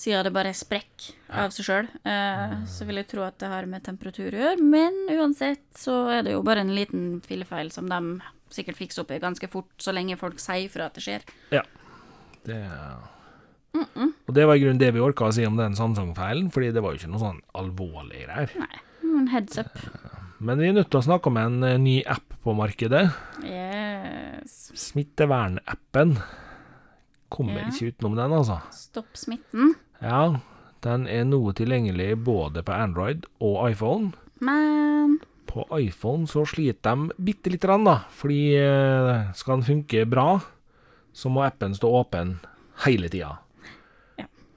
Siden 0.00 0.24
det 0.24 0.32
bare 0.32 0.48
er 0.54 0.56
sprekk 0.56 1.10
av 1.36 1.52
seg 1.52 1.64
sjøl, 1.66 1.86
så 2.72 2.86
vil 2.88 2.96
jeg 3.02 3.10
tro 3.10 3.20
at 3.26 3.36
det 3.42 3.50
har 3.52 3.66
med 3.68 3.84
temperatur 3.84 4.32
å 4.32 4.40
gjøre. 4.46 4.62
Men 4.64 4.94
uansett 5.12 5.66
så 5.76 6.06
er 6.14 6.22
det 6.24 6.32
jo 6.32 6.40
bare 6.46 6.62
en 6.64 6.72
liten 6.72 7.18
filefeil 7.26 7.68
som 7.74 7.84
de 7.90 8.00
sikkert 8.50 8.80
fikser 8.80 9.02
opp 9.04 9.12
i 9.12 9.20
ganske 9.20 9.44
fort, 9.52 9.68
så 9.76 9.92
lenge 9.92 10.16
folk 10.18 10.40
sier 10.40 10.72
fra 10.72 10.88
at 10.88 10.96
det 10.96 11.04
skjer. 11.04 11.20
Ja, 11.52 11.60
Det 12.48 12.56
Og 13.74 14.34
det 14.34 14.44
var 14.46 14.54
i 14.58 14.62
grunnen 14.62 14.78
det 14.80 14.92
vi 14.94 15.00
orka 15.02 15.26
å 15.28 15.32
si 15.34 15.44
om 15.46 15.56
den 15.58 15.74
Samsung-feilen, 15.78 16.50
fordi 16.54 16.70
det 16.74 16.82
var 16.82 16.94
jo 16.94 17.00
ikke 17.00 17.10
noe 17.12 17.22
sånn 17.22 17.40
alvorlig 17.58 18.24
greier. 18.26 18.52
Nei, 18.58 18.80
noen 19.06 19.28
heads 19.32 19.58
up. 19.58 19.74
Men 20.40 20.58
vi 20.62 20.68
er 20.70 20.76
nødt 20.78 20.90
til 20.90 21.00
å 21.00 21.04
snakke 21.04 21.28
om 21.30 21.36
en 21.36 21.62
eh, 21.66 21.76
ny 21.82 21.96
app 22.08 22.34
på 22.44 22.54
markedet. 22.56 23.02
Yes. 23.44 24.70
Smittevernappen. 24.78 26.14
Kommer 27.30 27.60
Ja. 27.60 27.66
ikke 27.68 27.90
utenom 27.92 28.16
den, 28.16 28.32
altså. 28.32 28.60
Stopp 28.74 29.12
smitten. 29.14 29.74
Ja, 30.02 30.40
den 30.82 31.06
er 31.06 31.24
nå 31.28 31.42
tilgjengelig 31.54 32.16
både 32.24 32.62
på 32.64 32.72
Android 32.74 33.26
og 33.40 33.70
iPhone. 33.70 34.12
Men 34.40 35.20
På 35.50 35.66
iPhone 35.78 36.26
så 36.30 36.46
sliter 36.46 36.94
de 36.94 37.10
bitte 37.18 37.50
lite 37.50 37.66
grann, 37.66 37.84
da. 37.84 37.98
Fordi 38.10 38.54
eh, 38.56 39.32
skal 39.34 39.60
den 39.60 39.66
funke 39.66 40.06
bra, 40.08 40.40
så 41.12 41.28
må 41.28 41.42
appen 41.44 41.74
stå 41.74 41.90
åpen 42.00 42.38
hele 42.86 43.08
tida. 43.10 43.36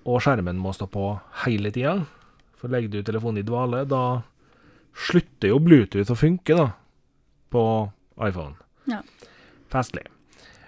Og 0.04 0.20
skjermen 0.24 0.60
må 0.60 0.74
stå 0.76 0.90
på 0.92 1.14
hele 1.46 1.72
tida. 1.74 2.02
For 2.60 2.72
legger 2.72 2.92
du 2.92 3.04
telefonen 3.04 3.42
i 3.42 3.48
dvale, 3.48 3.84
da 3.88 4.24
slutter 4.94 5.54
jo 5.54 5.60
Bluetooth 5.64 6.12
å 6.14 6.20
funke, 6.20 6.58
da. 6.58 6.70
På 7.54 7.64
iPhone. 8.22 8.58
Ja. 8.90 9.02
Festlig. 9.72 10.06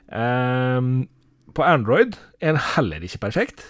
Um, 0.09 1.07
på 1.55 1.65
Android 1.65 2.17
er 2.39 2.53
den 2.53 2.61
heller 2.75 3.03
ikke 3.05 3.25
perfekt. 3.27 3.63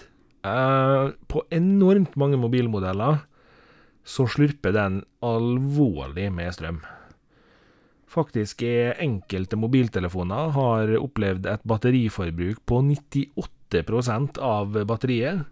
Uh, 0.46 1.14
på 1.30 1.42
enormt 1.54 2.14
mange 2.18 2.38
mobilmodeller 2.38 3.24
så 4.06 4.28
slurper 4.30 4.74
den 4.74 5.00
alvorlig 5.24 6.28
med 6.34 6.54
strøm. 6.54 6.84
Faktisk 8.06 8.62
er 8.64 8.94
enkelte 9.02 9.58
mobiltelefoner 9.58 10.54
har 10.54 10.92
opplevd 11.00 11.48
et 11.50 11.64
batteriforbruk 11.66 12.62
på 12.70 12.78
98% 12.86 14.38
av 14.40 14.78
batteriet 14.88 15.42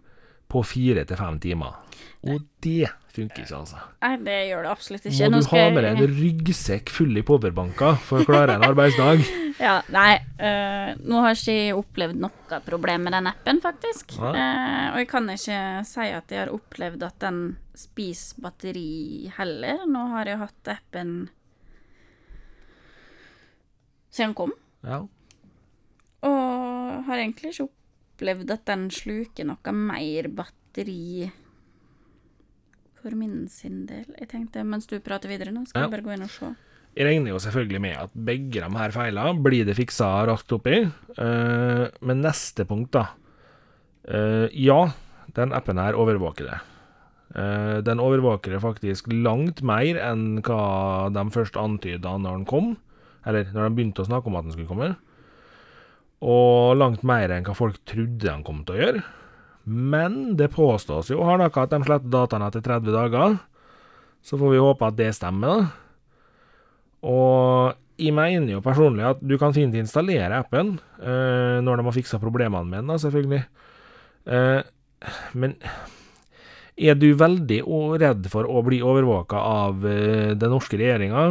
på 0.51 0.61
fire 0.67 1.05
til 1.09 1.17
fem 1.19 1.39
timer. 1.43 1.81
Og 2.25 2.41
det 2.65 2.89
funker 3.13 3.43
ikke, 3.43 3.55
altså. 3.59 3.79
Nei, 4.01 4.15
det 4.25 4.37
gjør 4.49 4.63
det 4.65 4.69
absolutt 4.71 5.05
ikke. 5.07 5.27
Må 5.31 5.39
du 5.45 5.49
ha 5.53 5.63
med 5.71 5.85
deg 5.85 5.99
en 6.01 6.15
ryggsekk 6.19 6.89
full 6.91 7.17
i 7.19 7.23
powerbanker 7.25 7.99
for 8.03 8.23
å 8.23 8.27
klare 8.27 8.57
en 8.59 8.65
arbeidsdag? 8.67 9.25
Ja, 9.55 9.77
nei, 9.87 10.17
eh, 10.43 10.89
nå 10.99 11.21
har 11.23 11.31
ikke 11.31 11.53
jeg 11.55 11.75
opplevd 11.77 12.17
noe 12.19 12.57
problem 12.65 13.05
med 13.07 13.13
den 13.15 13.29
appen, 13.29 13.61
faktisk. 13.63 14.17
Eh, 14.19 14.89
og 14.89 14.97
jeg 14.99 15.07
kan 15.07 15.29
ikke 15.31 15.59
si 15.87 16.07
at 16.11 16.33
jeg 16.33 16.41
har 16.41 16.51
opplevd 16.51 17.05
at 17.07 17.15
den 17.23 17.37
spiser 17.71 18.41
batteri 18.43 19.31
heller. 19.37 19.85
Nå 19.87 20.01
har 20.11 20.27
jeg 20.27 20.41
hatt 20.41 20.73
appen 20.75 21.13
siden 24.11 24.33
den 24.33 24.35
kom, 24.41 24.51
Ja. 24.83 24.99
og 26.27 27.03
har 27.07 27.15
egentlig 27.23 27.53
ikke 27.53 27.69
opplevd 27.69 27.84
at 28.21 28.65
den 28.65 28.89
sluker 28.91 29.45
noe 29.45 29.71
mer 29.73 30.29
batteri 30.29 31.31
for 33.01 33.15
min 33.15 33.47
sin 33.47 33.85
del. 33.85 34.05
Jeg 34.17 34.29
tenkte, 34.31 34.63
mens 34.65 34.87
du 34.87 34.99
prater 34.99 35.29
videre 35.29 35.51
nå, 35.53 35.67
skal 35.67 35.83
Ja. 35.83 35.87
jeg 35.87 35.91
bare 35.91 36.05
gå 36.07 36.13
inn 36.15 36.23
og 36.23 36.29
se. 36.29 36.55
Jeg 36.95 37.05
regner 37.07 37.31
jo 37.31 37.39
selvfølgelig 37.39 37.81
med 37.81 37.97
at 37.97 38.09
begge 38.15 38.61
de 38.61 38.77
her 38.77 38.91
feilene 38.91 39.43
blir 39.43 39.65
det 39.65 39.75
fiksa 39.75 40.25
raskt 40.25 40.51
opp 40.53 40.65
i. 40.67 40.89
Eh, 41.17 41.89
men 42.01 42.21
neste 42.21 42.65
punkt, 42.65 42.91
da. 42.91 43.09
Uh, 44.07 44.47
ja, 44.53 44.93
den 45.33 45.51
appen 45.51 45.77
her 45.81 45.93
overvåker 45.97 46.45
det. 46.45 46.59
Uh, 47.35 47.81
den 47.81 47.97
overvåker 47.97 48.53
det 48.53 48.61
faktisk 48.61 49.07
langt 49.09 49.63
mer 49.65 49.97
enn 49.97 50.43
hva 50.45 51.09
de 51.11 51.23
først 51.33 51.57
antyda 51.57 52.13
når 52.21 52.37
den 52.37 52.45
kom. 52.45 52.77
Eller 53.25 53.49
når 53.51 53.69
de 53.69 53.75
begynte 53.75 54.03
å 54.03 54.05
snakke 54.05 54.29
om 54.29 54.35
at 54.37 54.45
den 54.45 54.53
skulle 54.53 54.69
komme. 54.69 54.95
Og 56.25 56.73
langt 56.79 57.05
mer 57.05 57.31
enn 57.35 57.45
hva 57.45 57.53
folk 57.57 57.77
trodde 57.85 58.25
de 58.25 58.35
kom 58.45 58.63
til 58.65 58.75
å 58.75 58.81
gjøre. 58.81 59.05
Men 59.65 60.35
det 60.37 60.51
påstås 60.53 61.09
jo 61.13 61.23
har 61.25 61.39
noe 61.41 61.49
at 61.49 61.73
de 61.73 61.81
sletter 61.85 62.11
dataene 62.13 62.49
etter 62.49 62.65
30 62.65 62.93
dager. 62.93 63.39
Så 64.25 64.37
får 64.41 64.53
vi 64.53 64.61
håpe 64.61 64.89
at 64.89 64.97
det 64.97 65.11
stemmer, 65.17 65.51
da. 65.51 65.81
Og 67.05 67.75
jeg 68.01 68.13
mener 68.15 68.55
jo 68.55 68.63
personlig 68.65 69.05
at 69.07 69.19
du 69.21 69.35
kan 69.39 69.53
fint 69.55 69.75
installere 69.77 70.41
appen 70.41 70.73
eh, 70.99 71.61
når 71.63 71.79
de 71.79 71.85
har 71.87 71.95
fiksa 71.95 72.19
problemene 72.21 72.65
med 72.65 72.81
den, 72.81 72.89
da, 72.89 72.97
selvfølgelig. 73.01 73.43
Eh, 74.25 74.61
men 75.37 75.53
er 76.75 76.97
du 76.99 77.07
veldig 77.15 77.61
redd 78.01 78.27
for 78.31 78.49
å 78.49 78.63
bli 78.65 78.81
overvåka 78.83 79.39
av 79.39 79.85
eh, 79.87 80.33
den 80.35 80.51
norske 80.51 80.79
regjeringa 80.81 81.27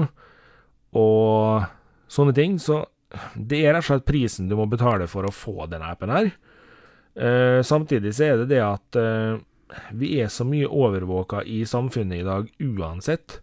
og 0.94 1.66
sånne 2.14 2.34
ting, 2.36 2.56
så 2.62 2.84
det 3.34 3.62
er 3.62 3.74
rett 3.74 3.84
og 3.84 3.90
slett 3.92 4.08
prisen 4.08 4.50
du 4.50 4.56
må 4.58 4.66
betale 4.70 5.08
for 5.10 5.26
å 5.26 5.32
få 5.34 5.68
denne 5.70 5.90
appen 5.94 6.12
her. 6.12 6.30
Eh, 7.14 7.60
samtidig 7.66 8.14
så 8.16 8.28
er 8.28 8.42
det 8.42 8.50
det 8.54 8.62
at 8.64 8.98
eh, 8.98 9.40
vi 9.94 10.16
er 10.22 10.30
så 10.32 10.46
mye 10.46 10.70
overvåka 10.70 11.42
i 11.46 11.62
samfunnet 11.68 12.22
i 12.22 12.26
dag 12.26 12.48
uansett, 12.62 13.40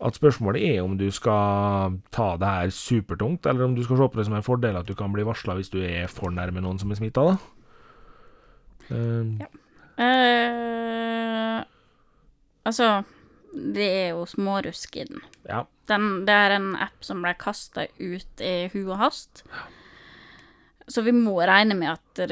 at 0.00 0.16
spørsmålet 0.16 0.62
er 0.64 0.78
om 0.82 0.94
du 0.96 1.10
skal 1.12 1.98
ta 2.14 2.30
det 2.40 2.52
her 2.54 2.70
supertungt, 2.72 3.44
eller 3.46 3.66
om 3.66 3.74
du 3.76 3.82
skal 3.84 4.00
se 4.00 4.08
på 4.08 4.20
det 4.20 4.28
som 4.30 4.38
en 4.38 4.46
fordel 4.46 4.78
at 4.80 4.88
du 4.88 4.94
kan 4.96 5.12
bli 5.12 5.26
varsla 5.28 5.58
hvis 5.58 5.72
du 5.72 5.82
er 5.84 6.08
for 6.08 6.32
nærme 6.32 6.62
noen 6.64 6.80
som 6.80 6.92
er 6.94 7.00
smitta, 7.02 7.26
da. 7.34 7.34
Eh, 8.94 9.50
Eh, 10.00 11.60
altså, 12.64 13.02
det 13.52 13.86
er 13.86 14.08
jo 14.12 14.24
smårusk 14.28 14.96
i 14.96 15.04
den. 15.08 15.22
ja. 15.48 15.64
den. 15.88 16.24
Det 16.26 16.34
er 16.34 16.56
en 16.56 16.74
app 16.78 17.04
som 17.04 17.22
ble 17.24 17.34
kasta 17.38 17.86
ut 17.98 18.44
i 18.44 18.70
hu 18.72 18.82
og 18.84 18.98
hast. 19.00 19.44
Så 20.90 21.02
vi 21.06 21.14
må 21.14 21.36
regne 21.38 21.76
med 21.78 21.92
at 21.92 22.22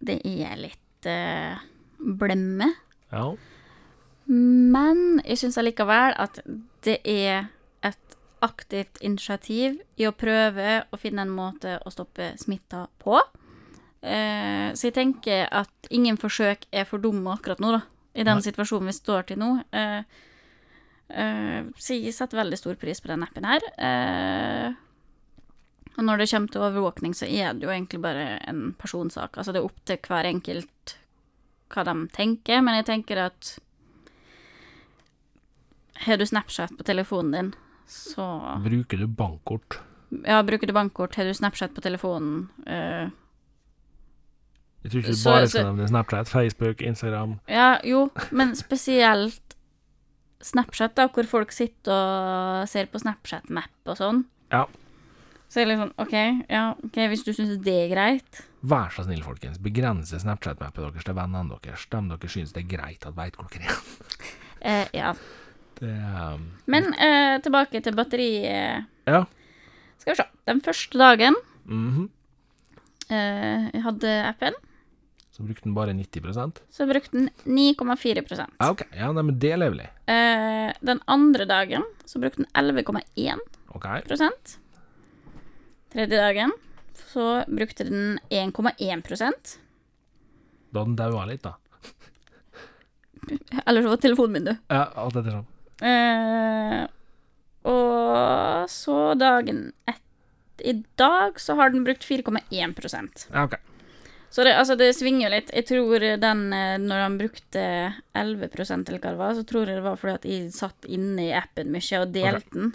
det, 0.00 0.18
er 0.24 0.60
litt 0.60 1.08
uh, 1.08 1.60
blemme. 1.98 2.72
ja. 3.12 3.30
Men 4.28 5.22
jeg 5.24 5.40
syns 5.40 5.56
allikevel 5.56 6.12
at 6.20 6.42
det 6.84 6.98
er 7.08 7.46
et 7.80 8.16
aktivt 8.44 8.98
initiativ 9.00 9.78
i 9.96 10.04
å 10.04 10.12
prøve 10.12 10.82
å 10.92 10.98
finne 11.00 11.24
en 11.24 11.32
måte 11.32 11.78
å 11.80 11.92
stoppe 11.92 12.34
smitta 12.36 12.84
på. 13.00 13.16
Uh, 14.04 14.68
så 14.76 14.90
jeg 14.90 14.98
tenker 14.98 15.48
at 15.48 15.88
ingen 15.88 16.20
forsøk 16.20 16.68
er 16.68 16.84
for 16.84 17.00
dumme 17.00 17.32
akkurat 17.32 17.62
nå, 17.64 17.72
da. 17.78 17.86
I 18.18 18.26
den 18.26 18.40
Nei. 18.40 18.44
situasjonen 18.48 18.90
vi 18.90 18.96
står 18.96 19.28
til 19.28 19.38
nå. 19.38 19.52
Eh, 19.70 20.02
eh, 21.14 21.70
så 21.78 21.96
jeg 21.96 22.14
setter 22.16 22.40
veldig 22.40 22.58
stor 22.58 22.78
pris 22.80 23.00
på 23.04 23.10
den 23.12 23.22
appen 23.26 23.46
her. 23.46 23.66
Eh, 23.78 24.72
og 25.98 26.06
når 26.06 26.22
det 26.22 26.30
kommer 26.30 26.54
til 26.54 26.64
overvåkning, 26.66 27.14
så 27.14 27.26
er 27.26 27.54
det 27.54 27.66
jo 27.66 27.74
egentlig 27.74 28.02
bare 28.02 28.26
en 28.50 28.72
personsak. 28.78 29.38
Altså 29.38 29.54
det 29.54 29.62
er 29.62 29.70
opp 29.70 29.78
til 29.86 30.02
hver 30.02 30.30
enkelt 30.30 30.98
hva 31.68 31.84
de 31.84 31.94
tenker, 32.14 32.62
men 32.64 32.78
jeg 32.78 32.88
tenker 32.88 33.20
at 33.28 33.56
har 36.06 36.16
du 36.16 36.26
Snapchat 36.26 36.76
på 36.78 36.86
telefonen 36.86 37.32
din, 37.34 37.48
så 37.90 38.24
Bruker 38.62 39.00
du 39.02 39.08
bankkort? 39.10 39.80
Ja, 40.24 40.42
bruker 40.46 40.70
du 40.70 40.72
bankkort, 40.72 41.16
har 41.18 41.26
du 41.26 41.34
Snapchat 41.34 41.74
på 41.74 41.82
telefonen 41.84 42.46
eh, 42.66 43.10
Jeg 44.84 44.92
tror 44.92 45.02
ikke 45.02 45.14
du 45.14 45.22
bare 45.26 45.46
skal 45.50 45.68
nevne 45.68 45.88
Snapchat, 45.90 46.28
Facebook, 46.30 46.82
Instagram 46.86 47.38
Ja, 47.50 47.78
jo, 47.84 48.08
men 48.30 48.54
spesielt 48.56 49.56
Snapchat, 50.44 50.94
da, 50.94 51.08
hvor 51.10 51.26
folk 51.26 51.54
sitter 51.54 51.94
og 51.94 52.68
ser 52.70 52.86
på 52.92 53.00
Snapchat-map 53.02 53.90
og 53.90 53.96
sånn. 53.98 54.20
Ja. 54.54 54.68
Så 55.48 55.58
er 55.58 55.66
det 55.66 55.72
litt 55.72 55.80
sånn, 55.82 55.96
OK, 55.98 56.14
ja, 56.52 56.62
ok, 56.84 57.00
hvis 57.10 57.24
du 57.26 57.32
syns 57.32 57.56
det 57.64 57.74
er 57.74 57.90
greit 57.90 58.44
Vær 58.68 58.92
så 58.92 59.04
snill, 59.06 59.22
folkens, 59.24 59.60
begrense 59.62 60.18
Snapchat-mappet 60.18 60.82
deres 60.82 61.06
til 61.06 61.14
vennene 61.14 61.58
deres. 61.62 61.86
De 61.90 62.00
dere 62.10 62.30
syns 62.32 62.54
det 62.54 62.64
er 62.64 62.70
greit 62.72 63.06
at 63.06 63.14
veit 63.18 63.38
hvor 63.38 63.50
dere 63.52 63.70
er. 63.70 63.82
eh, 64.70 64.96
Ja. 64.98 65.12
Det, 65.78 65.94
um, 65.94 66.48
Men 66.66 66.90
eh, 66.94 67.36
tilbake 67.42 67.78
til 67.80 67.94
batteri... 67.94 68.30
Eh, 68.50 68.80
ja. 69.06 69.20
skal 69.98 70.10
vi 70.10 70.16
se. 70.18 70.26
Den 70.50 70.62
første 70.64 70.98
dagen 70.98 71.38
mhm. 71.64 72.08
eh, 73.06 73.68
jeg 73.70 73.84
hadde 73.84 74.14
appen, 74.26 74.58
Så 75.38 75.44
brukte 75.46 75.68
den 75.68 75.74
bare 75.76 75.92
90% 75.94 76.56
så 76.74 76.86
brukte 76.90 77.12
den 77.14 77.28
9,4 77.46 78.46
Ja, 78.58 78.70
OK. 78.72 78.82
Ja, 78.90 79.12
nei, 79.14 79.22
men 79.22 79.38
det 79.38 79.52
er 79.54 79.60
levelig. 79.62 79.86
eh, 80.10 80.72
Den 80.80 80.98
andre 81.06 81.44
dagen 81.46 81.84
så 82.04 82.18
brukte 82.18 82.42
den 82.42 82.50
11,1 82.58 83.38
OK. 83.68 83.86
Tredje 85.92 86.18
dagen 86.18 86.52
så 87.12 87.44
brukte 87.46 87.84
den 87.86 88.18
1,1 88.30 89.58
Da 90.74 90.84
den 90.84 90.96
daua 90.96 91.24
litt, 91.30 91.42
da. 91.46 91.54
Eller 93.66 93.82
så 93.82 93.88
var 93.94 93.96
telefonen 94.02 94.32
min, 94.32 94.44
du. 94.50 94.56
Ja, 94.68 94.82
alt 94.96 95.16
ettersom. 95.16 95.46
Eh, 95.80 96.82
og 97.68 98.68
så 98.72 99.14
dagen 99.14 99.72
etter 99.86 100.04
I 100.66 100.72
dag 100.98 101.38
så 101.40 101.54
har 101.54 101.70
den 101.70 101.84
brukt 101.86 102.02
4,1% 102.02 103.28
Ja, 103.30 103.44
OK. 103.46 103.54
Så 104.30 104.44
det, 104.44 104.52
altså 104.60 104.76
det 104.76 104.90
svinger 104.96 105.26
jo 105.26 105.32
litt. 105.32 105.50
Jeg 105.56 105.64
tror 105.70 106.02
den 106.20 106.40
eh, 106.52 106.74
Når 106.82 107.00
han 107.00 107.14
brukte 107.20 107.62
11 108.12 108.48
eller 108.52 108.98
hva 109.00 109.12
det 109.12 109.20
var, 109.20 109.36
så 109.38 109.44
tror 109.48 109.66
jeg 109.70 109.78
det 109.78 109.86
var 109.86 109.96
fordi 110.00 110.16
at 110.18 110.26
jeg 110.28 110.50
satt 110.52 110.88
inne 110.88 111.30
i 111.30 111.36
appen 111.36 111.72
mye 111.72 112.02
og 112.02 112.12
delte 112.12 112.52
den. 112.58 112.74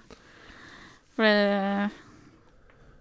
For 1.14 1.28
det 1.28 1.92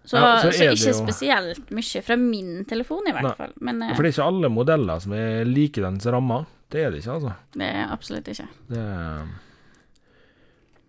Så, 0.05 0.19
Ja, 0.19 0.31
så 0.43 0.51
så, 0.51 0.67
ikke 0.75 0.91
jo- 0.91 0.99
spesielt 0.99 1.71
mye 1.71 2.03
fra 2.03 2.17
min 2.19 2.65
telefon, 2.69 3.07
i 3.07 3.13
hvert 3.15 3.23
Nei. 3.31 3.35
fall. 3.39 3.53
Men 3.61 3.83
eh, 3.83 3.95
For 3.95 4.03
det 4.03 4.11
er 4.11 4.17
ikke 4.19 4.31
alle 4.35 4.51
modeller 4.53 5.01
som 5.01 5.13
er 5.17 5.45
likedens 5.49 6.07
rammer. 6.11 6.45
Det 6.73 6.83
er 6.85 6.91
det 6.91 7.03
ikke, 7.03 7.17
altså. 7.21 7.33
det 7.55 7.69
er 7.69 7.93
absolutt 7.93 8.29
ikke. 8.33 8.49
Det 8.69 8.83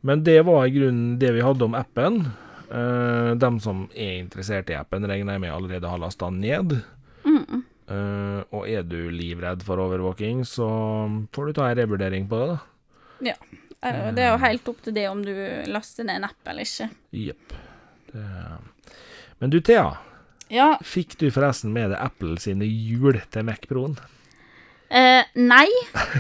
Men 0.04 0.24
det 0.24 0.42
var 0.44 0.66
i 0.66 0.72
grunnen 0.72 1.20
det 1.20 1.32
vi 1.32 1.44
hadde 1.46 1.64
om 1.64 1.76
appen. 1.76 2.26
Uh, 2.74 3.36
dem 3.38 3.60
som 3.62 3.86
er 3.94 4.18
interessert 4.18 4.70
i 4.72 4.76
appen, 4.76 5.06
regner 5.06 5.36
jeg 5.36 5.42
med 5.44 5.54
allerede 5.54 5.88
har 5.88 6.00
lasta 6.02 6.30
ned. 6.34 6.82
Mm. 7.26 7.64
Eh, 7.94 8.44
og 8.56 8.68
er 8.70 8.84
du 8.88 9.10
livredd 9.12 9.64
for 9.68 9.78
overvåking, 9.84 10.44
så 10.48 10.68
får 11.36 11.48
du 11.50 11.54
ta 11.58 11.68
en 11.70 11.78
revurdering 11.82 12.28
på 12.32 12.40
det, 12.40 12.48
da. 12.54 12.60
Ja. 13.32 13.36
Det 13.84 14.24
er 14.24 14.30
jo 14.32 14.38
helt 14.40 14.68
opp 14.72 14.82
til 14.86 14.94
det 14.96 15.10
om 15.10 15.22
du 15.26 15.34
laster 15.68 16.06
ned 16.08 16.22
en 16.22 16.24
app 16.30 16.48
eller 16.48 16.64
ikke. 16.64 16.90
Jepp. 17.12 17.54
Det- 18.14 18.60
Men 19.40 19.50
du, 19.50 19.60
Thea. 19.60 19.98
Ja, 20.50 20.78
Fikk 20.84 21.18
du 21.18 21.30
forresten 21.32 21.74
med 21.74 21.90
deg 21.92 22.00
Apple 22.00 22.38
sine 22.40 22.64
hjul 22.64 23.20
til 23.32 23.44
Mac-broen? 23.44 23.98
eh, 24.90 25.24
Nei, 25.36 25.68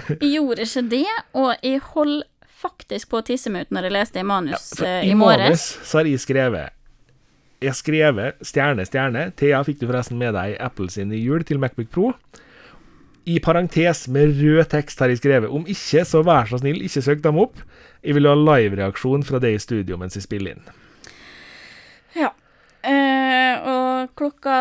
jeg 0.10 0.20
gjorde 0.34 0.66
ikke 0.66 0.89
det, 0.89 1.06
og 1.34 1.56
jeg 1.64 1.80
holdt 1.93 2.28
faktisk 2.64 3.10
på 3.12 3.20
å 3.22 3.26
tisse 3.28 3.49
meg 3.51 3.68
ut 3.68 3.72
når 3.76 3.84
jeg 3.88 3.91
leste 3.91 4.20
i 4.20 4.24
manus 4.24 4.70
For 4.80 4.86
i, 4.88 5.08
I 5.08 5.12
i 5.12 5.14
manus 5.16 5.38
morges. 5.38 5.66
så 5.84 5.97
har 5.99 6.06
jeg 6.10 6.20
skrevet 6.24 6.72
Har 7.64 7.78
skrevet 7.78 8.41
stjerne, 8.45 8.86
stjerne. 8.88 9.28
Thea, 9.39 9.61
fikk 9.64 9.80
du 9.82 9.88
forresten 9.88 10.20
med 10.20 10.36
deg 10.36 10.57
Apple 10.64 10.89
sine 10.91 11.16
hjul 11.20 11.45
til 11.47 11.61
Macbook 11.64 11.91
Pro? 11.93 12.11
I 13.26 13.38
parentes 13.39 14.07
med 14.11 14.36
rød 14.41 14.66
tekst 14.74 14.99
har 14.99 15.11
jeg 15.11 15.22
skrevet. 15.22 15.47
Om 15.49 15.64
ikke, 15.72 16.03
så 16.03 16.24
vær 16.28 16.49
så 16.49 16.59
snill, 16.59 16.82
ikke 16.84 17.03
søk 17.05 17.24
dem 17.24 17.39
opp. 17.39 17.61
Jeg 18.03 18.18
vil 18.18 18.28
ha 18.28 18.36
live-reaksjon 18.36 19.24
fra 19.24 19.39
deg 19.39 19.55
i 19.55 19.64
studio 19.64 19.99
mens 20.01 20.18
jeg 20.20 20.26
spiller 20.26 20.57
inn. 20.57 20.66
Ja. 22.20 22.34
Eh, 22.84 23.64
og 23.64 24.11
klokka 24.20 24.57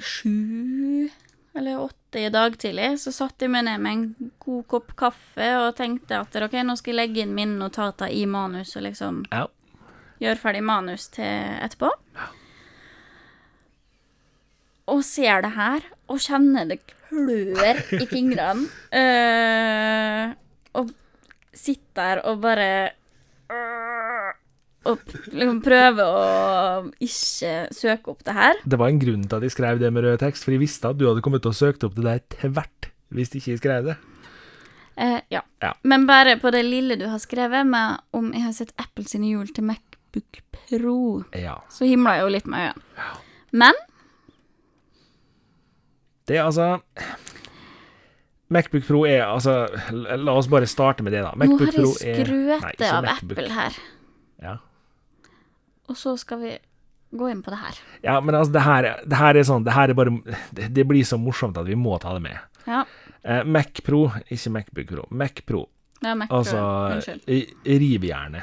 sju 0.00 1.10
eller 1.54 1.82
åtte 1.82 2.20
i 2.24 2.30
dag 2.32 2.56
tidlig 2.58 2.94
så 3.02 3.12
satt 3.12 3.42
jeg 3.42 3.50
meg 3.52 3.66
ned 3.66 3.82
med 3.82 3.92
en 3.92 4.32
god 4.40 4.66
kopp 4.70 4.92
kaffe 4.98 5.48
og 5.60 5.74
tenkte 5.78 6.22
at 6.22 6.36
ok, 6.46 6.56
nå 6.64 6.76
skal 6.78 6.94
jeg 6.94 6.98
legge 7.00 7.24
inn 7.24 7.34
mine 7.36 7.58
notater 7.58 8.08
i 8.14 8.24
manus 8.30 8.76
og 8.78 8.86
liksom 8.86 9.24
Ja. 9.30 9.48
Gjøre 10.20 10.38
ferdig 10.40 10.62
manus 10.66 11.08
til 11.14 11.56
etterpå. 11.64 11.90
Og 14.90 15.04
ser 15.06 15.44
det 15.44 15.52
her, 15.54 15.84
og 16.10 16.22
kjenner 16.22 16.66
det 16.70 16.80
klør 16.88 17.82
i 17.98 18.06
fingrene. 18.10 18.66
Uh, 18.90 20.32
og 20.80 20.90
sitter 21.54 22.00
der 22.00 22.22
og 22.30 22.40
bare 22.42 22.70
Og 24.88 25.00
liksom 25.34 25.58
prøver 25.60 26.06
å 26.06 26.20
ikke 27.04 27.66
søke 27.74 28.14
opp 28.14 28.22
det 28.24 28.34
her. 28.36 28.60
Det 28.64 28.78
var 28.80 28.88
en 28.88 29.00
grunn 29.02 29.26
til 29.26 29.36
at 29.36 29.44
jeg 29.44 29.52
skrev 29.52 29.82
det 29.82 29.90
med 29.92 30.06
rød 30.06 30.22
tekst, 30.22 30.46
for 30.46 30.54
jeg 30.54 30.62
visste 30.62 30.88
at 30.88 30.96
du 30.96 31.04
hadde 31.08 31.20
kommet 31.24 31.44
til 31.44 31.52
å 31.52 31.58
søke 31.58 31.84
opp 31.88 31.98
det 31.98 32.06
der 32.06 32.22
tvert 32.38 32.88
hvis 33.10 33.34
ikke 33.34 33.52
jeg 33.52 33.60
skrev 33.60 33.90
det. 33.90 33.98
Eh, 35.00 35.20
ja. 35.28 35.42
Ja. 35.60 35.74
Men 35.82 36.06
bare 36.06 36.38
på 36.40 36.50
det 36.54 36.62
lille 36.66 36.96
du 36.96 37.06
har 37.08 37.20
skrevet 37.22 37.66
med 37.66 38.00
om 38.16 38.32
jeg 38.32 38.44
har 38.46 38.56
sett 38.56 38.74
Apple 38.80 39.06
sine 39.08 39.30
hjul 39.30 39.50
til 39.54 39.66
Macbook 40.14 40.40
Pro, 40.52 41.24
Ja. 41.34 41.60
så 41.70 41.84
himla 41.86 42.16
jeg 42.16 42.22
jo 42.24 42.28
litt 42.34 42.46
med 42.46 42.72
øynene. 42.74 43.18
Men 43.52 43.74
Det 46.26 46.36
er 46.38 46.44
altså 46.44 46.80
Macbook 48.50 48.84
Pro 48.86 49.04
er 49.06 49.22
altså 49.24 49.68
La 50.18 50.32
oss 50.32 50.48
bare 50.50 50.66
starte 50.66 51.02
med 51.02 51.12
det, 51.12 51.22
da. 51.22 51.30
nå 51.34 51.38
Macbook 51.44 51.60
har 51.74 51.78
jeg 51.78 52.26
skrøtet 52.26 52.86
av 52.92 53.04
Macbook. 53.04 53.38
Apple 53.38 53.54
her, 53.54 53.78
Ja. 54.42 54.56
og 55.88 55.96
så 55.96 56.16
skal 56.18 56.38
vi 56.40 56.58
gå 57.12 57.30
inn 57.30 57.42
på 57.42 57.50
det 57.50 57.58
her. 57.58 57.78
ja, 58.04 58.20
men 58.20 58.34
altså, 58.34 58.52
det 58.52 58.62
her, 58.62 58.82
det 59.06 59.16
her 59.18 59.34
er 59.36 59.42
sånn 59.42 59.64
Det 59.64 59.72
her 59.74 59.88
er 59.90 59.94
bare 59.94 60.10
Det, 60.54 60.86
blir 60.86 61.02
så 61.04 61.18
morsomt 61.18 61.56
at 61.58 61.66
vi 61.66 61.74
må 61.74 61.98
ta 62.00 62.12
det 62.14 62.22
med. 62.22 62.38
Ja. 62.66 62.84
Eh, 63.24 63.42
Mac 63.44 63.80
Pro, 63.84 64.08
ikke 64.30 64.50
Macbook 64.50 64.86
Pro. 64.86 65.06
Mac 65.10 65.40
Pro. 65.46 65.68
Ja, 66.02 66.14
Mac 66.14 66.28
Pro. 66.28 66.38
Altså 66.38 67.20
rivjernet, 67.66 68.42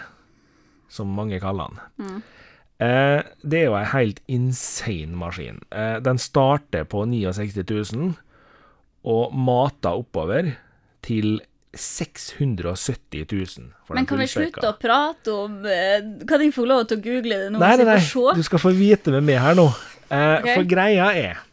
som 0.89 1.11
mange 1.15 1.39
kaller 1.43 1.71
den. 1.71 2.05
Mm. 2.05 2.21
Eh, 2.77 3.19
det 3.41 3.59
er 3.63 3.67
jo 3.71 3.75
ei 3.79 3.89
helt 3.89 4.21
insane 4.29 5.17
maskin. 5.17 5.59
Eh, 5.73 5.97
den 6.05 6.21
starter 6.21 6.85
på 6.89 7.05
69 7.09 7.65
000 7.93 8.13
og 9.07 9.33
mater 9.33 9.97
oppover 10.03 10.51
til 11.05 11.39
670 11.77 13.25
000. 13.31 13.67
Men 13.93 14.07
kan 14.09 14.21
vi 14.21 14.27
slutte 14.29 14.65
å 14.65 14.75
prate 14.79 15.33
om 15.33 15.59
eh, 15.69 15.99
Kan 16.27 16.41
jeg 16.41 16.53
få 16.55 16.65
lov 16.67 16.87
til 16.89 16.97
å 16.97 17.03
google 17.03 17.37
det 17.43 17.51
nå, 17.53 17.61
Nei, 17.61 17.75
nei, 17.79 17.85
nei. 17.87 17.99
Du 18.37 18.43
skal 18.45 18.61
få 18.61 18.73
vite 18.75 19.13
med 19.13 19.27
meg 19.27 19.41
her 19.43 19.57
nå. 19.57 19.67
Eh, 20.07 20.33
okay. 20.39 20.53
For 20.53 20.69
greia 20.69 21.11
er 21.13 21.43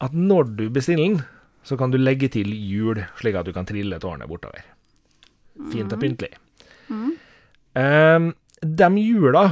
at 0.00 0.14
når 0.16 0.54
du 0.56 0.66
bestiller 0.72 1.02
den, 1.04 1.22
så 1.66 1.76
kan 1.76 1.92
du 1.92 1.98
legge 2.00 2.30
til 2.32 2.48
hjul, 2.54 3.02
slik 3.20 3.36
at 3.36 3.48
du 3.48 3.52
kan 3.52 3.68
trille 3.68 3.98
tårnet 4.00 4.30
bortover. 4.30 4.62
Fint 5.72 5.92
og 5.92 6.00
pyntelig. 6.00 6.38
Eh, 6.90 8.30
de 8.60 8.88
hjula 9.00 9.44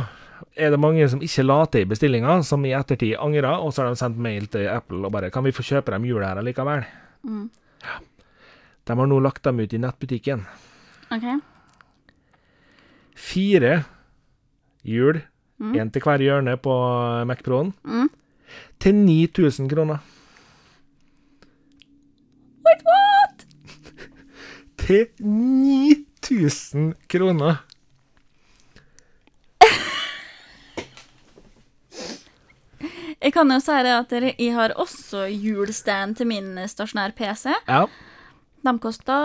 er 0.59 0.71
det 0.75 0.81
mange 0.81 1.07
som 1.09 1.21
ikke 1.25 1.45
la 1.47 1.59
til 1.71 1.85
i 1.85 1.89
bestillinga, 1.89 2.43
som 2.45 2.65
i 2.67 2.75
ettertid 2.77 3.17
angrer, 3.19 3.57
og 3.57 3.73
så 3.73 3.83
har 3.85 3.95
de 3.95 4.01
sendt 4.01 4.19
mail 4.21 4.47
til 4.53 4.67
Apple 4.69 5.07
og 5.07 5.13
bare 5.13 5.31
'Kan 5.31 5.45
vi 5.45 5.53
få 5.53 5.63
kjøpe 5.63 5.91
dem 5.93 6.03
hjula 6.05 6.29
her 6.29 6.43
allikevel?' 6.43 6.85
Ja. 7.25 7.99
De 8.87 8.97
har 8.97 9.07
nå 9.07 9.21
lagt 9.21 9.43
dem 9.45 9.61
ut 9.61 9.73
i 9.73 9.79
nettbutikken. 9.79 10.47
OK. 11.11 11.43
Fire 13.15 13.85
hjul, 14.85 15.23
én 15.61 15.91
til 15.93 16.03
hver 16.03 16.19
hjørne 16.19 16.57
på 16.57 17.25
Mac 17.27 17.43
Pro-en, 17.43 17.73
Mm. 17.85 18.09
til 18.79 18.95
9000 18.95 19.69
kroner. 19.69 19.99
Wait, 22.65 22.83
what? 22.85 23.47
Til 24.79 25.07
9000 25.21 26.95
kroner! 27.09 27.57
Jeg 33.23 33.33
kan 33.35 33.51
jo 33.51 33.59
si 33.61 33.79
det 33.83 33.95
at 33.97 34.13
jeg 34.39 34.53
har 34.55 34.75
også 34.79 35.25
hjulstand 35.33 36.17
til 36.21 36.29
min 36.31 36.53
stasjonær 36.71 37.15
PC. 37.19 37.51
Ja. 37.67 37.81
De 38.65 38.75
kosta 38.83 39.17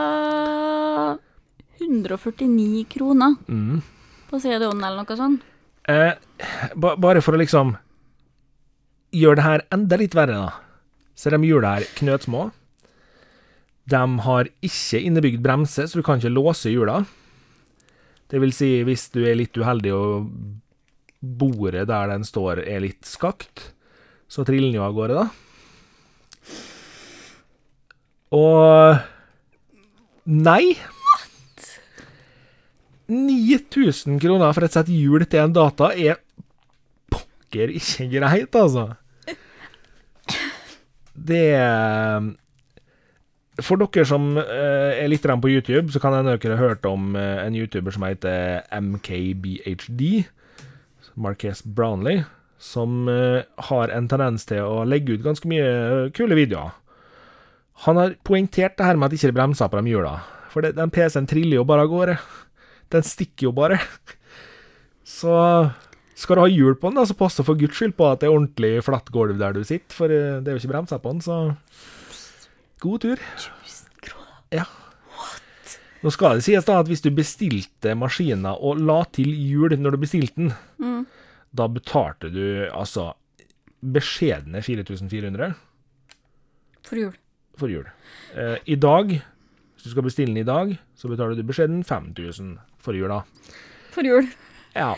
149 1.80 2.86
kroner 2.90 3.36
Mm. 3.48 3.82
på 4.30 4.40
CD-ånden 4.40 4.84
eller 4.84 5.04
noe 5.04 5.18
sånt. 5.18 5.42
Eh, 5.88 6.14
ba 6.76 6.96
bare 6.96 7.22
for 7.22 7.34
å 7.34 7.38
liksom 7.42 7.76
gjøre 9.14 9.36
det 9.36 9.44
her 9.44 9.62
enda 9.72 9.98
litt 9.98 10.14
verre, 10.16 10.34
da. 10.34 10.54
Så 11.16 11.28
er 11.30 11.38
de 11.38 11.48
hjula 11.48 11.76
her 11.76 11.84
knøttsmå. 12.00 12.52
De 13.86 14.20
har 14.26 14.46
ikke 14.64 15.04
innebygd 15.04 15.42
bremse, 15.44 15.86
så 15.88 15.94
du 16.00 16.02
kan 16.04 16.18
ikke 16.20 16.34
låse 16.34 16.72
hjula. 16.72 17.06
Det 18.30 18.40
vil 18.42 18.52
si, 18.56 18.82
hvis 18.84 19.10
du 19.12 19.24
er 19.28 19.36
litt 19.36 19.54
uheldig 19.54 19.92
og 19.94 20.32
bordet 21.22 21.88
der 21.88 22.08
den 22.08 22.24
står 22.24 22.64
er 22.66 22.80
litt 22.82 23.04
skakt, 23.06 23.74
så 24.32 24.46
triller 24.48 24.70
den 24.70 24.80
jo 24.80 24.86
av 24.86 24.94
gårde, 24.98 25.24
da. 25.24 25.26
Og 28.34 29.10
Nei! 30.24 30.78
9000 33.12 34.22
kroner 34.24 34.54
for 34.56 34.66
et 34.66 34.76
sett 34.76 34.88
hjul 34.92 35.26
til 35.28 35.44
en 35.44 35.56
data 35.56 35.90
er 35.92 36.22
pokker 37.12 37.74
ikke 37.76 38.08
greit, 38.16 38.56
altså. 38.56 38.94
Det 41.14 41.44
For 43.62 43.78
dere 43.78 44.06
som 44.10 44.32
eh, 44.40 45.04
er 45.04 45.12
litt 45.12 45.28
på 45.28 45.52
YouTube, 45.52 45.92
så 45.92 46.00
kan 46.02 46.16
hende 46.16 46.38
dere 46.40 46.56
har 46.58 46.72
hørt 46.72 46.88
om 46.90 47.16
eh, 47.16 47.44
en 47.46 47.56
YouTuber 47.56 47.94
som 47.94 48.08
heter 48.08 48.64
MKBHD, 48.74 50.24
Marques 51.14 51.62
Brownlee, 51.62 52.24
som 52.64 53.10
eh, 53.12 53.44
har 53.70 53.92
en 53.92 54.08
tendens 54.12 54.46
til 54.48 54.64
å 54.64 54.84
legge 54.88 55.18
ut 55.18 55.26
ganske 55.26 55.50
mye 55.52 55.68
eh, 55.68 56.10
kule 56.16 56.38
videoer. 56.40 56.72
Han 57.88 57.98
har 58.00 58.16
poengtert 58.24 58.78
det 58.80 58.86
her 58.88 58.96
med 59.00 59.10
at 59.10 59.18
ikke 59.18 59.32
det 59.34 59.38
bremser 59.40 59.72
på 59.72 59.82
de 59.82 59.92
hjula. 59.92 60.14
For 60.54 60.64
det, 60.64 60.76
den 60.78 60.92
PC-en 60.94 61.28
triller 61.28 61.60
jo 61.60 61.66
bare 61.68 61.84
av 61.84 61.92
gårde. 61.92 62.16
Den 62.94 63.04
stikker 63.04 63.50
jo 63.50 63.56
bare. 63.58 63.80
Så 65.04 65.34
skal 66.16 66.38
du 66.38 66.44
ha 66.44 66.52
hjul 66.52 66.78
på 66.80 66.92
den, 66.92 67.00
da, 67.02 67.08
så 67.10 67.18
pass 67.18 67.40
for 67.42 67.58
guds 67.60 67.76
skyld 67.76 67.96
på 67.98 68.06
at 68.08 68.22
det 68.22 68.30
er 68.30 68.36
ordentlig 68.36 68.76
flatt 68.86 69.10
gulv 69.12 69.40
der 69.42 69.56
du 69.58 69.64
sitter, 69.66 69.98
for 69.98 70.14
eh, 70.14 70.38
det 70.40 70.52
er 70.52 70.56
jo 70.56 70.62
ikke 70.62 70.72
bremser 70.76 71.02
på 71.04 71.16
den, 71.16 71.24
så 71.26 71.40
god 72.86 73.04
tur. 73.04 73.26
Ja. 74.54 74.68
Nå 76.04 76.12
skal 76.14 76.38
det 76.38 76.46
sies 76.46 76.66
da 76.68 76.78
at 76.84 76.90
hvis 76.92 77.02
du 77.04 77.10
bestilte 77.16 77.96
maskinen 77.98 78.46
og 78.54 78.80
la 78.84 79.02
til 79.16 79.32
hjul 79.34 79.74
når 79.80 79.96
du 79.98 80.02
bestilte 80.06 80.40
den, 80.40 80.54
Mm. 80.84 81.04
Da 81.54 81.68
betalte 81.70 82.30
du 82.34 82.44
altså 82.74 83.12
beskjedne 83.84 84.62
4400 84.64 85.52
For 86.88 87.00
jul. 87.00 87.14
for 87.60 87.70
jul. 87.72 87.86
Eh, 88.36 88.58
I 88.66 88.76
dag, 88.76 89.12
hvis 89.14 89.84
du 89.86 89.90
skal 89.94 90.04
bestille 90.08 90.34
den 90.34 90.42
i 90.42 90.48
dag, 90.48 90.74
så 90.98 91.10
betaler 91.12 91.36
du 91.38 91.44
beskjeden 91.48 91.84
5000 91.86 92.56
for 92.84 92.94
jula. 92.98 93.22
For 93.94 94.04
jul. 94.08 94.28
Ja. 94.76 94.96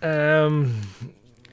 Um, 0.00 0.60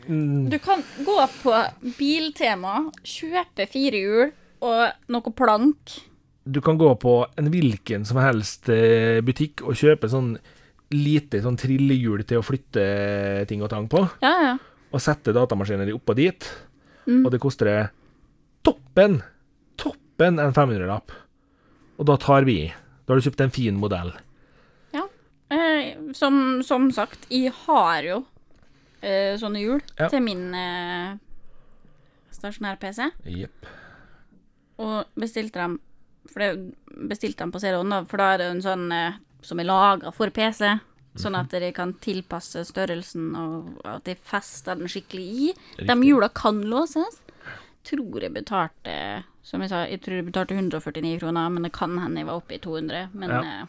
mm, 0.08 0.50
Du 0.54 0.60
kan 0.62 0.84
gå 1.06 1.16
på 1.42 1.54
Biltema, 1.98 2.84
kjøpe 3.04 3.66
fire 3.72 3.98
hjul 4.04 4.28
og 4.62 5.10
noe 5.12 5.32
plank. 5.36 5.96
du 6.46 6.62
kan 6.62 6.78
gå 6.78 6.92
på 7.02 7.26
en 7.42 7.48
hvilken 7.50 8.06
som 8.06 8.18
helst 8.22 8.70
eh, 8.70 9.18
butikk 9.26 9.64
og 9.66 9.74
kjøpe 9.74 10.06
sånn 10.12 10.36
lite 10.92 11.42
sånn 11.42 11.58
trillehjul 11.58 12.24
til 12.28 12.38
å 12.40 12.46
flytte 12.46 13.46
ting 13.50 13.62
og 13.64 13.70
tang 13.70 13.88
på, 13.90 14.04
Ja, 14.22 14.34
ja. 14.44 14.58
og 14.94 15.02
sette 15.02 15.34
datamaskinen 15.34 15.86
din 15.88 15.96
oppå 15.98 16.16
dit, 16.16 16.46
Mm. 17.08 17.26
og 17.26 17.32
det 17.32 17.40
koster 17.40 17.66
det 17.66 17.90
toppen, 18.64 19.20
toppen 19.78 20.40
en 20.40 20.54
500-lapp. 20.54 21.12
Og 22.00 22.06
da 22.06 22.16
tar 22.18 22.44
vi 22.46 22.56
i. 22.66 22.74
Da 23.06 23.14
har 23.14 23.20
du 23.22 23.30
kjøpt 23.30 23.42
en 23.42 23.52
fin 23.52 23.76
modell. 23.78 24.12
ja. 24.94 25.04
Eh, 25.52 25.96
som, 26.14 26.64
som 26.64 26.90
sagt, 26.92 27.28
jeg 27.30 27.52
har 27.68 28.02
jo 28.04 28.26
eh, 29.04 29.38
sånne 29.38 29.62
hjul 29.62 29.82
Ja. 30.00 30.08
til 30.10 30.22
min 30.22 30.54
eh, 30.56 31.18
stasjonær-PC. 32.34 33.12
Jepp. 33.26 33.66
Og 34.82 35.06
bestilte 35.16 35.62
dem 35.62 35.80
For 36.26 36.40
det 36.42 36.74
bestilte 37.08 37.44
dem 37.44 37.52
på 37.54 37.60
CD-on, 37.62 37.90
da, 37.94 38.00
for 38.10 38.18
da 38.18 38.32
er 38.34 38.38
det 38.42 38.46
en 38.50 38.62
sånn 38.66 38.88
eh, 38.92 39.14
som 39.46 39.62
er 39.62 39.68
lagra 39.70 40.12
for 40.16 40.34
PC. 40.34 40.74
Sånn 41.16 41.38
at 41.40 41.54
de 41.56 41.70
kan 41.72 41.94
tilpasse 42.04 42.60
størrelsen, 42.68 43.30
og 43.40 43.78
at 43.88 44.04
de 44.04 44.18
fester 44.20 44.76
den 44.76 44.90
skikkelig 44.92 45.28
i. 45.46 45.54
De 45.88 45.96
hjula 46.04 46.28
kan 46.36 46.60
låses. 46.68 47.22
tror 47.86 48.20
jeg 48.26 48.34
betalte 48.34 49.24
Som 49.46 49.62
jeg 49.62 49.70
sa, 49.70 49.84
jeg 49.86 50.02
tror 50.02 50.16
jeg 50.18 50.26
betalte 50.26 50.56
149 50.58 51.20
kroner, 51.22 51.50
men 51.54 51.64
det 51.64 51.72
kan 51.72 52.00
hende 52.02 52.18
jeg 52.18 52.26
var 52.26 52.40
oppe 52.42 52.56
i 52.56 52.58
200. 52.58 53.10
Men 53.14 53.30
Ja. 53.30 53.42
eh, 53.62 53.66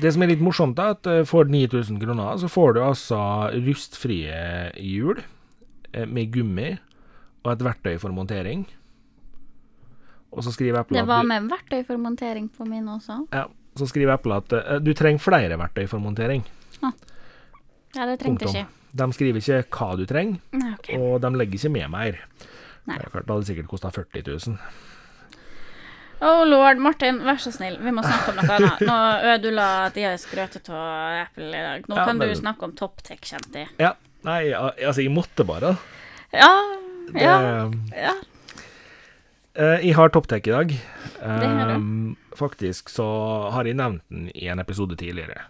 Det 0.00 0.12
som 0.14 0.22
er 0.22 0.28
litt 0.32 0.40
morsomt, 0.40 0.78
er 0.78 0.94
at 0.96 1.06
eh, 1.06 1.24
for 1.28 1.44
9000 1.44 2.00
kroner 2.00 2.38
så 2.40 2.48
får 2.48 2.72
du 2.74 2.80
altså 2.80 3.18
rustfrie 3.66 4.72
hjul 4.80 5.20
eh, 5.92 6.06
med 6.06 6.32
gummi 6.32 6.78
og 7.44 7.52
et 7.52 7.58
verktøy 7.66 7.98
for 8.00 8.08
montering. 8.10 8.64
Og 10.32 10.42
så 10.46 10.52
skriver 10.54 10.78
Apple 10.80 10.96
det 10.98 11.06
var 11.06 11.22
med 11.26 11.50
verktøy 11.50 11.84
for 11.86 11.98
montering 11.98 12.48
på 12.48 12.64
min 12.64 12.86
også. 12.88 13.26
ja, 13.32 13.44
så 13.80 13.88
skriver 13.90 14.14
Apple 14.14 14.36
at 14.42 14.52
uh, 14.56 14.76
du 14.84 14.92
trenger 14.96 15.22
flere 15.24 15.56
verktøy 15.60 15.86
for 15.90 16.02
montering. 16.04 16.44
Ja, 16.80 18.04
det 18.06 18.20
trengte 18.20 18.44
Punktum. 18.46 18.54
ikke. 18.54 18.66
De 19.00 19.06
skriver 19.14 19.40
ikke 19.42 19.62
hva 19.74 19.88
du 19.98 20.04
trenger, 20.06 20.38
Nei, 20.54 20.70
okay. 20.76 20.98
og 20.98 21.20
de 21.24 21.30
legger 21.38 21.58
ikke 21.58 21.72
med 21.74 21.90
mer. 21.90 22.20
Nei. 22.86 22.96
Det 23.00 23.10
klart, 23.12 23.26
det 23.26 23.34
hadde 23.34 23.48
sikkert 23.48 23.68
kosta 23.70 23.90
40 23.94 24.22
000. 24.28 24.56
Oh 26.20 26.42
lord, 26.44 26.76
Martin, 26.84 27.18
vær 27.24 27.38
så 27.40 27.48
snill, 27.54 27.78
vi 27.80 27.92
må 27.96 28.02
snakke 28.04 28.32
om 28.34 28.38
noe 28.42 28.56
annet. 28.58 28.82
Nå 28.84 28.96
ødela 29.32 29.66
tida 29.94 30.10
skrøtet 30.20 30.68
av 30.68 31.22
Apple 31.22 31.48
i 31.48 31.62
dag. 31.64 31.86
Nå 31.88 31.96
Ja, 31.96 32.04
kan 32.10 32.18
men- 32.20 32.28
du 32.28 32.34
snakke 32.36 32.66
om 32.68 32.74
TopTech, 32.76 33.22
kjente 33.24 33.62
jeg. 33.64 33.70
Ja. 33.80 33.94
Nei, 34.28 34.50
altså, 34.52 35.00
jeg 35.00 35.14
måtte 35.16 35.46
bare. 35.48 35.76
Ja, 36.34 36.50
Det, 37.10 37.22
ja, 37.24 37.70
ja. 37.96 38.12
Eh, 39.56 39.80
jeg 39.88 39.94
har 39.96 40.12
TopTech 40.12 40.46
i 40.46 40.52
dag. 40.52 40.74
Eh, 41.20 41.76
faktisk 42.38 42.92
så 42.92 43.06
har 43.54 43.68
jeg 43.68 43.78
nevnt 43.80 44.04
den 44.08 44.28
i 44.34 44.48
en 44.48 44.62
episode 44.62 44.96
tidligere. 45.00 45.48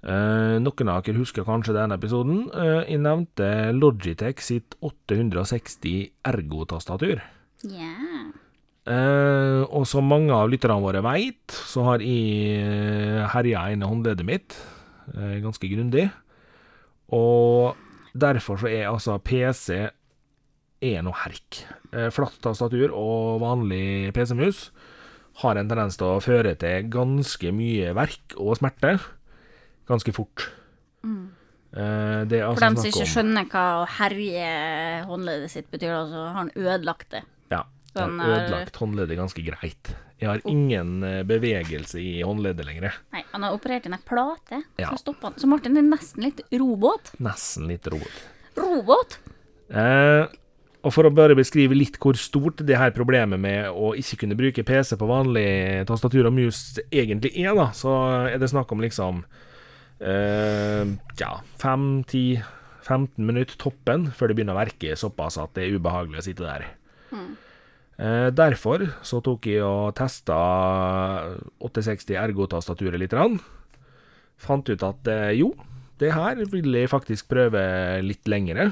Uh, 0.00 0.56
noen 0.64 0.88
av 0.88 1.02
dere 1.04 1.20
husker 1.20 1.44
kanskje 1.44 1.74
den 1.76 1.92
episoden. 1.92 2.46
Uh, 2.54 2.80
jeg 2.88 3.02
nevnte 3.04 3.50
Logitech 3.76 4.40
sitt 4.40 4.78
860 4.80 6.08
ergotastatur. 6.24 7.20
Yeah. 7.60 7.98
ja. 8.00 8.22
Eh, 8.88 9.62
og 9.68 9.84
som 9.86 10.08
mange 10.08 10.32
av 10.34 10.48
lytterne 10.50 10.80
våre 10.82 11.02
veit, 11.04 11.52
så 11.68 11.84
har 11.86 12.02
jeg 12.02 12.56
eh, 12.64 13.26
herja 13.34 13.66
inn 13.70 13.84
i 13.84 13.90
håndleddet 13.90 14.26
mitt 14.26 14.56
ganske 15.10 15.66
grundig. 15.66 16.04
Og 17.10 17.74
derfor 18.14 18.60
så 18.62 18.68
er 18.70 18.86
altså 18.86 19.16
PC 19.18 19.90
er 20.80 21.02
noe 21.04 21.16
herk. 21.24 21.62
Flattastatur 21.90 22.14
flatt 22.14 22.38
tastatur 22.44 22.94
og 22.96 23.40
vanlig 23.42 24.12
PC-mus 24.16 24.68
har 25.40 25.56
en 25.60 25.68
tendens 25.70 25.96
til 26.00 26.08
å 26.10 26.20
føre 26.22 26.54
til 26.60 26.88
ganske 26.92 27.52
mye 27.54 27.92
verk 27.96 28.36
og 28.36 28.58
smerte 28.60 28.96
ganske 29.88 30.14
fort. 30.14 30.48
Mm. 31.02 31.30
det 32.28 32.40
er 32.40 32.44
For 32.44 32.50
altså 32.52 32.66
dem 32.66 32.76
som 32.76 32.88
ikke 32.90 33.08
skjønner 33.08 33.46
hva 33.50 33.64
å 33.80 33.86
herje 33.98 34.50
håndleddet 35.08 35.52
sitt 35.52 35.70
betyr, 35.72 35.94
da, 35.94 36.02
så 36.10 36.24
har 36.26 36.36
han 36.36 36.52
ødelagt 36.58 37.10
det. 37.14 37.22
Ja, 37.50 37.64
han 37.96 38.18
har 38.20 38.36
ødelagt 38.36 38.80
håndleddet 38.82 39.18
ganske 39.18 39.44
greit. 39.46 39.92
Jeg 40.20 40.28
har 40.28 40.42
ingen 40.50 41.00
eh, 41.06 41.22
bevegelse 41.24 41.96
i 42.02 42.20
håndleddet 42.20 42.66
lenger. 42.68 42.98
Nei, 43.14 43.22
han 43.32 43.46
har 43.46 43.56
operert 43.56 43.86
inn 43.88 43.96
ei 43.96 44.02
plate, 44.04 44.60
Ja. 44.76 44.90
så 44.92 45.00
stoppa 45.00 45.30
han. 45.30 45.38
Så 45.40 45.48
Martin 45.48 45.78
er 45.80 45.86
nesten 45.86 46.26
litt 46.26 46.42
robåt. 46.52 47.14
Nesten 47.24 47.70
litt 47.70 47.88
robåt. 47.88 48.20
Robåt? 48.60 49.16
Eh, 49.70 50.26
og 50.80 50.94
for 50.94 51.06
å 51.06 51.12
bare 51.12 51.36
beskrive 51.36 51.76
litt 51.76 51.98
hvor 52.00 52.16
stort 52.16 52.62
det 52.66 52.78
her 52.80 52.94
problemet 52.96 53.40
med 53.40 53.68
å 53.68 53.92
ikke 53.98 54.22
kunne 54.22 54.38
bruke 54.38 54.64
PC 54.66 54.96
på 55.00 55.08
vanlig 55.10 55.84
tastatur 55.90 56.30
og 56.30 56.36
mus 56.36 56.80
egentlig 56.88 57.34
er, 57.42 57.52
da, 57.58 57.68
så 57.76 57.92
er 58.30 58.40
det 58.40 58.48
snakk 58.52 58.72
om 58.72 58.80
liksom 58.84 59.22
eh, 60.00 60.94
ja, 61.20 61.30
5-10-15 61.60 63.20
minutter 63.20 63.60
toppen 63.60 64.08
før 64.16 64.30
det 64.30 64.38
begynner 64.40 64.56
å 64.56 64.62
verke 64.62 64.96
såpass 64.96 65.36
at 65.42 65.52
det 65.58 65.66
er 65.66 65.76
ubehagelig 65.76 66.22
å 66.22 66.26
sitte 66.30 66.48
der. 66.48 66.68
Eh, 68.00 68.28
derfor 68.32 68.86
så 69.04 69.20
tok 69.24 69.50
jeg 69.50 69.60
og 69.66 69.92
testa 69.98 70.36
860 71.60 72.16
Ergo-tastaturet 72.16 73.02
litt. 73.02 73.12
Rann. 73.16 73.36
Fant 74.40 74.64
ut 74.72 74.86
at 74.86 75.10
eh, 75.12 75.34
jo, 75.42 75.52
det 76.00 76.14
her 76.16 76.40
vil 76.48 76.72
jeg 76.80 76.88
faktisk 76.88 77.28
prøve 77.28 77.60
litt 78.06 78.24
lengre. 78.30 78.70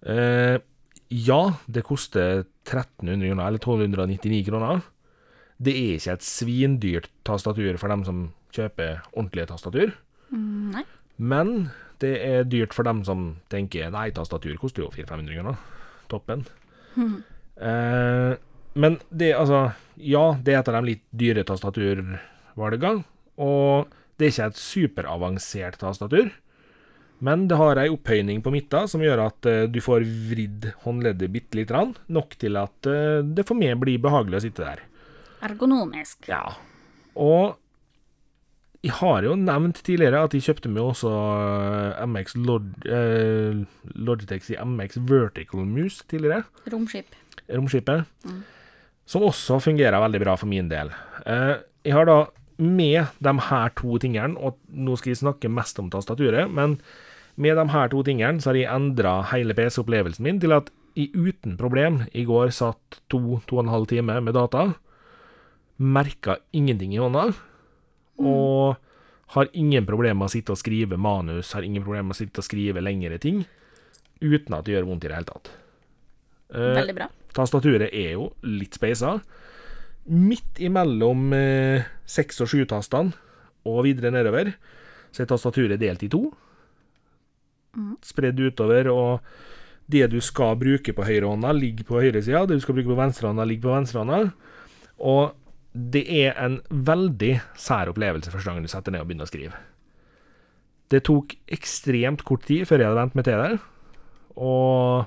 Eh, 0.00 0.56
ja, 1.10 1.40
det 1.66 1.82
koster 1.86 2.44
1300 2.64 3.28
kroner, 3.28 3.46
eller 3.46 3.58
1299 3.58 4.44
kroner. 4.46 4.82
Det 5.60 5.74
er 5.76 5.98
ikke 5.98 6.14
et 6.16 6.24
svindyrt 6.24 7.10
tastatur 7.26 7.76
for 7.80 7.92
dem 7.92 8.04
som 8.06 8.22
kjøper 8.54 9.02
ordentlige 9.12 9.50
tastatur. 9.50 9.92
Mm, 10.30 10.70
nei. 10.76 10.84
Men 11.20 11.70
det 12.00 12.14
er 12.24 12.46
dyrt 12.48 12.72
for 12.72 12.86
dem 12.88 13.02
som 13.04 13.34
tenker 13.52 13.90
nei, 13.92 14.08
tastatur 14.16 14.56
koster 14.60 14.86
jo 14.86 14.92
400-500 14.94 15.36
kroner. 15.36 15.60
Toppen. 16.12 16.46
Eh, 17.60 18.38
men 18.80 18.94
det, 19.12 19.34
altså 19.36 19.74
Ja, 20.00 20.38
det 20.40 20.54
er 20.54 20.62
et 20.62 20.68
av 20.70 20.78
de 20.78 20.88
litt 20.94 21.02
dyre 21.12 21.42
tastaturvalgene. 21.44 23.02
Og 23.36 23.90
det 24.16 24.24
er 24.24 24.32
ikke 24.32 24.46
et 24.48 24.60
superavansert 24.62 25.76
tastatur. 25.82 26.30
Men 27.24 27.46
det 27.50 27.58
har 27.60 27.80
ei 27.82 27.90
opphøyning 27.92 28.40
på 28.44 28.52
midten 28.54 28.88
som 28.88 29.02
gjør 29.04 29.26
at 29.26 29.48
eh, 29.48 29.64
du 29.68 29.80
får 29.84 30.06
vridd 30.30 30.70
håndleddet 30.86 31.32
bitte 31.32 31.58
lite 31.58 31.74
grann. 31.74 31.94
Nok 32.08 32.36
til 32.40 32.56
at 32.60 32.88
eh, 32.88 33.20
det 33.24 33.44
for 33.48 33.60
meg 33.60 33.76
blir 33.82 34.00
behagelig 34.02 34.40
å 34.40 34.44
sitte 34.46 34.64
der. 34.64 34.84
Ergonomisk. 35.44 36.30
Ja. 36.30 36.44
Og 37.20 37.58
jeg 38.80 38.94
har 38.96 39.26
jo 39.26 39.34
nevnt 39.36 39.82
tidligere 39.84 40.22
at 40.24 40.32
jeg 40.32 40.46
kjøpte 40.46 40.70
meg 40.72 40.86
også 40.86 41.10
eh, 41.12 42.04
MX 42.08 42.36
Log, 42.40 42.70
eh, 42.88 43.60
Logitech 44.00 44.48
MX 44.64 45.02
Vertical 45.08 45.66
Muse 45.68 46.06
tidligere. 46.08 46.46
Romskip. 46.72 47.12
Romskipet. 47.50 48.08
Som 49.10 49.26
også 49.28 49.58
fungerer 49.60 50.00
veldig 50.00 50.22
bra 50.22 50.38
for 50.40 50.48
min 50.48 50.70
del. 50.72 50.92
Eh, 51.28 51.58
jeg 51.84 51.96
har 51.96 52.08
da 52.08 52.18
med 52.60 53.12
de 53.24 53.36
her 53.50 53.72
to 53.76 54.00
tingene, 54.00 54.36
og 54.36 54.56
nå 54.72 54.96
skal 54.96 55.12
jeg 55.12 55.22
snakke 55.22 55.52
mest 55.52 55.78
om 55.80 55.88
tastaturet, 55.92 56.48
men 56.52 56.78
med 57.40 57.56
de 57.56 57.64
her 57.72 57.88
to 57.92 58.02
tingene 58.04 58.42
så 58.42 58.50
har 58.52 58.58
jeg 58.60 58.68
endra 58.72 59.14
hele 59.32 59.56
PC-opplevelsen 59.56 60.26
min 60.26 60.40
til 60.42 60.52
at 60.56 60.68
jeg 60.98 61.12
uten 61.14 61.56
problem 61.56 62.02
i 62.12 62.26
går 62.28 62.50
satt 62.52 63.00
to, 63.08 63.40
to 63.46 63.56
og 63.58 63.64
en 63.64 63.72
halv 63.72 63.86
time 63.88 64.18
med 64.20 64.34
data, 64.36 64.66
merka 65.80 66.36
ingenting 66.52 66.92
i 66.92 67.00
hånda, 67.00 67.30
og 68.20 68.76
har 69.36 69.48
ingen 69.54 69.86
problemer 69.86 70.18
med 70.18 70.28
å 70.28 70.34
sitte 70.34 70.52
og 70.52 70.58
skrive 70.60 70.98
manus, 71.00 71.54
har 71.54 71.64
ingen 71.64 71.84
problemer 71.86 72.10
med 72.10 72.16
å 72.16 72.20
sitte 72.20 72.42
og 72.42 72.48
skrive 72.48 72.82
lengre 72.82 73.20
ting, 73.22 73.44
uten 74.20 74.56
at 74.58 74.66
det 74.66 74.74
gjør 74.74 74.90
vondt 74.90 75.06
i 75.06 75.12
det 75.12 75.16
hele 75.16 75.30
tatt. 75.30 75.52
Eh, 76.52 76.74
Veldig 76.82 76.96
bra. 76.98 77.08
Tastaturet 77.32 77.94
er 77.94 78.16
jo 78.18 78.32
litt 78.42 78.74
speisa. 78.76 79.14
Midt 80.10 80.58
imellom 80.60 81.30
eh, 81.36 81.86
seks- 82.10 82.42
og 82.42 82.50
sju-tastene 82.50 83.14
og 83.70 83.84
videre 83.86 84.10
nedover, 84.12 84.52
så 85.14 85.22
er 85.22 85.30
tastaturet 85.30 85.80
delt 85.80 86.02
i 86.02 86.10
to. 86.10 86.26
Spredd 88.04 88.40
utover, 88.40 88.90
og 88.92 89.90
det 89.90 90.06
du 90.12 90.20
skal 90.22 90.58
bruke 90.60 90.94
på 90.94 91.06
høyrehånda, 91.06 91.52
ligger 91.56 91.86
på 91.88 92.00
høyresida. 92.02 92.44
Det 92.46 92.60
du 92.60 92.64
skal 92.64 92.76
bruke 92.78 92.92
på 92.92 92.98
venstrehånda, 92.98 93.46
ligger 93.48 93.68
på 93.68 93.76
venstrehånda. 93.76 94.20
Og 95.00 95.36
det 95.72 96.02
er 96.10 96.34
en 96.42 96.58
veldig 96.70 97.34
sær 97.58 97.92
opplevelse 97.92 98.32
første 98.32 98.50
gangen 98.50 98.66
du 98.66 98.70
setter 98.70 98.94
ned 98.94 99.04
og 99.04 99.10
begynner 99.10 99.28
å 99.28 99.30
skrive. 99.30 99.58
Det 100.90 101.04
tok 101.06 101.36
ekstremt 101.54 102.24
kort 102.26 102.48
tid 102.48 102.66
før 102.66 102.82
jeg 102.82 102.90
hadde 102.90 103.02
vent 103.04 103.18
meg 103.18 103.26
til 103.28 103.38
det, 103.38 103.60
og 104.40 105.06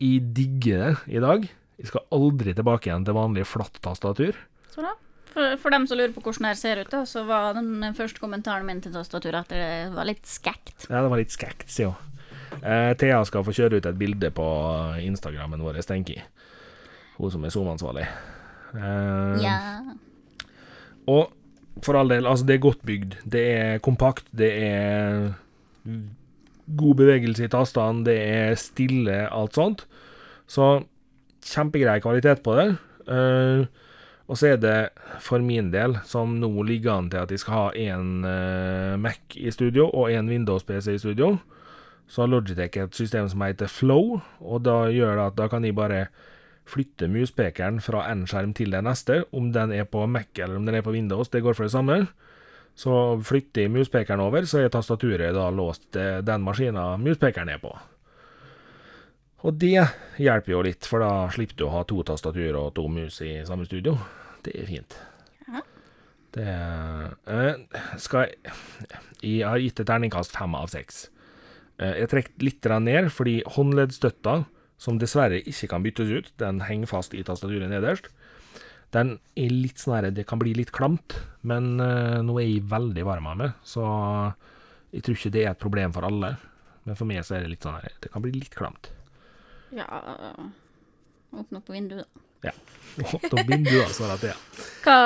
jeg 0.00 0.22
digger 0.36 0.86
det 0.86 1.18
i 1.18 1.22
dag. 1.22 1.44
Jeg 1.82 1.90
skal 1.90 2.06
aldri 2.14 2.54
tilbake 2.56 2.88
igjen 2.88 3.04
til 3.04 3.16
vanlig 3.16 3.44
flatt 3.48 3.76
tastatur. 3.84 4.38
Sånn 4.72 4.88
bra. 4.88 4.94
For, 5.32 5.56
for 5.62 5.72
dem 5.72 5.86
som 5.88 5.96
lurer 5.96 6.12
på 6.12 6.20
hvordan 6.20 6.44
det 6.44 6.50
her 6.52 6.58
ser 6.60 6.80
ut, 6.82 6.90
da, 6.92 7.02
så 7.08 7.22
var 7.24 7.54
den 7.56 7.80
første 7.96 8.20
kommentaren 8.20 8.66
min 8.68 8.82
til 8.84 8.92
tastaturet 8.92 9.46
at 9.46 9.52
det 9.54 9.94
var 9.96 10.04
litt 10.08 10.26
skækt. 10.28 10.88
Ja, 10.90 11.00
det 11.00 11.08
var 11.12 11.20
litt 11.22 11.32
skækt, 11.32 11.70
sier 11.72 11.94
hun. 11.94 12.08
Eh, 12.60 12.90
Thea 13.00 13.22
skal 13.24 13.44
få 13.46 13.54
kjøre 13.56 13.78
ut 13.80 13.86
et 13.88 13.96
bilde 14.00 14.28
på 14.36 14.44
Instagrammen 15.00 15.62
vår, 15.64 15.78
tenker 15.88 16.18
jeg. 16.20 16.26
Hun 17.16 17.32
som 17.32 17.44
er 17.48 17.54
SoMe-ansvarlig. 17.54 18.04
Eh, 18.76 19.40
Ja. 19.46 19.56
Og 21.08 21.32
for 21.82 21.96
all 21.98 22.12
del, 22.12 22.28
altså, 22.28 22.44
det 22.46 22.58
er 22.58 22.66
godt 22.68 22.82
bygd. 22.86 23.16
Det 23.24 23.42
er 23.56 23.78
kompakt, 23.82 24.28
det 24.36 24.50
er 24.68 25.32
god 26.76 26.94
bevegelse 27.00 27.44
i 27.48 27.50
tastene, 27.50 28.04
det 28.06 28.18
er 28.20 28.54
stille, 28.60 29.16
alt 29.32 29.56
sånt. 29.56 29.86
Så 30.46 30.84
kjempegrei 31.48 31.96
kvalitet 32.04 32.42
på 32.44 32.54
det. 32.60 32.68
Eh, 33.08 33.64
og 34.30 34.38
så 34.38 34.52
er 34.52 34.60
det 34.62 34.76
for 35.20 35.42
min 35.44 35.70
del, 35.72 35.96
som 36.08 36.36
nå 36.40 36.50
ligger 36.68 36.94
an 36.94 37.10
til 37.12 37.22
at 37.24 37.32
jeg 37.34 37.42
skal 37.42 37.58
ha 37.58 37.64
én 37.74 38.22
Mac 39.02 39.36
i 39.36 39.50
studio 39.50 39.88
og 39.90 40.12
én 40.12 40.30
Windows-PC 40.30 40.94
i 40.94 41.02
studio, 41.02 41.36
så 42.08 42.22
har 42.22 42.30
Logitech 42.30 42.76
et 42.78 42.94
system 42.94 43.28
som 43.28 43.42
heter 43.44 43.70
Flow, 43.72 44.20
og 44.40 44.62
da 44.66 44.84
gjør 44.92 45.16
det 45.16 45.26
at 45.30 45.38
da 45.40 45.48
kan 45.48 45.64
jeg 45.64 45.76
bare 45.76 46.06
flytte 46.68 47.08
muspekeren 47.10 47.80
fra 47.82 48.04
en 48.12 48.26
skjerm 48.28 48.52
til 48.56 48.74
den 48.74 48.86
neste, 48.86 49.22
om 49.34 49.50
den 49.54 49.72
er 49.74 49.88
på 49.88 50.04
Mac 50.06 50.30
eller 50.38 50.60
om 50.60 50.66
den 50.68 50.78
er 50.78 50.84
på 50.86 50.94
Windows, 50.94 51.32
det 51.32 51.42
går 51.42 51.58
for 51.58 51.66
det 51.66 51.74
samme. 51.74 52.04
Så 52.78 52.92
flytter 53.26 53.66
jeg 53.66 53.72
muspekeren 53.72 54.22
over, 54.24 54.46
så 54.48 54.62
er 54.62 54.70
tastaturet 54.72 55.34
da 55.36 55.50
låst 55.52 55.90
til 55.92 56.22
den 56.24 56.44
maskina 56.46 56.94
muspekeren 56.96 57.50
er 57.52 57.60
på. 57.60 57.74
Og 59.42 59.56
det 59.58 59.80
hjelper 60.22 60.54
jo 60.54 60.62
litt, 60.62 60.86
for 60.86 61.02
da 61.02 61.26
slipper 61.34 61.58
du 61.58 61.64
å 61.66 61.72
ha 61.74 61.82
to 61.88 62.02
tastatur 62.06 62.58
og 62.60 62.74
to 62.76 62.86
mus 62.90 63.18
i 63.26 63.40
samme 63.46 63.66
studio. 63.66 63.96
Det 64.46 64.54
er 64.58 64.68
fint. 64.68 64.94
Ja. 65.48 65.62
Det 66.32 66.46
eh, 66.46 67.80
skal 68.00 68.28
jeg 68.28 68.54
Jeg 69.22 69.46
har 69.46 69.58
gitt 69.62 69.82
et 69.82 69.90
terningkast 69.90 70.34
fem 70.34 70.54
av 70.58 70.70
seks. 70.70 71.08
Eh, 71.78 71.98
jeg 72.02 72.10
trekker 72.12 72.46
litt 72.46 72.70
ned, 72.86 73.10
fordi 73.14 73.40
håndleddstøtta, 73.56 74.44
som 74.78 74.98
dessverre 74.98 75.42
ikke 75.46 75.70
kan 75.70 75.82
byttes 75.82 76.10
ut, 76.10 76.32
den 76.42 76.62
henger 76.66 76.90
fast 76.90 77.14
i 77.14 77.22
tastaturet 77.22 77.70
nederst. 77.70 78.08
Den 78.92 79.18
er 79.38 79.50
litt 79.50 79.78
sånn 79.80 80.12
Det 80.14 80.26
kan 80.28 80.38
bli 80.38 80.54
litt 80.54 80.70
klamt, 80.70 81.18
men 81.42 81.80
eh, 81.80 82.22
nå 82.22 82.38
er 82.38 82.46
jeg 82.46 82.70
veldig 82.70 83.04
varm 83.08 83.26
av 83.26 83.38
meg, 83.40 83.52
så 83.64 83.84
jeg 84.92 85.02
tror 85.02 85.16
ikke 85.16 85.34
det 85.34 85.44
er 85.46 85.54
et 85.54 85.62
problem 85.62 85.92
for 85.92 86.04
alle. 86.04 86.36
Men 86.84 86.98
for 86.98 87.08
meg 87.08 87.24
så 87.24 87.36
er 87.36 87.44
det 87.44 87.54
litt 87.54 87.64
sånn 87.64 87.78
her, 87.80 87.94
det 88.02 88.10
kan 88.12 88.22
bli 88.22 88.34
litt 88.36 88.54
klamt. 88.54 88.90
Ja 89.72 90.34
Åpne 91.32 91.58
opp 91.62 91.70
vinduet, 91.72 92.04
da. 92.42 92.52
Åpne 93.00 93.30
opp 93.40 93.48
vinduet, 93.48 93.94
svarer 93.96 94.18
Thea. 94.20 94.34
Hva 94.84 94.96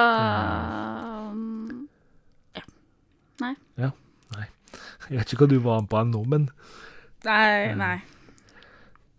Ja. 2.57 2.63
Nei. 3.45 3.53
Ja. 3.79 3.91
Nei. 4.35 4.47
Jeg 5.11 5.21
vet 5.21 5.33
ikke 5.33 5.45
hva 5.45 5.51
du 5.53 5.59
var 5.63 5.87
på 5.87 6.01
ennå, 6.01 6.25
men 6.27 6.49
Nei. 7.27 7.75
nei. 7.79 7.97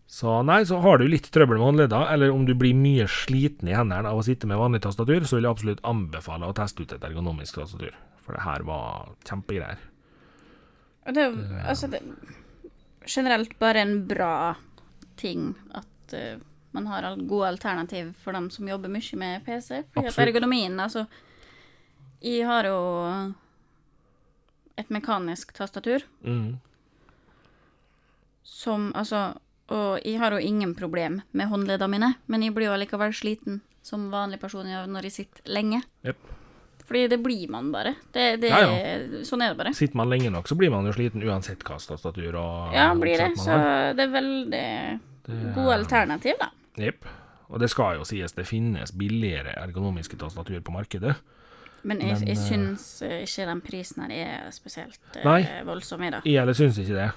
Så 0.08 0.40
nei, 0.48 0.62
så 0.66 0.80
har 0.82 0.98
du 1.00 1.06
litt 1.08 1.28
trøbbel 1.32 1.60
med 1.60 1.66
håndledda, 1.68 2.02
eller 2.14 2.32
om 2.34 2.46
du 2.48 2.54
blir 2.58 2.76
mye 2.76 3.06
sliten 3.12 3.68
i 3.70 3.76
hendene 3.76 4.08
av 4.10 4.20
å 4.20 4.26
sitte 4.26 4.48
med 4.50 4.58
vanlig 4.60 4.82
tastatur, 4.84 5.24
så 5.28 5.38
vil 5.38 5.46
jeg 5.48 5.52
absolutt 5.54 5.84
anbefale 5.88 6.48
å 6.48 6.56
teste 6.58 6.84
ut 6.84 6.96
et 6.96 7.04
ergonomisk 7.08 7.60
tastatur. 7.60 7.94
For 8.26 8.36
det 8.36 8.44
her 8.44 8.64
var 8.68 9.12
kjempegreier. 9.28 9.80
Og 11.08 11.16
det 11.16 11.24
er 11.28 11.68
altså 11.72 11.88
det, 11.92 12.02
generelt 13.08 13.54
bare 13.62 13.84
en 13.86 14.00
bra 14.10 14.32
ting 15.18 15.56
at 15.76 16.14
uh, 16.14 16.38
man 16.76 16.88
har 16.88 17.08
gode 17.28 17.48
alternativ 17.50 18.14
for 18.22 18.34
dem 18.38 18.50
som 18.54 18.68
jobber 18.70 18.92
mye 18.92 19.18
med 19.18 19.44
PC. 19.46 19.84
Fordi 19.94 20.06
at 20.06 20.12
Absolutt. 20.14 20.28
ergonomien, 20.28 20.80
altså 20.80 21.08
Jeg 22.22 22.46
har 22.46 22.66
jo 22.66 22.78
et 24.78 24.90
mekanisk 24.94 25.54
tastatur 25.58 26.04
Mm. 26.24 26.58
som 28.44 28.92
altså 28.96 29.38
Og 29.70 30.00
jeg 30.06 30.20
har 30.20 30.32
jo 30.32 30.38
ingen 30.38 30.74
problem 30.76 31.22
med 31.34 31.48
håndleddene 31.52 31.90
mine, 31.92 32.14
men 32.28 32.42
jeg 32.44 32.54
blir 32.56 32.70
jo 32.70 32.74
allikevel 32.78 33.12
sliten 33.14 33.62
som 33.84 34.10
vanlig 34.12 34.40
person 34.40 34.66
når 34.66 35.04
jeg 35.04 35.12
sitter 35.12 35.42
lenge. 35.52 35.82
Jepp. 36.06 36.18
Fordi 36.88 37.04
det 37.12 37.18
blir 37.20 37.50
man 37.52 37.72
bare. 37.74 37.96
Det, 38.16 38.26
det, 38.42 38.52
Ja, 38.54 39.24
Sånn 39.28 39.44
er 39.44 39.52
det 39.52 39.60
bare. 39.60 39.74
Sitter 39.76 40.00
man 40.00 40.08
lenge 40.12 40.32
nok, 40.32 40.48
så 40.48 40.56
blir 40.56 40.72
man 40.72 40.88
jo 40.88 40.96
sliten 40.96 41.24
uansett 41.26 41.66
hva 41.68 41.80
slags 41.84 42.06
og 42.08 42.20
Ja, 42.74 42.94
blir 42.96 43.20
det. 43.20 43.34
Så 43.42 43.58
det 43.98 44.06
er 44.08 44.14
veldig 44.14 44.68
gode 45.56 45.74
alternativ, 45.82 46.40
da. 46.40 46.52
Jepp. 46.80 47.08
Og 47.48 47.60
det 47.64 47.70
skal 47.72 47.98
jo 48.00 48.06
sies, 48.08 48.36
det 48.36 48.48
finnes 48.48 48.92
billigere 48.96 49.56
ergonomiske 49.60 50.20
tastatur 50.20 50.60
på 50.64 50.76
markedet. 50.76 51.16
Men 51.88 52.02
jeg, 52.02 52.18
Men, 52.20 52.28
jeg 52.28 52.36
eh, 52.36 52.44
syns 52.44 52.86
eh, 53.06 53.20
ikke 53.24 53.46
den 53.48 53.62
prisen 53.64 54.04
her 54.04 54.14
er 54.16 54.48
spesielt 54.52 55.00
eh, 55.16 55.28
Nei. 55.28 55.42
voldsom 55.68 56.04
i 56.04 56.10
det. 56.12 56.24
Jeg 56.28 56.42
heller 56.42 56.58
syns 56.58 56.80
ikke 56.82 56.98
det. 56.98 57.10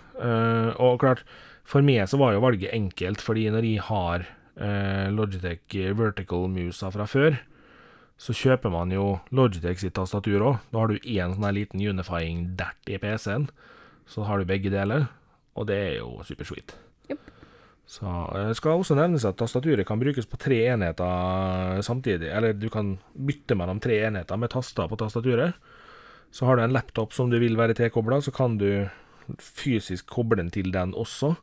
Og 0.79 1.01
klart, 1.03 1.25
for 1.67 1.87
meg 1.87 2.05
så 2.11 2.21
var 2.21 2.37
jo 2.37 2.45
valget 2.45 2.75
enkelt, 2.77 3.23
fordi 3.25 3.49
når 3.51 3.67
jeg 3.67 3.87
har 3.89 4.29
Logitech 5.15 5.77
Vertical 5.97 6.49
Musa 6.53 6.91
fra 6.93 7.07
før, 7.09 7.39
så 8.21 8.35
kjøper 8.37 8.73
man 8.73 8.93
jo 8.93 9.15
Logitech 9.33 9.81
sitt 9.81 9.97
tastatur 9.97 10.43
òg. 10.45 10.61
Da 10.69 10.83
har 10.83 10.93
du 10.93 11.01
én 11.01 11.33
sånn 11.33 11.57
liten 11.57 11.81
unifying 11.81 12.51
dert 12.59 12.93
i 12.93 12.99
PC-en, 13.01 13.49
så 14.11 14.27
har 14.29 14.41
du 14.41 14.49
begge 14.51 14.73
deler, 14.73 15.09
og 15.57 15.71
det 15.71 15.79
er 15.87 15.95
jo 16.03 16.21
supersweet. 16.29 16.75
Jupp. 17.09 17.31
Så 17.89 18.07
det 18.37 18.59
skal 18.61 18.79
også 18.79 18.95
nevnes 18.99 19.25
at 19.27 19.39
tastaturet 19.41 19.89
kan 19.89 19.99
brukes 20.03 20.29
på 20.29 20.39
tre 20.39 20.61
enheter 20.75 21.81
samtidig, 21.87 22.29
eller 22.29 22.53
du 22.55 22.69
kan 22.71 22.99
bytte 23.17 23.57
mellom 23.59 23.81
tre 23.83 24.03
enheter 24.11 24.39
med 24.39 24.53
taster 24.53 24.91
på 24.91 25.01
tastaturet. 25.01 25.57
Så 26.31 26.47
har 26.47 26.57
du 26.57 26.63
en 26.63 26.77
laptop 26.77 27.17
som 27.17 27.33
du 27.33 27.41
vil 27.43 27.57
være 27.59 27.75
tilkobla, 27.75 28.21
så 28.23 28.31
kan 28.37 28.61
du 28.61 28.87
fysisk 29.41 30.07
koble 30.13 30.39
den 30.39 30.53
til 30.55 30.71
den 30.75 30.93
også. 30.95 31.35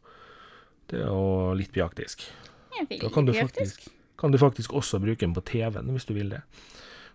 Det 0.87 1.01
er 1.01 1.09
jo 1.09 1.55
litt 1.57 1.75
vil 1.75 2.29
Da 3.01 3.09
kan 3.11 3.25
du 3.27 3.33
faktisk, 3.33 3.89
kan 4.17 4.33
du 4.33 4.39
faktisk 4.41 4.73
også 4.73 4.99
bruke 5.03 5.21
den 5.21 5.35
på 5.35 5.43
TV-en, 5.45 5.91
hvis 5.93 6.07
du 6.09 6.13
vil 6.17 6.31
det. 6.33 6.41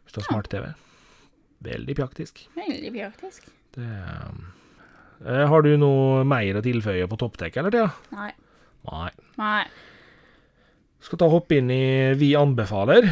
Hvis 0.04 0.14
du 0.14 0.20
har 0.20 0.28
smart-TV. 0.28 0.72
Veldig 1.62 1.96
praktisk. 1.98 2.44
Veldig 2.56 2.92
praktisk. 2.94 3.46
Det, 3.74 3.88
eh, 5.24 5.44
har 5.48 5.62
du 5.62 5.76
noe 5.78 6.24
mer 6.28 6.58
å 6.58 6.64
tilføye 6.64 7.08
på 7.10 7.18
topptek, 7.20 7.56
eller, 7.56 7.74
Thea? 7.74 7.90
Nei. 8.14 8.32
Nei. 8.90 9.10
Nei. 9.38 9.64
Skal 11.02 11.18
ta 11.18 11.28
hoppe 11.30 11.58
inn 11.58 11.70
i 11.70 12.14
Vi 12.18 12.32
anbefaler. 12.38 13.08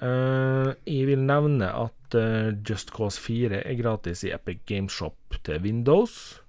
Eh, 0.00 0.70
jeg 0.88 1.06
vil 1.10 1.26
nevne 1.26 1.68
at 1.70 2.16
eh, 2.18 2.54
Just 2.66 2.90
Cause 2.94 3.20
4 3.20 3.62
er 3.62 3.78
gratis 3.78 4.24
i 4.24 4.32
Epic 4.34 4.64
Gameshop 4.66 5.38
til 5.44 5.60
Windows. 5.62 6.40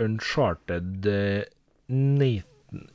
Uncharted 0.00 1.06
uh, 1.06 1.42
Nathan 1.88 2.49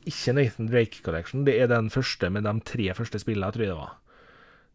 Ikke 0.08 0.34
Nathan 0.36 0.70
Drake 0.70 1.02
Collection, 1.04 1.44
det 1.46 1.58
er 1.60 1.70
den 1.70 1.90
første 1.92 2.30
med 2.32 2.46
de 2.46 2.54
tre 2.64 2.90
første 2.96 3.20
spillene, 3.20 3.52
tror 3.52 3.66
jeg 3.66 3.72
det 3.74 3.78
var. 3.78 3.94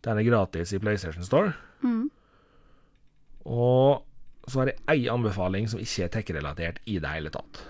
Den 0.06 0.18
er 0.18 0.28
gratis 0.28 0.74
i 0.74 0.80
PlayStation 0.82 1.26
Store. 1.26 1.54
Mm. 1.82 2.10
Og 3.50 4.04
så 4.50 4.62
har 4.62 4.72
jeg 4.72 4.82
ei 4.90 5.12
anbefaling 5.12 5.70
som 5.70 5.82
ikke 5.82 6.06
er 6.06 6.14
tech-relatert 6.14 6.82
i 6.90 6.98
det 7.02 7.14
hele 7.14 7.34
tatt. 7.34 7.62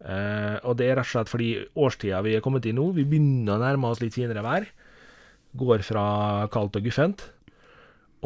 Eh, 0.00 0.56
og 0.64 0.78
det 0.80 0.88
er 0.88 0.96
rett 0.96 1.08
og 1.08 1.12
slett 1.12 1.30
fordi 1.32 1.50
årstida 1.76 2.22
vi 2.24 2.36
er 2.38 2.44
kommet 2.44 2.66
i 2.66 2.72
nå, 2.72 2.86
vi 2.96 3.04
begynner 3.04 3.58
å 3.58 3.62
nærme 3.62 3.90
oss 3.90 4.00
litt 4.02 4.16
finere 4.16 4.44
vær. 4.44 4.68
Går 5.60 5.84
fra 5.86 6.04
kaldt 6.54 6.78
og 6.78 6.86
guffent. 6.86 7.26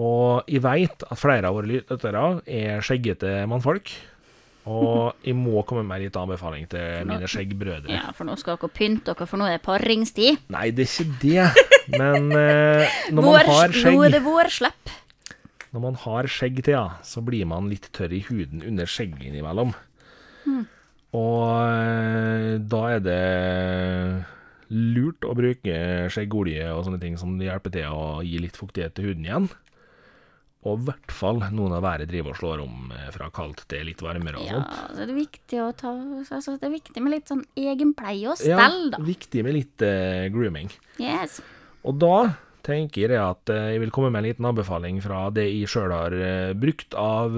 Og 0.01 0.51
jeg 0.51 0.63
veit 0.65 1.05
at 1.07 1.21
flere 1.21 1.49
av 1.49 1.57
våre 1.57 1.71
lyttere 1.71 2.25
er 2.51 2.85
skjeggete 2.85 3.45
mannfolk. 3.51 3.93
Og 4.65 5.27
jeg 5.27 5.37
må 5.37 5.61
komme 5.69 5.83
med 5.85 5.99
en 5.99 6.07
liten 6.07 6.23
anbefaling 6.23 6.65
til 6.73 7.09
mine 7.09 7.29
skjeggbrødre. 7.29 7.93
Ja, 7.93 8.13
for 8.17 8.25
nå 8.25 8.37
skal 8.41 8.57
dere 8.57 8.73
pynte 8.73 9.13
dere, 9.13 9.27
for 9.29 9.41
nå 9.41 9.49
er 9.49 9.59
det 9.59 9.65
paringstid. 9.67 10.45
Nei, 10.55 10.71
det 10.73 10.87
er 10.87 10.93
ikke 10.95 11.19
det. 11.21 11.49
Men 12.01 12.31
eh, 12.33 12.95
når 13.13 13.27
man 13.27 13.35
har 13.45 13.75
Vår, 13.75 13.75
nå 13.93 14.05
er 14.07 14.15
det 14.15 14.23
vårslepp. 14.25 14.95
Når 15.75 15.83
man 15.83 15.99
har 16.05 16.29
skjegg 16.31 16.63
til, 16.63 16.79
ja, 16.79 16.87
så 17.05 17.21
blir 17.27 17.45
man 17.51 17.69
litt 17.69 17.91
tørr 17.93 18.15
i 18.15 18.23
huden 18.29 18.63
under 18.65 18.89
skjegget 18.89 19.27
innimellom. 19.29 19.75
Og 21.15 21.51
eh, 21.61 22.55
da 22.73 22.81
er 22.97 23.05
det 23.05 23.21
lurt 24.75 25.27
å 25.29 25.35
bruke 25.37 25.75
skjeggolje 26.11 26.71
og 26.73 26.87
sånne 26.87 27.03
ting 27.03 27.19
som 27.21 27.37
hjelper 27.43 27.75
til 27.75 27.93
å 27.93 28.23
gi 28.25 28.41
litt 28.43 28.57
fuktighet 28.59 28.97
til 28.97 29.11
huden 29.11 29.29
igjen. 29.29 29.51
Og 30.65 30.79
i 30.81 30.87
hvert 30.87 31.13
fall 31.13 31.43
nå 31.53 31.67
når 31.69 31.83
været 31.85 32.09
driver 32.09 32.33
og 32.33 32.39
slår 32.39 32.63
om 32.65 32.93
eh, 32.95 33.09
fra 33.13 33.29
kaldt 33.35 33.67
til 33.69 33.85
litt 33.89 34.01
varmere 34.05 34.41
og 34.41 34.47
Ja, 34.49 34.63
sånt. 34.63 34.95
så 34.97 35.03
er 35.05 35.11
det 35.11 35.17
viktig 35.19 35.61
å 35.61 35.67
ta 35.77 35.93
altså, 35.93 36.55
Det 36.57 36.69
er 36.71 36.73
viktig 36.73 37.03
med 37.05 37.13
litt 37.13 37.33
sånn 37.33 37.45
egenpleie 37.59 38.31
og 38.33 38.41
Ja, 38.41 38.57
stell, 38.57 38.89
da. 38.95 39.03
viktig 39.05 39.45
med 39.45 39.59
litt 39.59 39.85
uh, 39.85 40.25
grooming. 40.33 40.73
Yes. 41.03 41.43
Og 41.85 41.99
da 42.01 42.17
tenker 42.65 43.13
jeg 43.13 43.21
at 43.21 43.53
eh, 43.53 43.75
jeg 43.75 43.83
vil 43.83 43.93
komme 43.93 44.09
med 44.09 44.23
en 44.23 44.29
liten 44.31 44.49
anbefaling 44.49 45.03
fra 45.05 45.27
det 45.37 45.45
jeg 45.51 45.69
sjøl 45.69 45.93
har 45.93 46.17
brukt 46.57 46.97
av 46.97 47.37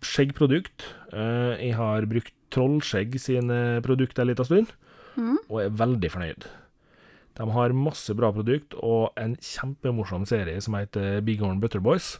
skjeggprodukt. 0.00 0.86
Jeg 1.12 1.74
har 1.76 2.06
brukt 2.08 2.32
Trollskjegg 2.48 3.18
sine 3.20 3.82
produkter 3.84 4.24
en 4.24 4.30
liten 4.30 4.48
stund, 4.48 4.72
mm. 5.20 5.36
og 5.50 5.60
er 5.60 5.74
veldig 5.76 6.10
fornøyd. 6.14 6.46
De 7.38 7.46
har 7.54 7.76
masse 7.76 8.14
bra 8.18 8.32
produkt 8.34 8.72
og 8.80 9.12
en 9.20 9.36
kjempemorsom 9.36 10.24
serie 10.26 10.58
som 10.64 10.74
heter 10.78 11.20
Big 11.26 11.44
Horn 11.44 11.60
Butter 11.62 11.82
Boys. 11.84 12.16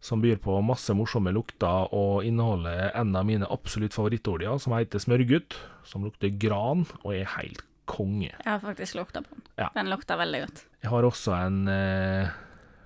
Som 0.00 0.22
byr 0.24 0.38
på 0.40 0.54
masse 0.64 0.94
morsomme 0.96 1.32
lukter 1.36 1.90
og 1.92 2.24
inneholder 2.24 2.94
en 2.96 3.12
av 3.18 3.26
mine 3.28 3.48
absolutt 3.52 3.92
favorittoljer, 3.96 4.56
som 4.62 4.72
heter 4.72 5.02
Smørgutt. 5.02 5.58
Som 5.84 6.06
lukter 6.08 6.32
gran 6.40 6.86
og 7.02 7.12
er 7.14 7.28
helt 7.36 7.66
konge. 7.90 8.30
Jeg 8.30 8.46
har 8.48 8.62
faktisk 8.62 8.96
lukta 8.96 9.22
på 9.24 9.34
den. 9.34 9.44
Ja. 9.58 9.68
Den 9.74 9.90
lukter 9.92 10.20
veldig 10.20 10.44
godt. 10.46 10.64
Jeg 10.80 10.92
har 10.92 11.06
også 11.08 11.34
en 11.36 11.60
eh, 11.68 12.30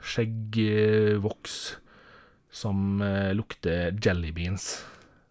skjeggvoks 0.04 1.58
som 2.54 3.02
eh, 3.04 3.32
lukter 3.36 3.94
jelly 4.02 4.32
beans 4.34 4.72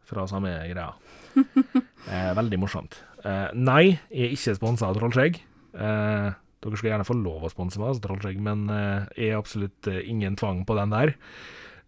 fra 0.08 0.28
samme 0.30 0.56
greia. 0.72 0.94
Eh, 2.04 2.34
veldig 2.36 2.58
morsomt. 2.60 2.98
Eh, 3.24 3.54
nei, 3.56 3.94
jeg 4.12 4.26
er 4.26 4.34
ikke 4.36 4.54
sponsa 4.58 4.90
av 4.90 4.98
Trollskjegg. 4.98 5.38
Eh, 5.72 6.26
dere 6.36 6.80
skal 6.82 6.90
gjerne 6.90 7.06
få 7.08 7.16
lov 7.16 7.46
å 7.48 7.52
sponse 7.54 7.80
meg, 7.80 7.94
altså 7.94 8.04
Trollskjegg, 8.04 8.42
men 8.44 8.66
eh, 8.68 9.06
jeg 9.16 9.30
er 9.32 9.40
absolutt 9.40 9.88
ingen 10.02 10.36
tvang 10.36 10.66
på 10.68 10.76
den 10.76 10.92
der. 10.92 11.14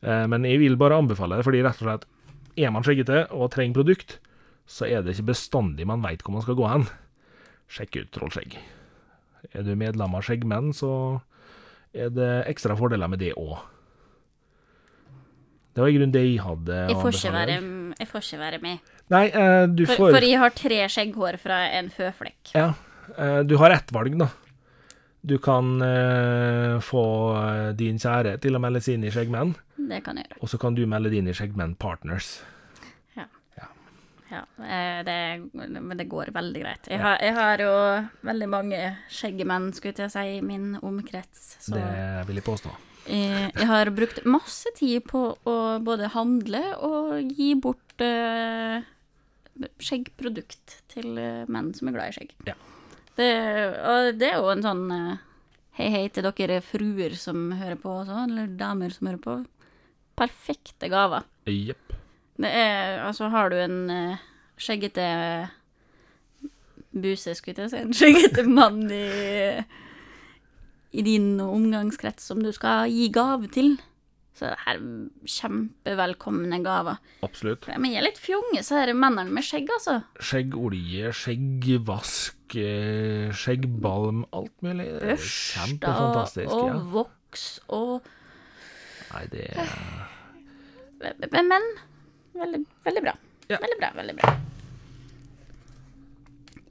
Eh, 0.05 0.25
men 0.29 0.45
jeg 0.47 0.61
vil 0.61 0.77
bare 0.79 0.99
anbefale 1.01 1.39
det, 1.39 1.45
fordi 1.47 1.63
rett 1.65 1.81
og 1.81 1.87
slett 1.89 2.05
er 2.61 2.71
man 2.71 2.85
skjeggete 2.85 3.25
og 3.35 3.49
trenger 3.51 3.75
produkt, 3.81 4.19
så 4.69 4.87
er 4.87 5.01
det 5.03 5.15
ikke 5.15 5.31
bestandig 5.33 5.85
man 5.89 6.03
veit 6.05 6.23
hvor 6.23 6.35
man 6.37 6.45
skal 6.45 6.57
gå 6.57 6.67
hen. 6.71 6.85
Sjekk 7.67 7.97
ut 8.03 8.11
Trollskjegg. 8.15 8.57
Er 9.53 9.65
du 9.65 9.73
medlem 9.77 10.15
av 10.17 10.23
Skjeggmenn, 10.25 10.71
så 10.73 10.91
er 11.93 12.09
det 12.13 12.29
ekstra 12.49 12.77
fordeler 12.77 13.09
med 13.11 13.19
det 13.21 13.33
òg. 13.37 13.57
Det 15.75 15.83
var 15.83 15.91
i 15.91 15.95
grunnen 15.97 16.13
det 16.15 16.21
jeg 16.23 16.39
hadde 16.39 16.75
Jeg 16.87 16.95
får 17.01 17.17
ikke 17.17 17.31
anbefale 17.33 17.35
være, 17.35 17.93
jeg 17.99 18.07
får 18.07 18.23
ikke 18.23 18.39
være 18.39 18.59
med. 18.63 18.91
Nei, 19.11 19.25
eh, 19.27 19.65
du 19.67 19.83
For, 19.85 19.95
får 19.99 20.15
for 20.15 20.25
jeg 20.25 20.39
har 20.41 20.53
tre 20.55 20.77
skjegghår 20.95 21.37
fra 21.41 21.57
en 21.77 21.89
føflekk. 21.93 22.53
Ja, 22.55 22.73
Eh, 23.17 23.43
Du 23.45 23.55
har 23.61 23.69
ett 23.69 23.91
valg, 23.93 24.15
da. 24.17 24.25
Du 25.25 25.37
kan 25.41 25.81
eh, 25.81 26.75
få 26.85 27.03
eh, 27.39 27.69
din 27.77 27.97
kjære 28.01 28.35
til 28.43 28.57
å 28.57 28.61
melde 28.61 28.81
seg 28.85 28.99
inn 28.99 29.07
i 29.07 29.13
Skjeggmenn, 29.13 29.55
Det 29.75 30.03
kan 30.05 30.19
jeg 30.21 30.27
gjøre. 30.29 30.41
og 30.41 30.51
så 30.51 30.59
kan 30.61 30.77
du 30.77 30.83
melde 30.89 31.09
din 31.13 31.27
i 31.31 31.33
Skjeggmenn 31.33 31.73
Partners. 31.81 32.35
Ja, 34.29 34.41
eh, 34.65 35.03
det, 35.05 35.49
men 35.53 35.97
det 35.97 36.07
går 36.09 36.31
veldig 36.33 36.61
greit. 36.63 36.87
Jeg 36.89 36.99
har, 36.99 37.19
jeg 37.21 37.35
har 37.37 37.61
jo 37.61 37.73
veldig 38.25 38.47
mange 38.49 38.79
skjeggmenn, 39.13 39.69
skulle 39.75 39.93
jeg 40.07 40.11
si, 40.11 40.23
i 40.39 40.41
min 40.45 40.73
omkrets. 40.81 41.45
Så 41.61 41.75
Det 41.77 41.85
vil 42.27 42.41
jeg 42.41 42.47
påstå. 42.47 42.73
jeg, 43.05 43.51
jeg 43.53 43.69
har 43.69 43.91
brukt 43.95 44.23
masse 44.25 44.73
tid 44.79 45.05
på 45.07 45.27
å 45.45 45.55
både 45.85 46.09
handle 46.15 46.63
og 46.87 47.31
gi 47.37 47.51
bort 47.61 48.01
eh, 48.01 48.81
skjeggprodukt 49.77 50.79
til 50.91 51.21
eh, 51.21 51.45
menn 51.47 51.71
som 51.77 51.91
er 51.91 51.99
glad 51.99 52.11
i 52.11 52.17
skjegg. 52.17 52.33
Ja. 52.49 52.57
Det, 53.15 53.31
og 53.79 54.19
det 54.19 54.29
er 54.31 54.41
jo 54.41 54.51
en 54.51 54.63
sånn 54.65 54.85
eh, 54.91 55.23
hei 55.79 55.89
hei 55.93 56.03
til 56.11 56.27
dere 56.27 56.61
fruer 56.63 57.15
som 57.19 57.49
hører 57.55 57.79
på 57.79 57.93
også, 58.01 58.25
eller 58.27 58.51
damer 58.59 58.91
som 58.91 59.07
hører 59.09 59.21
på. 59.23 59.37
Perfekte 60.19 60.89
gaver. 60.91 61.27
Jepp. 61.47 61.95
Det 62.35 62.51
er 62.51 62.99
Altså, 63.05 63.29
har 63.31 63.49
du 63.51 63.57
en 63.59 63.79
eh, 63.91 64.23
skjeggete 64.59 65.07
buse, 66.95 67.35
skulle 67.35 67.65
jeg 67.65 67.71
si, 67.71 67.81
en 67.83 67.95
skjeggete 67.95 68.45
mann 68.47 68.85
i 68.91 69.63
i 70.95 71.03
din 71.03 71.39
omgangskrets 71.43 72.23
som 72.23 72.39
du 72.43 72.51
skal 72.55 72.87
gi 72.91 73.09
gave 73.13 73.49
til, 73.51 73.75
så 74.35 74.49
det 74.51 74.57
er 74.67 74.79
kjempevelkomne 75.31 76.57
gaver. 76.65 76.97
Absolutt. 77.23 77.67
Men 77.71 77.85
jeg 77.93 78.01
er 78.01 78.07
litt 78.09 78.19
fjonge, 78.19 78.59
så 78.67 78.81
er 78.81 78.91
det 78.91 78.95
mennene 78.99 79.31
med 79.31 79.45
skjegg, 79.47 79.69
altså. 79.77 80.01
Skjeggolje, 80.19 81.13
skjeggvask, 81.15 82.55
eh, 82.59 83.31
skjeggbalm, 83.31 84.25
alt 84.35 84.51
mulig. 84.65 84.89
Er 84.91 85.15
Børster 85.15 85.63
Kjempefantastisk. 85.63 86.51
og 86.51 86.67
Ja. 86.67 86.79
voks 86.97 87.45
og 87.69 88.11
Nei, 89.13 89.25
det 89.31 89.45
er 89.55 89.69
Men, 91.31 91.47
men 91.47 91.63
veldig, 92.35 92.65
veldig 92.83 93.01
bra. 93.05 93.13
Ja. 93.47 93.57
Veldig 93.61 93.77
bra, 93.79 93.89
veldig 93.95 94.15
bra. 94.19 94.33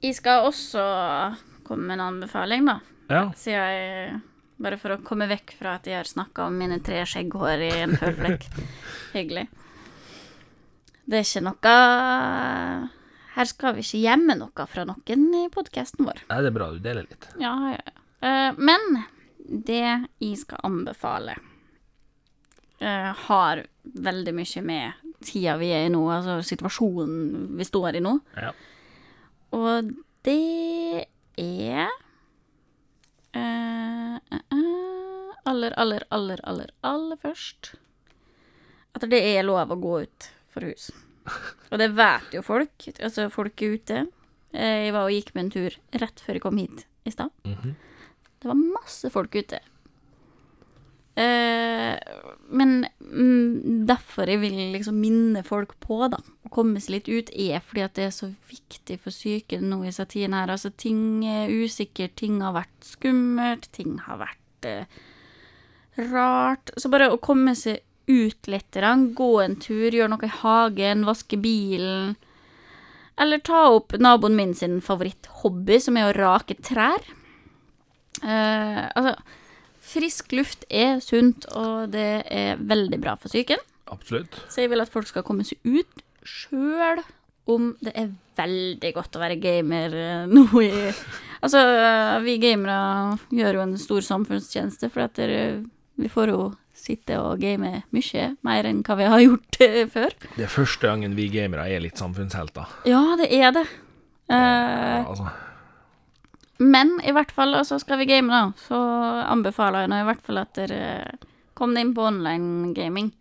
Jeg 0.03 0.15
skal 0.19 0.45
også 0.45 0.83
komme 1.65 1.87
med 1.87 1.97
en 1.99 2.05
anbefaling, 2.13 2.65
da. 2.67 2.79
Ja. 3.09 3.23
Siden 3.37 3.57
jeg 3.61 4.21
Bare 4.61 4.77
for 4.79 4.95
å 4.95 5.01
komme 5.03 5.27
vekk 5.27 5.55
fra 5.57 5.75
at 5.79 5.87
jeg 5.89 5.97
har 5.99 6.07
snakka 6.07 6.45
om 6.47 6.57
mine 6.59 6.79
tre 6.83 7.01
skjegghår 7.09 7.63
i 7.65 7.71
en 7.83 7.95
føflekk. 7.99 8.45
Hyggelig. 9.17 9.47
Det 11.05 11.19
er 11.19 11.25
ikke 11.27 11.43
noe 11.45 11.73
Her 13.35 13.49
skal 13.49 13.75
vi 13.75 13.83
ikke 13.83 13.99
gjemme 14.01 14.37
noe 14.39 14.67
fra 14.71 14.85
noen 14.87 15.27
i 15.37 15.43
podkasten 15.53 16.07
vår. 16.07 16.23
Nei, 16.29 16.39
det 16.41 16.49
er 16.49 16.55
bra 16.55 16.69
du 16.71 16.79
deler 16.81 17.09
litt. 17.09 17.27
Ja, 17.41 17.53
ja, 17.73 17.81
ja. 17.81 17.95
Eh, 18.25 18.51
men 18.57 19.03
det 19.45 19.83
jeg 19.83 20.37
skal 20.39 20.63
anbefale, 20.65 21.35
eh, 22.79 23.11
har 23.27 23.65
veldig 23.83 24.33
mye 24.33 24.63
med 24.65 25.03
tida 25.25 25.57
vi 25.59 25.69
er 25.75 25.85
i 25.87 25.91
nå, 25.93 26.01
altså 26.11 26.39
situasjonen 26.45 27.57
vi 27.59 27.67
står 27.67 27.99
i 27.99 28.03
nå. 28.03 28.15
Ja. 28.39 28.53
Og 29.55 29.91
det 30.25 31.05
er 31.37 31.91
eh, 33.35 33.64
Aller, 35.45 35.73
aller, 35.77 36.03
aller, 36.09 36.39
aller, 36.49 36.71
aller 36.81 37.19
først 37.21 37.73
At 38.95 39.05
det 39.11 39.19
er 39.35 39.43
lov 39.45 39.69
å 39.75 39.77
gå 39.81 39.95
ut 40.07 40.29
for 40.49 40.65
hus. 40.65 40.89
Og 41.71 41.77
det 41.81 41.89
vet 41.97 42.31
jo 42.37 42.41
folk. 42.45 42.85
Altså, 43.03 43.25
folk 43.33 43.61
er 43.65 43.73
ute. 43.75 43.97
Eh, 44.55 44.85
Jeg 44.87 44.93
var 44.95 45.09
og 45.09 45.11
gikk 45.11 45.33
med 45.35 45.45
en 45.45 45.51
tur 45.51 45.75
rett 45.99 46.21
før 46.23 46.37
jeg 46.37 46.43
kom 46.45 46.57
hit 46.61 46.85
i 47.05 47.11
stad. 47.11 47.29
Mhm. 47.43 47.73
Det 48.39 48.47
var 48.51 48.55
masse 48.61 49.09
folk 49.11 49.35
ute. 49.35 49.59
Eh, 51.15 51.95
men 52.51 52.85
mm, 52.99 53.85
derfor 53.87 54.27
jeg 54.27 54.41
vil 54.41 54.57
liksom 54.73 54.97
minne 54.99 55.43
folk 55.47 55.71
på, 55.83 56.01
da, 56.11 56.19
å 56.43 56.51
komme 56.51 56.81
seg 56.83 56.97
litt 56.97 57.07
ut, 57.11 57.29
er 57.31 57.63
fordi 57.63 57.85
at 57.85 57.95
det 57.95 58.07
er 58.09 58.15
så 58.15 58.27
viktig 58.49 58.97
for 58.99 59.15
syke 59.15 59.61
nå 59.63 59.79
i 59.83 59.89
disse 59.91 60.05
tidene 60.11 60.41
her. 60.43 60.51
Altså, 60.57 60.71
ting 60.75 61.23
er 61.27 61.51
usikkert, 61.51 62.17
ting 62.19 62.41
har 62.43 62.55
vært 62.57 62.89
skummelt, 62.95 63.69
ting 63.75 63.95
har 64.07 64.19
vært 64.25 64.67
eh, 64.71 64.83
rart. 65.97 66.73
Så 66.77 66.91
bare 66.91 67.11
å 67.11 67.21
komme 67.21 67.55
seg 67.57 67.81
ut 68.05 68.49
litt, 68.51 68.77
gå 69.17 69.31
en 69.41 69.55
tur, 69.57 69.89
gjøre 69.89 70.11
noe 70.11 70.27
i 70.27 70.37
hagen, 70.41 71.05
vaske 71.07 71.39
bilen. 71.41 72.15
Eller 73.17 73.39
ta 73.39 73.69
opp 73.71 73.95
naboen 73.97 74.35
min 74.35 74.53
sin 74.55 74.81
favoritthobby, 74.83 75.79
som 75.81 75.97
er 75.97 76.09
å 76.09 76.17
rake 76.17 76.57
trær. 76.61 77.01
Eh, 78.21 78.81
altså, 78.91 79.15
frisk 79.85 80.35
luft 80.35 80.65
er 80.69 80.99
sunt, 81.03 81.47
og 81.55 81.93
det 81.95 82.25
er 82.29 82.59
veldig 82.59 82.99
bra 83.01 83.15
for 83.19 83.31
psyken. 83.31 83.61
Absolutt. 83.91 84.35
Så 84.49 84.65
jeg 84.65 84.73
vil 84.73 84.83
at 84.83 84.91
folk 84.91 85.07
skal 85.07 85.25
komme 85.25 85.45
seg 85.47 85.61
ut 85.63 86.03
sjøl 86.25 87.03
om 87.45 87.75
det 87.85 87.93
er 87.93 88.13
veldig 88.35 88.91
godt 88.95 89.17
å 89.17 89.21
være 89.21 89.37
gamer 89.37 89.93
eh, 89.93 90.27
nå 90.31 90.47
i 90.65 90.71
Altså, 91.45 91.59
eh, 91.61 92.15
vi 92.25 92.39
gamere 92.41 92.75
gjør 93.29 93.59
jo 93.59 93.63
en 93.65 93.75
stor 93.77 94.01
samfunnstjeneste, 94.01 94.87
for 94.89 95.03
at 95.05 95.13
dere, 95.19 95.59
vi 95.95 96.09
får 96.11 96.31
jo 96.33 96.39
sitte 96.75 97.17
og 97.23 97.39
game 97.39 97.71
mye 97.95 98.25
mer 98.45 98.67
enn 98.67 98.81
hva 98.85 98.97
vi 98.99 99.07
har 99.09 99.23
gjort 99.27 99.59
eh, 99.63 99.85
før. 99.91 100.15
Det 100.35 100.45
er 100.47 100.51
første 100.51 100.89
gangen 100.91 101.15
vi 101.17 101.29
gamere 101.33 101.67
er 101.71 101.83
litt 101.83 101.99
samfunnshelter. 102.01 102.77
Ja, 102.89 103.03
det 103.19 103.31
er 103.33 103.55
det. 103.55 103.65
Ja, 104.25 105.03
altså, 105.05 105.29
Men 106.57 106.95
i 107.05 107.13
hvert 107.13 107.29
fall, 107.35 107.53
altså 107.53 107.77
skal 107.77 107.99
vi 108.01 108.07
game, 108.09 108.31
da, 108.33 108.55
så 108.57 108.79
anbefaler 109.29 109.85
jeg 109.85 109.91
nå 109.91 109.99
i 110.01 110.07
hvert 110.07 110.23
fall 110.25 110.41
at 110.41 110.57
dere 110.57 110.81
kom 111.55 111.75
deg 111.75 111.85
inn 111.85 111.93
på 111.95 112.07
online 112.09 112.73
gaming. 112.75 113.11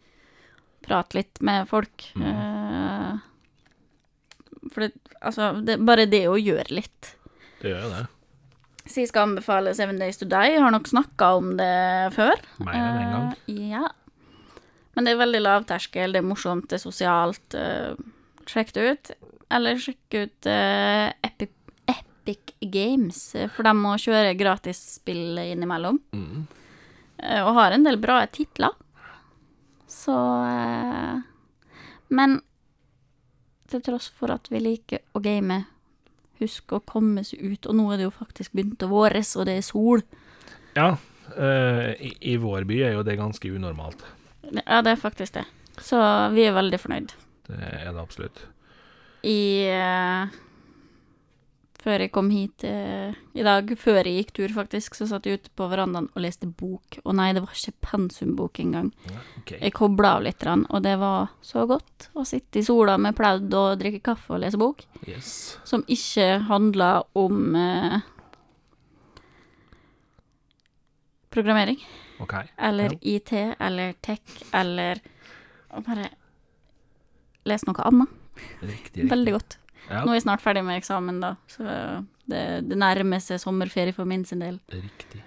Prat 0.84 1.14
litt 1.16 1.40
med 1.44 1.68
folk. 1.68 2.08
Mm. 2.16 3.20
for 4.72 4.86
det, 4.86 4.92
altså, 5.20 5.52
det, 5.64 5.78
bare 5.84 6.08
det 6.10 6.24
å 6.28 6.40
gjøre 6.40 6.72
litt. 6.80 7.14
det 7.60 7.72
gjør 7.72 7.86
jo 7.86 7.92
det. 7.94 8.04
Så 8.84 9.00
jeg 9.00 9.08
skal 9.08 9.30
anbefale 9.30 9.72
Seven 9.76 9.98
Days 10.00 10.18
to 10.20 10.26
Die. 10.28 10.54
Jeg 10.54 10.60
har 10.60 10.72
nok 10.74 10.88
snakka 10.90 11.30
om 11.38 11.54
det 11.56 11.74
før. 12.16 12.40
Mer 12.66 12.76
enn 12.76 12.98
en 13.00 13.14
gang. 13.14 13.30
Uh, 13.48 13.62
ja. 13.72 13.88
Men 14.94 15.06
det 15.06 15.14
er 15.14 15.22
veldig 15.22 15.40
lavterskel, 15.40 16.12
det 16.14 16.20
er 16.20 16.26
morsomt, 16.28 16.68
det 16.68 16.76
er 16.76 16.84
sosialt. 16.84 17.56
Uh, 17.56 17.96
sjekk 18.50 18.74
det 18.76 18.84
ut. 18.84 19.12
Eller 19.56 19.80
sjekk 19.80 20.18
ut 20.18 20.50
uh, 20.50 21.08
Epic, 21.24 21.54
Epic 21.88 22.54
Games, 22.60 23.22
for 23.56 23.66
de 23.66 23.74
må 23.78 23.96
kjøre 24.00 24.36
gratisspill 24.36 25.40
innimellom. 25.46 26.02
Mm. 26.12 26.44
Og 27.24 27.52
har 27.56 27.72
en 27.72 27.84
del 27.86 27.96
bra 28.02 28.18
titler. 28.28 28.74
Så 29.88 30.12
Men 32.12 32.40
til 33.70 33.82
tross 33.84 34.10
for 34.12 34.34
at 34.34 34.50
vi 34.52 34.60
liker 34.60 35.02
å 35.16 35.22
game, 35.24 35.62
husk 36.44 36.76
å 36.76 36.82
komme 36.86 37.24
seg 37.26 37.42
ut. 37.42 37.68
Og 37.70 37.78
nå 37.78 37.88
er 37.92 38.00
det 38.00 38.08
jo 38.08 38.14
faktisk 38.14 38.54
begynt 38.54 38.84
å 38.84 38.90
våres, 38.92 39.34
og 39.38 39.48
det 39.48 39.58
er 39.58 39.66
sol. 39.66 40.04
Ja, 40.76 40.94
øh, 41.34 41.90
i, 41.98 42.14
i 42.34 42.38
vår 42.40 42.68
by 42.68 42.80
er 42.86 42.96
jo 42.98 43.04
det 43.06 43.18
ganske 43.20 43.50
unormalt. 43.50 44.04
Ja, 44.52 44.82
det 44.84 44.94
er 44.94 45.00
faktisk 45.00 45.38
det. 45.40 45.46
Så 45.82 45.98
vi 46.34 46.46
er 46.46 46.54
veldig 46.56 46.80
fornøyd. 46.80 47.14
Det 47.48 47.60
er 47.60 47.90
det 47.90 48.00
absolutt. 48.00 48.44
I 49.24 49.68
eh, 49.72 50.34
Før 51.84 52.00
jeg 52.00 52.12
kom 52.14 52.30
hit 52.32 52.64
eh, 52.64 53.12
i 53.36 53.42
dag, 53.44 53.68
før 53.76 53.98
jeg 54.08 54.22
gikk 54.22 54.30
tur, 54.38 54.52
faktisk, 54.56 54.94
så 54.96 55.04
satt 55.10 55.26
jeg 55.28 55.36
ute 55.42 55.50
på 55.58 55.66
verandaen 55.68 56.06
og 56.14 56.22
leste 56.24 56.48
bok. 56.48 56.96
Og 57.04 57.12
nei, 57.18 57.26
det 57.36 57.42
var 57.44 57.52
ikke 57.52 57.74
pensumbok 57.84 58.60
engang. 58.62 58.88
Okay. 59.42 59.58
Jeg 59.60 59.74
kobla 59.76 60.14
av 60.16 60.24
litt, 60.24 60.46
og 60.48 60.80
det 60.86 60.94
var 61.02 61.34
så 61.44 61.66
godt 61.68 62.08
å 62.16 62.24
sitte 62.24 62.62
i 62.62 62.64
sola 62.64 62.96
med 62.96 63.16
pledd 63.18 63.52
og 63.52 63.76
drikke 63.82 64.00
kaffe 64.12 64.32
og 64.32 64.40
lese 64.46 64.60
bok, 64.60 64.80
Yes. 65.04 65.58
som 65.68 65.84
ikke 65.84 66.30
handla 66.48 67.02
om 67.20 67.54
eh, 67.54 67.98
programmering, 71.34 71.84
Okay. 72.20 72.46
eller 72.56 72.92
Ja. 72.94 72.98
IT, 73.18 73.32
eller 73.60 73.92
tech, 74.00 74.20
eller 74.54 75.00
Bare 75.84 76.08
les 77.44 77.64
noe 77.66 77.82
annet. 77.82 78.08
Riktig, 78.62 78.70
riktig. 78.70 79.10
Veldig 79.10 79.32
godt. 79.34 79.58
Ja, 79.90 80.00
Nå 80.04 80.12
er 80.14 80.18
jeg 80.18 80.24
snart 80.24 80.42
ferdig 80.44 80.64
med 80.64 80.78
eksamen, 80.80 81.20
da, 81.20 81.34
så 81.50 81.64
det, 82.30 82.42
det 82.70 82.78
nærmer 82.80 83.20
seg 83.20 83.40
sommerferie 83.42 83.92
for 83.92 84.08
min 84.08 84.24
sin 84.24 84.40
del. 84.40 84.60
riktig. 84.72 85.22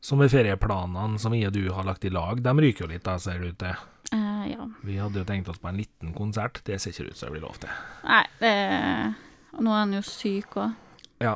Sommerferieplanene 0.00 1.18
som 1.20 1.34
jeg 1.36 1.50
og 1.50 1.56
du 1.58 1.64
har 1.76 1.84
lagt 1.84 2.04
i 2.08 2.12
lag, 2.12 2.40
de 2.40 2.52
ryker 2.56 2.86
jo 2.86 2.92
litt, 2.92 3.04
da, 3.04 3.18
ser 3.20 3.42
det 3.42 3.52
ut 3.52 3.58
til. 3.60 3.82
Uh, 4.14 4.44
ja. 4.48 4.64
Vi 4.86 4.96
hadde 4.98 5.20
jo 5.20 5.26
tenkt 5.28 5.50
oss 5.52 5.60
på 5.60 5.68
en 5.70 5.76
liten 5.82 6.14
konsert, 6.16 6.62
det 6.66 6.80
ser 6.80 6.94
ikke 6.94 7.10
ut 7.10 7.18
som 7.18 7.28
det 7.28 7.36
blir 7.36 7.44
lov 7.44 7.58
til. 7.62 7.74
Nei, 8.06 8.22
det 8.40 8.54
nå 9.60 9.72
er 9.74 9.80
han 9.82 9.96
jo 9.96 10.02
syk 10.06 10.56
òg. 10.62 10.76
Ja. 11.20 11.34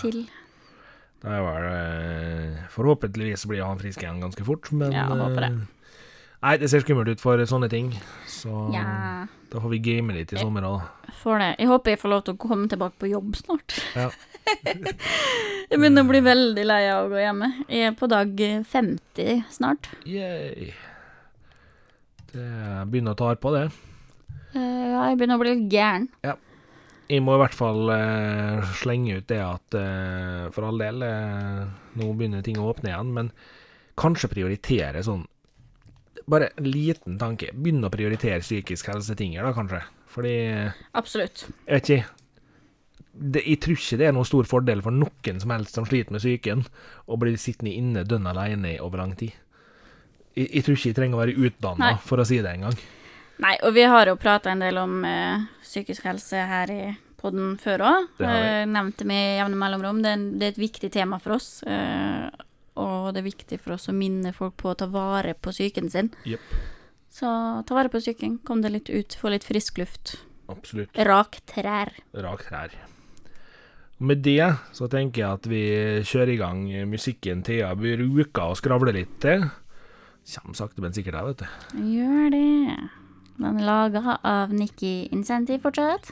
Til. 0.00 0.24
Det 1.22 1.30
er 1.30 1.42
vel 1.44 1.66
eh, 1.70 2.64
Forhåpentligvis 2.74 3.44
blir 3.46 3.62
han 3.62 3.78
frisk 3.78 4.02
igjen 4.02 4.18
ganske 4.22 4.42
fort, 4.46 4.70
men 4.74 4.90
Ja, 4.94 5.04
jeg 5.06 5.20
håper 5.22 5.44
det. 5.46 5.50
eh, 5.54 6.02
Nei, 6.42 6.54
det 6.60 6.68
ser 6.70 6.82
skummelt 6.84 7.10
ut 7.10 7.22
for 7.22 7.40
sånne 7.48 7.70
ting. 7.72 7.92
Så 8.30 8.50
Ja, 8.74 9.26
da 9.56 9.62
får 9.64 9.72
vi 9.72 9.78
game 9.80 10.12
litt 10.12 10.34
i 10.34 10.36
sommer 10.36 10.66
òg. 10.68 10.82
får 11.22 11.38
det. 11.40 11.50
Jeg 11.62 11.68
håper 11.70 11.94
jeg 11.94 12.00
får 12.02 12.12
lov 12.12 12.24
til 12.26 12.34
å 12.36 12.40
komme 12.42 12.68
tilbake 12.68 13.00
på 13.00 13.08
jobb 13.08 13.36
snart. 13.38 13.76
Ja. 13.96 14.10
Jeg 15.66 15.80
begynner 15.80 16.04
å 16.04 16.06
bli 16.06 16.20
veldig 16.22 16.64
lei 16.68 16.82
av 16.92 17.06
å 17.06 17.10
gå 17.10 17.18
hjemme. 17.18 17.48
Jeg 17.66 17.88
er 17.88 17.94
på 17.98 18.06
dag 18.06 18.42
50 18.70 19.40
snart. 19.50 19.88
Yay. 20.06 20.68
Det 22.30 22.44
begynner 22.92 23.16
å 23.16 23.18
ta 23.18 23.32
på, 23.34 23.50
det. 23.56 23.64
Eh, 24.52 24.84
Ja, 24.92 25.08
jeg 25.08 25.18
begynner 25.18 25.40
å 25.40 25.42
bli 25.42 25.54
litt 25.56 25.72
gæren. 25.72 26.06
Jeg 27.10 27.22
må 27.26 27.34
i 27.34 27.40
hvert 27.42 27.56
fall 27.56 27.90
uh, 27.90 28.62
slenge 28.78 29.18
ut 29.18 29.26
det 29.30 29.40
at 29.42 29.76
uh, 29.78 30.46
for 30.54 30.68
all 30.68 30.78
del, 30.78 31.02
uh, 31.02 31.66
nå 31.98 32.12
begynner 32.14 32.46
ting 32.46 32.60
å 32.62 32.70
åpne 32.70 32.92
igjen, 32.92 33.12
men 33.18 33.32
kanskje 33.98 34.30
prioritere 34.30 35.02
sånn 35.06 35.26
Bare 36.28 36.48
en 36.58 36.66
liten 36.66 37.18
tanke. 37.20 37.52
Begynne 37.54 37.86
å 37.86 37.92
prioritere 37.92 38.40
psykisk 38.42 38.88
helse-tinger, 38.90 39.44
da, 39.46 39.52
kanskje. 39.54 39.82
Fordi 40.10 40.32
Absolutt. 40.98 41.44
Jeg 41.68 41.76
vet 41.80 41.90
ikke. 41.96 42.12
Det, 43.16 43.42
jeg 43.46 43.60
tror 43.64 43.78
ikke 43.78 43.96
det 44.00 44.06
er 44.10 44.12
noen 44.12 44.28
stor 44.28 44.44
fordel 44.48 44.82
for 44.84 44.92
noen 44.92 45.38
som 45.40 45.52
helst 45.54 45.78
som 45.78 45.86
sliter 45.88 46.12
med 46.12 46.20
psyken, 46.20 46.66
å 47.08 47.16
bli 47.20 47.32
sittende 47.40 47.72
inne 47.72 48.02
dønn 48.04 48.26
alene 48.28 48.74
i 48.74 48.80
over 48.82 49.00
lang 49.00 49.14
tid. 49.16 49.32
Jeg, 50.36 50.50
jeg 50.52 50.66
tror 50.66 50.76
ikke 50.76 50.90
jeg 50.90 50.98
trenger 50.98 51.16
å 51.16 51.22
være 51.22 51.36
utdanna 51.48 51.94
for 52.04 52.20
å 52.20 52.26
si 52.28 52.42
det 52.44 52.52
engang. 52.58 52.76
Nei, 53.40 53.54
og 53.64 53.72
vi 53.76 53.84
har 53.88 54.08
jo 54.10 54.18
prata 54.20 54.50
en 54.52 54.60
del 54.64 54.76
om 54.80 54.98
uh, 55.04 55.46
psykisk 55.64 56.04
helse 56.08 56.42
her 56.48 56.72
i 56.72 56.82
podden 57.20 57.54
før 57.60 57.82
òg. 57.88 58.10
Vi. 58.20 58.28
Eh, 58.28 58.62
nevnte 58.68 59.04
med 59.08 59.38
jevne 59.40 59.56
mellomrom. 59.60 60.02
Det 60.04 60.10
er, 60.12 60.18
en- 60.18 60.28
det 60.40 60.46
er 60.50 60.52
et 60.54 60.60
viktig 60.60 60.90
tema 60.92 61.16
for 61.20 61.36
oss. 61.38 61.48
Eh, 61.64 62.28
og 62.80 63.12
det 63.14 63.22
er 63.22 63.28
viktig 63.30 63.58
for 63.62 63.76
oss 63.76 63.88
å 63.90 63.96
minne 63.96 64.32
folk 64.36 64.56
på 64.60 64.72
å 64.72 64.78
ta 64.78 64.88
vare 64.92 65.34
på 65.34 65.52
psyken 65.54 65.90
sin. 65.92 66.10
Yep. 66.28 66.56
Så 67.16 67.28
ta 67.66 67.76
vare 67.76 67.92
på 67.92 68.00
psyken. 68.02 68.38
Kom 68.44 68.60
deg 68.64 68.74
litt 68.74 68.90
ut, 68.92 69.16
få 69.16 69.32
litt 69.32 69.46
frisk 69.46 69.80
luft. 69.80 70.18
Absolutt. 70.52 70.92
Rak 71.08 71.40
trær. 71.48 71.94
Rak 72.12 72.44
trær. 72.48 72.74
Med 73.98 74.20
det 74.20 74.50
så 74.76 74.90
tenker 74.92 75.22
jeg 75.22 75.38
at 75.38 75.46
vi 75.48 75.62
kjører 76.04 76.34
i 76.34 76.40
gang 76.40 76.66
musikken 76.90 77.40
Thea 77.46 77.70
bruker 77.78 78.52
å 78.52 78.58
skravle 78.58 78.92
litt 78.92 79.14
til. 79.24 79.46
Kjem 80.26 80.56
sakte, 80.58 80.82
men 80.84 80.92
sikkert 80.92 81.16
her, 81.16 81.30
vet 81.30 81.44
du. 81.44 81.82
Gjør 81.96 82.28
det. 82.34 82.76
Den 83.36 83.60
er 83.60 83.66
laga 83.68 84.18
av 84.26 84.52
Nikki 84.52 85.06
Incenti 85.14 85.56
fortsatt. 85.62 86.10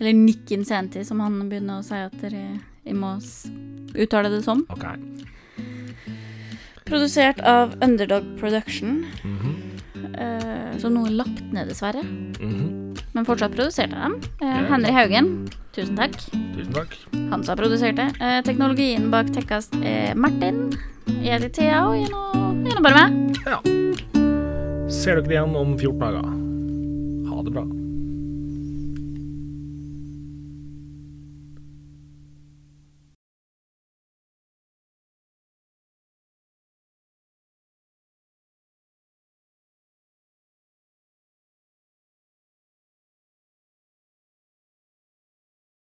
Eller 0.00 0.12
Nick 0.16 0.50
Incenti, 0.52 1.04
som 1.04 1.20
han 1.24 1.38
begynner 1.48 1.80
å 1.80 1.86
si 1.86 1.96
at 1.96 2.16
dere 2.20 2.58
må 2.96 3.14
uttale 3.96 4.30
det 4.32 4.42
som. 4.44 4.64
OK. 4.72 4.84
Produsert 6.86 7.40
av 7.42 7.74
Underdog 7.82 8.24
Production, 8.38 9.06
Mhm. 9.24 10.14
eh, 10.14 10.78
som 10.78 10.94
nå 10.94 11.06
er 11.06 11.10
lagt 11.10 11.52
ned, 11.52 11.68
dessverre. 11.68 12.02
Mhm. 12.04 12.96
Men 13.14 13.24
fortsatt 13.24 13.52
produserte 13.56 13.90
dem. 13.90 14.20
Eh, 14.40 14.46
Ja. 14.46 14.66
Henry 14.68 14.92
Haugen, 14.92 15.48
tusen 15.72 15.96
takk. 15.96 16.12
Tusen 16.54 16.72
takk. 16.72 16.94
Han 17.30 17.42
som 17.42 17.56
har 17.58 17.64
produsert 17.64 17.96
det. 17.96 18.12
Eh, 18.20 18.40
teknologien 18.42 19.10
bak 19.10 19.26
Tekkast 19.32 19.74
er 19.84 20.14
Martin. 20.14 20.72
Jeg 21.22 21.40
heter 21.40 21.48
Thea, 21.48 21.86
og 21.88 22.08
nå 22.08 22.82
bare 22.82 23.08
med. 23.10 23.36
Ja. 23.46 23.60
Ser 24.88 25.20
dere 25.22 25.32
igjen 25.32 25.56
om 25.56 25.76
14 25.76 25.98
dager. 25.98 26.22
Ha 27.28 27.42
det 27.42 27.52
bra. 27.52 27.64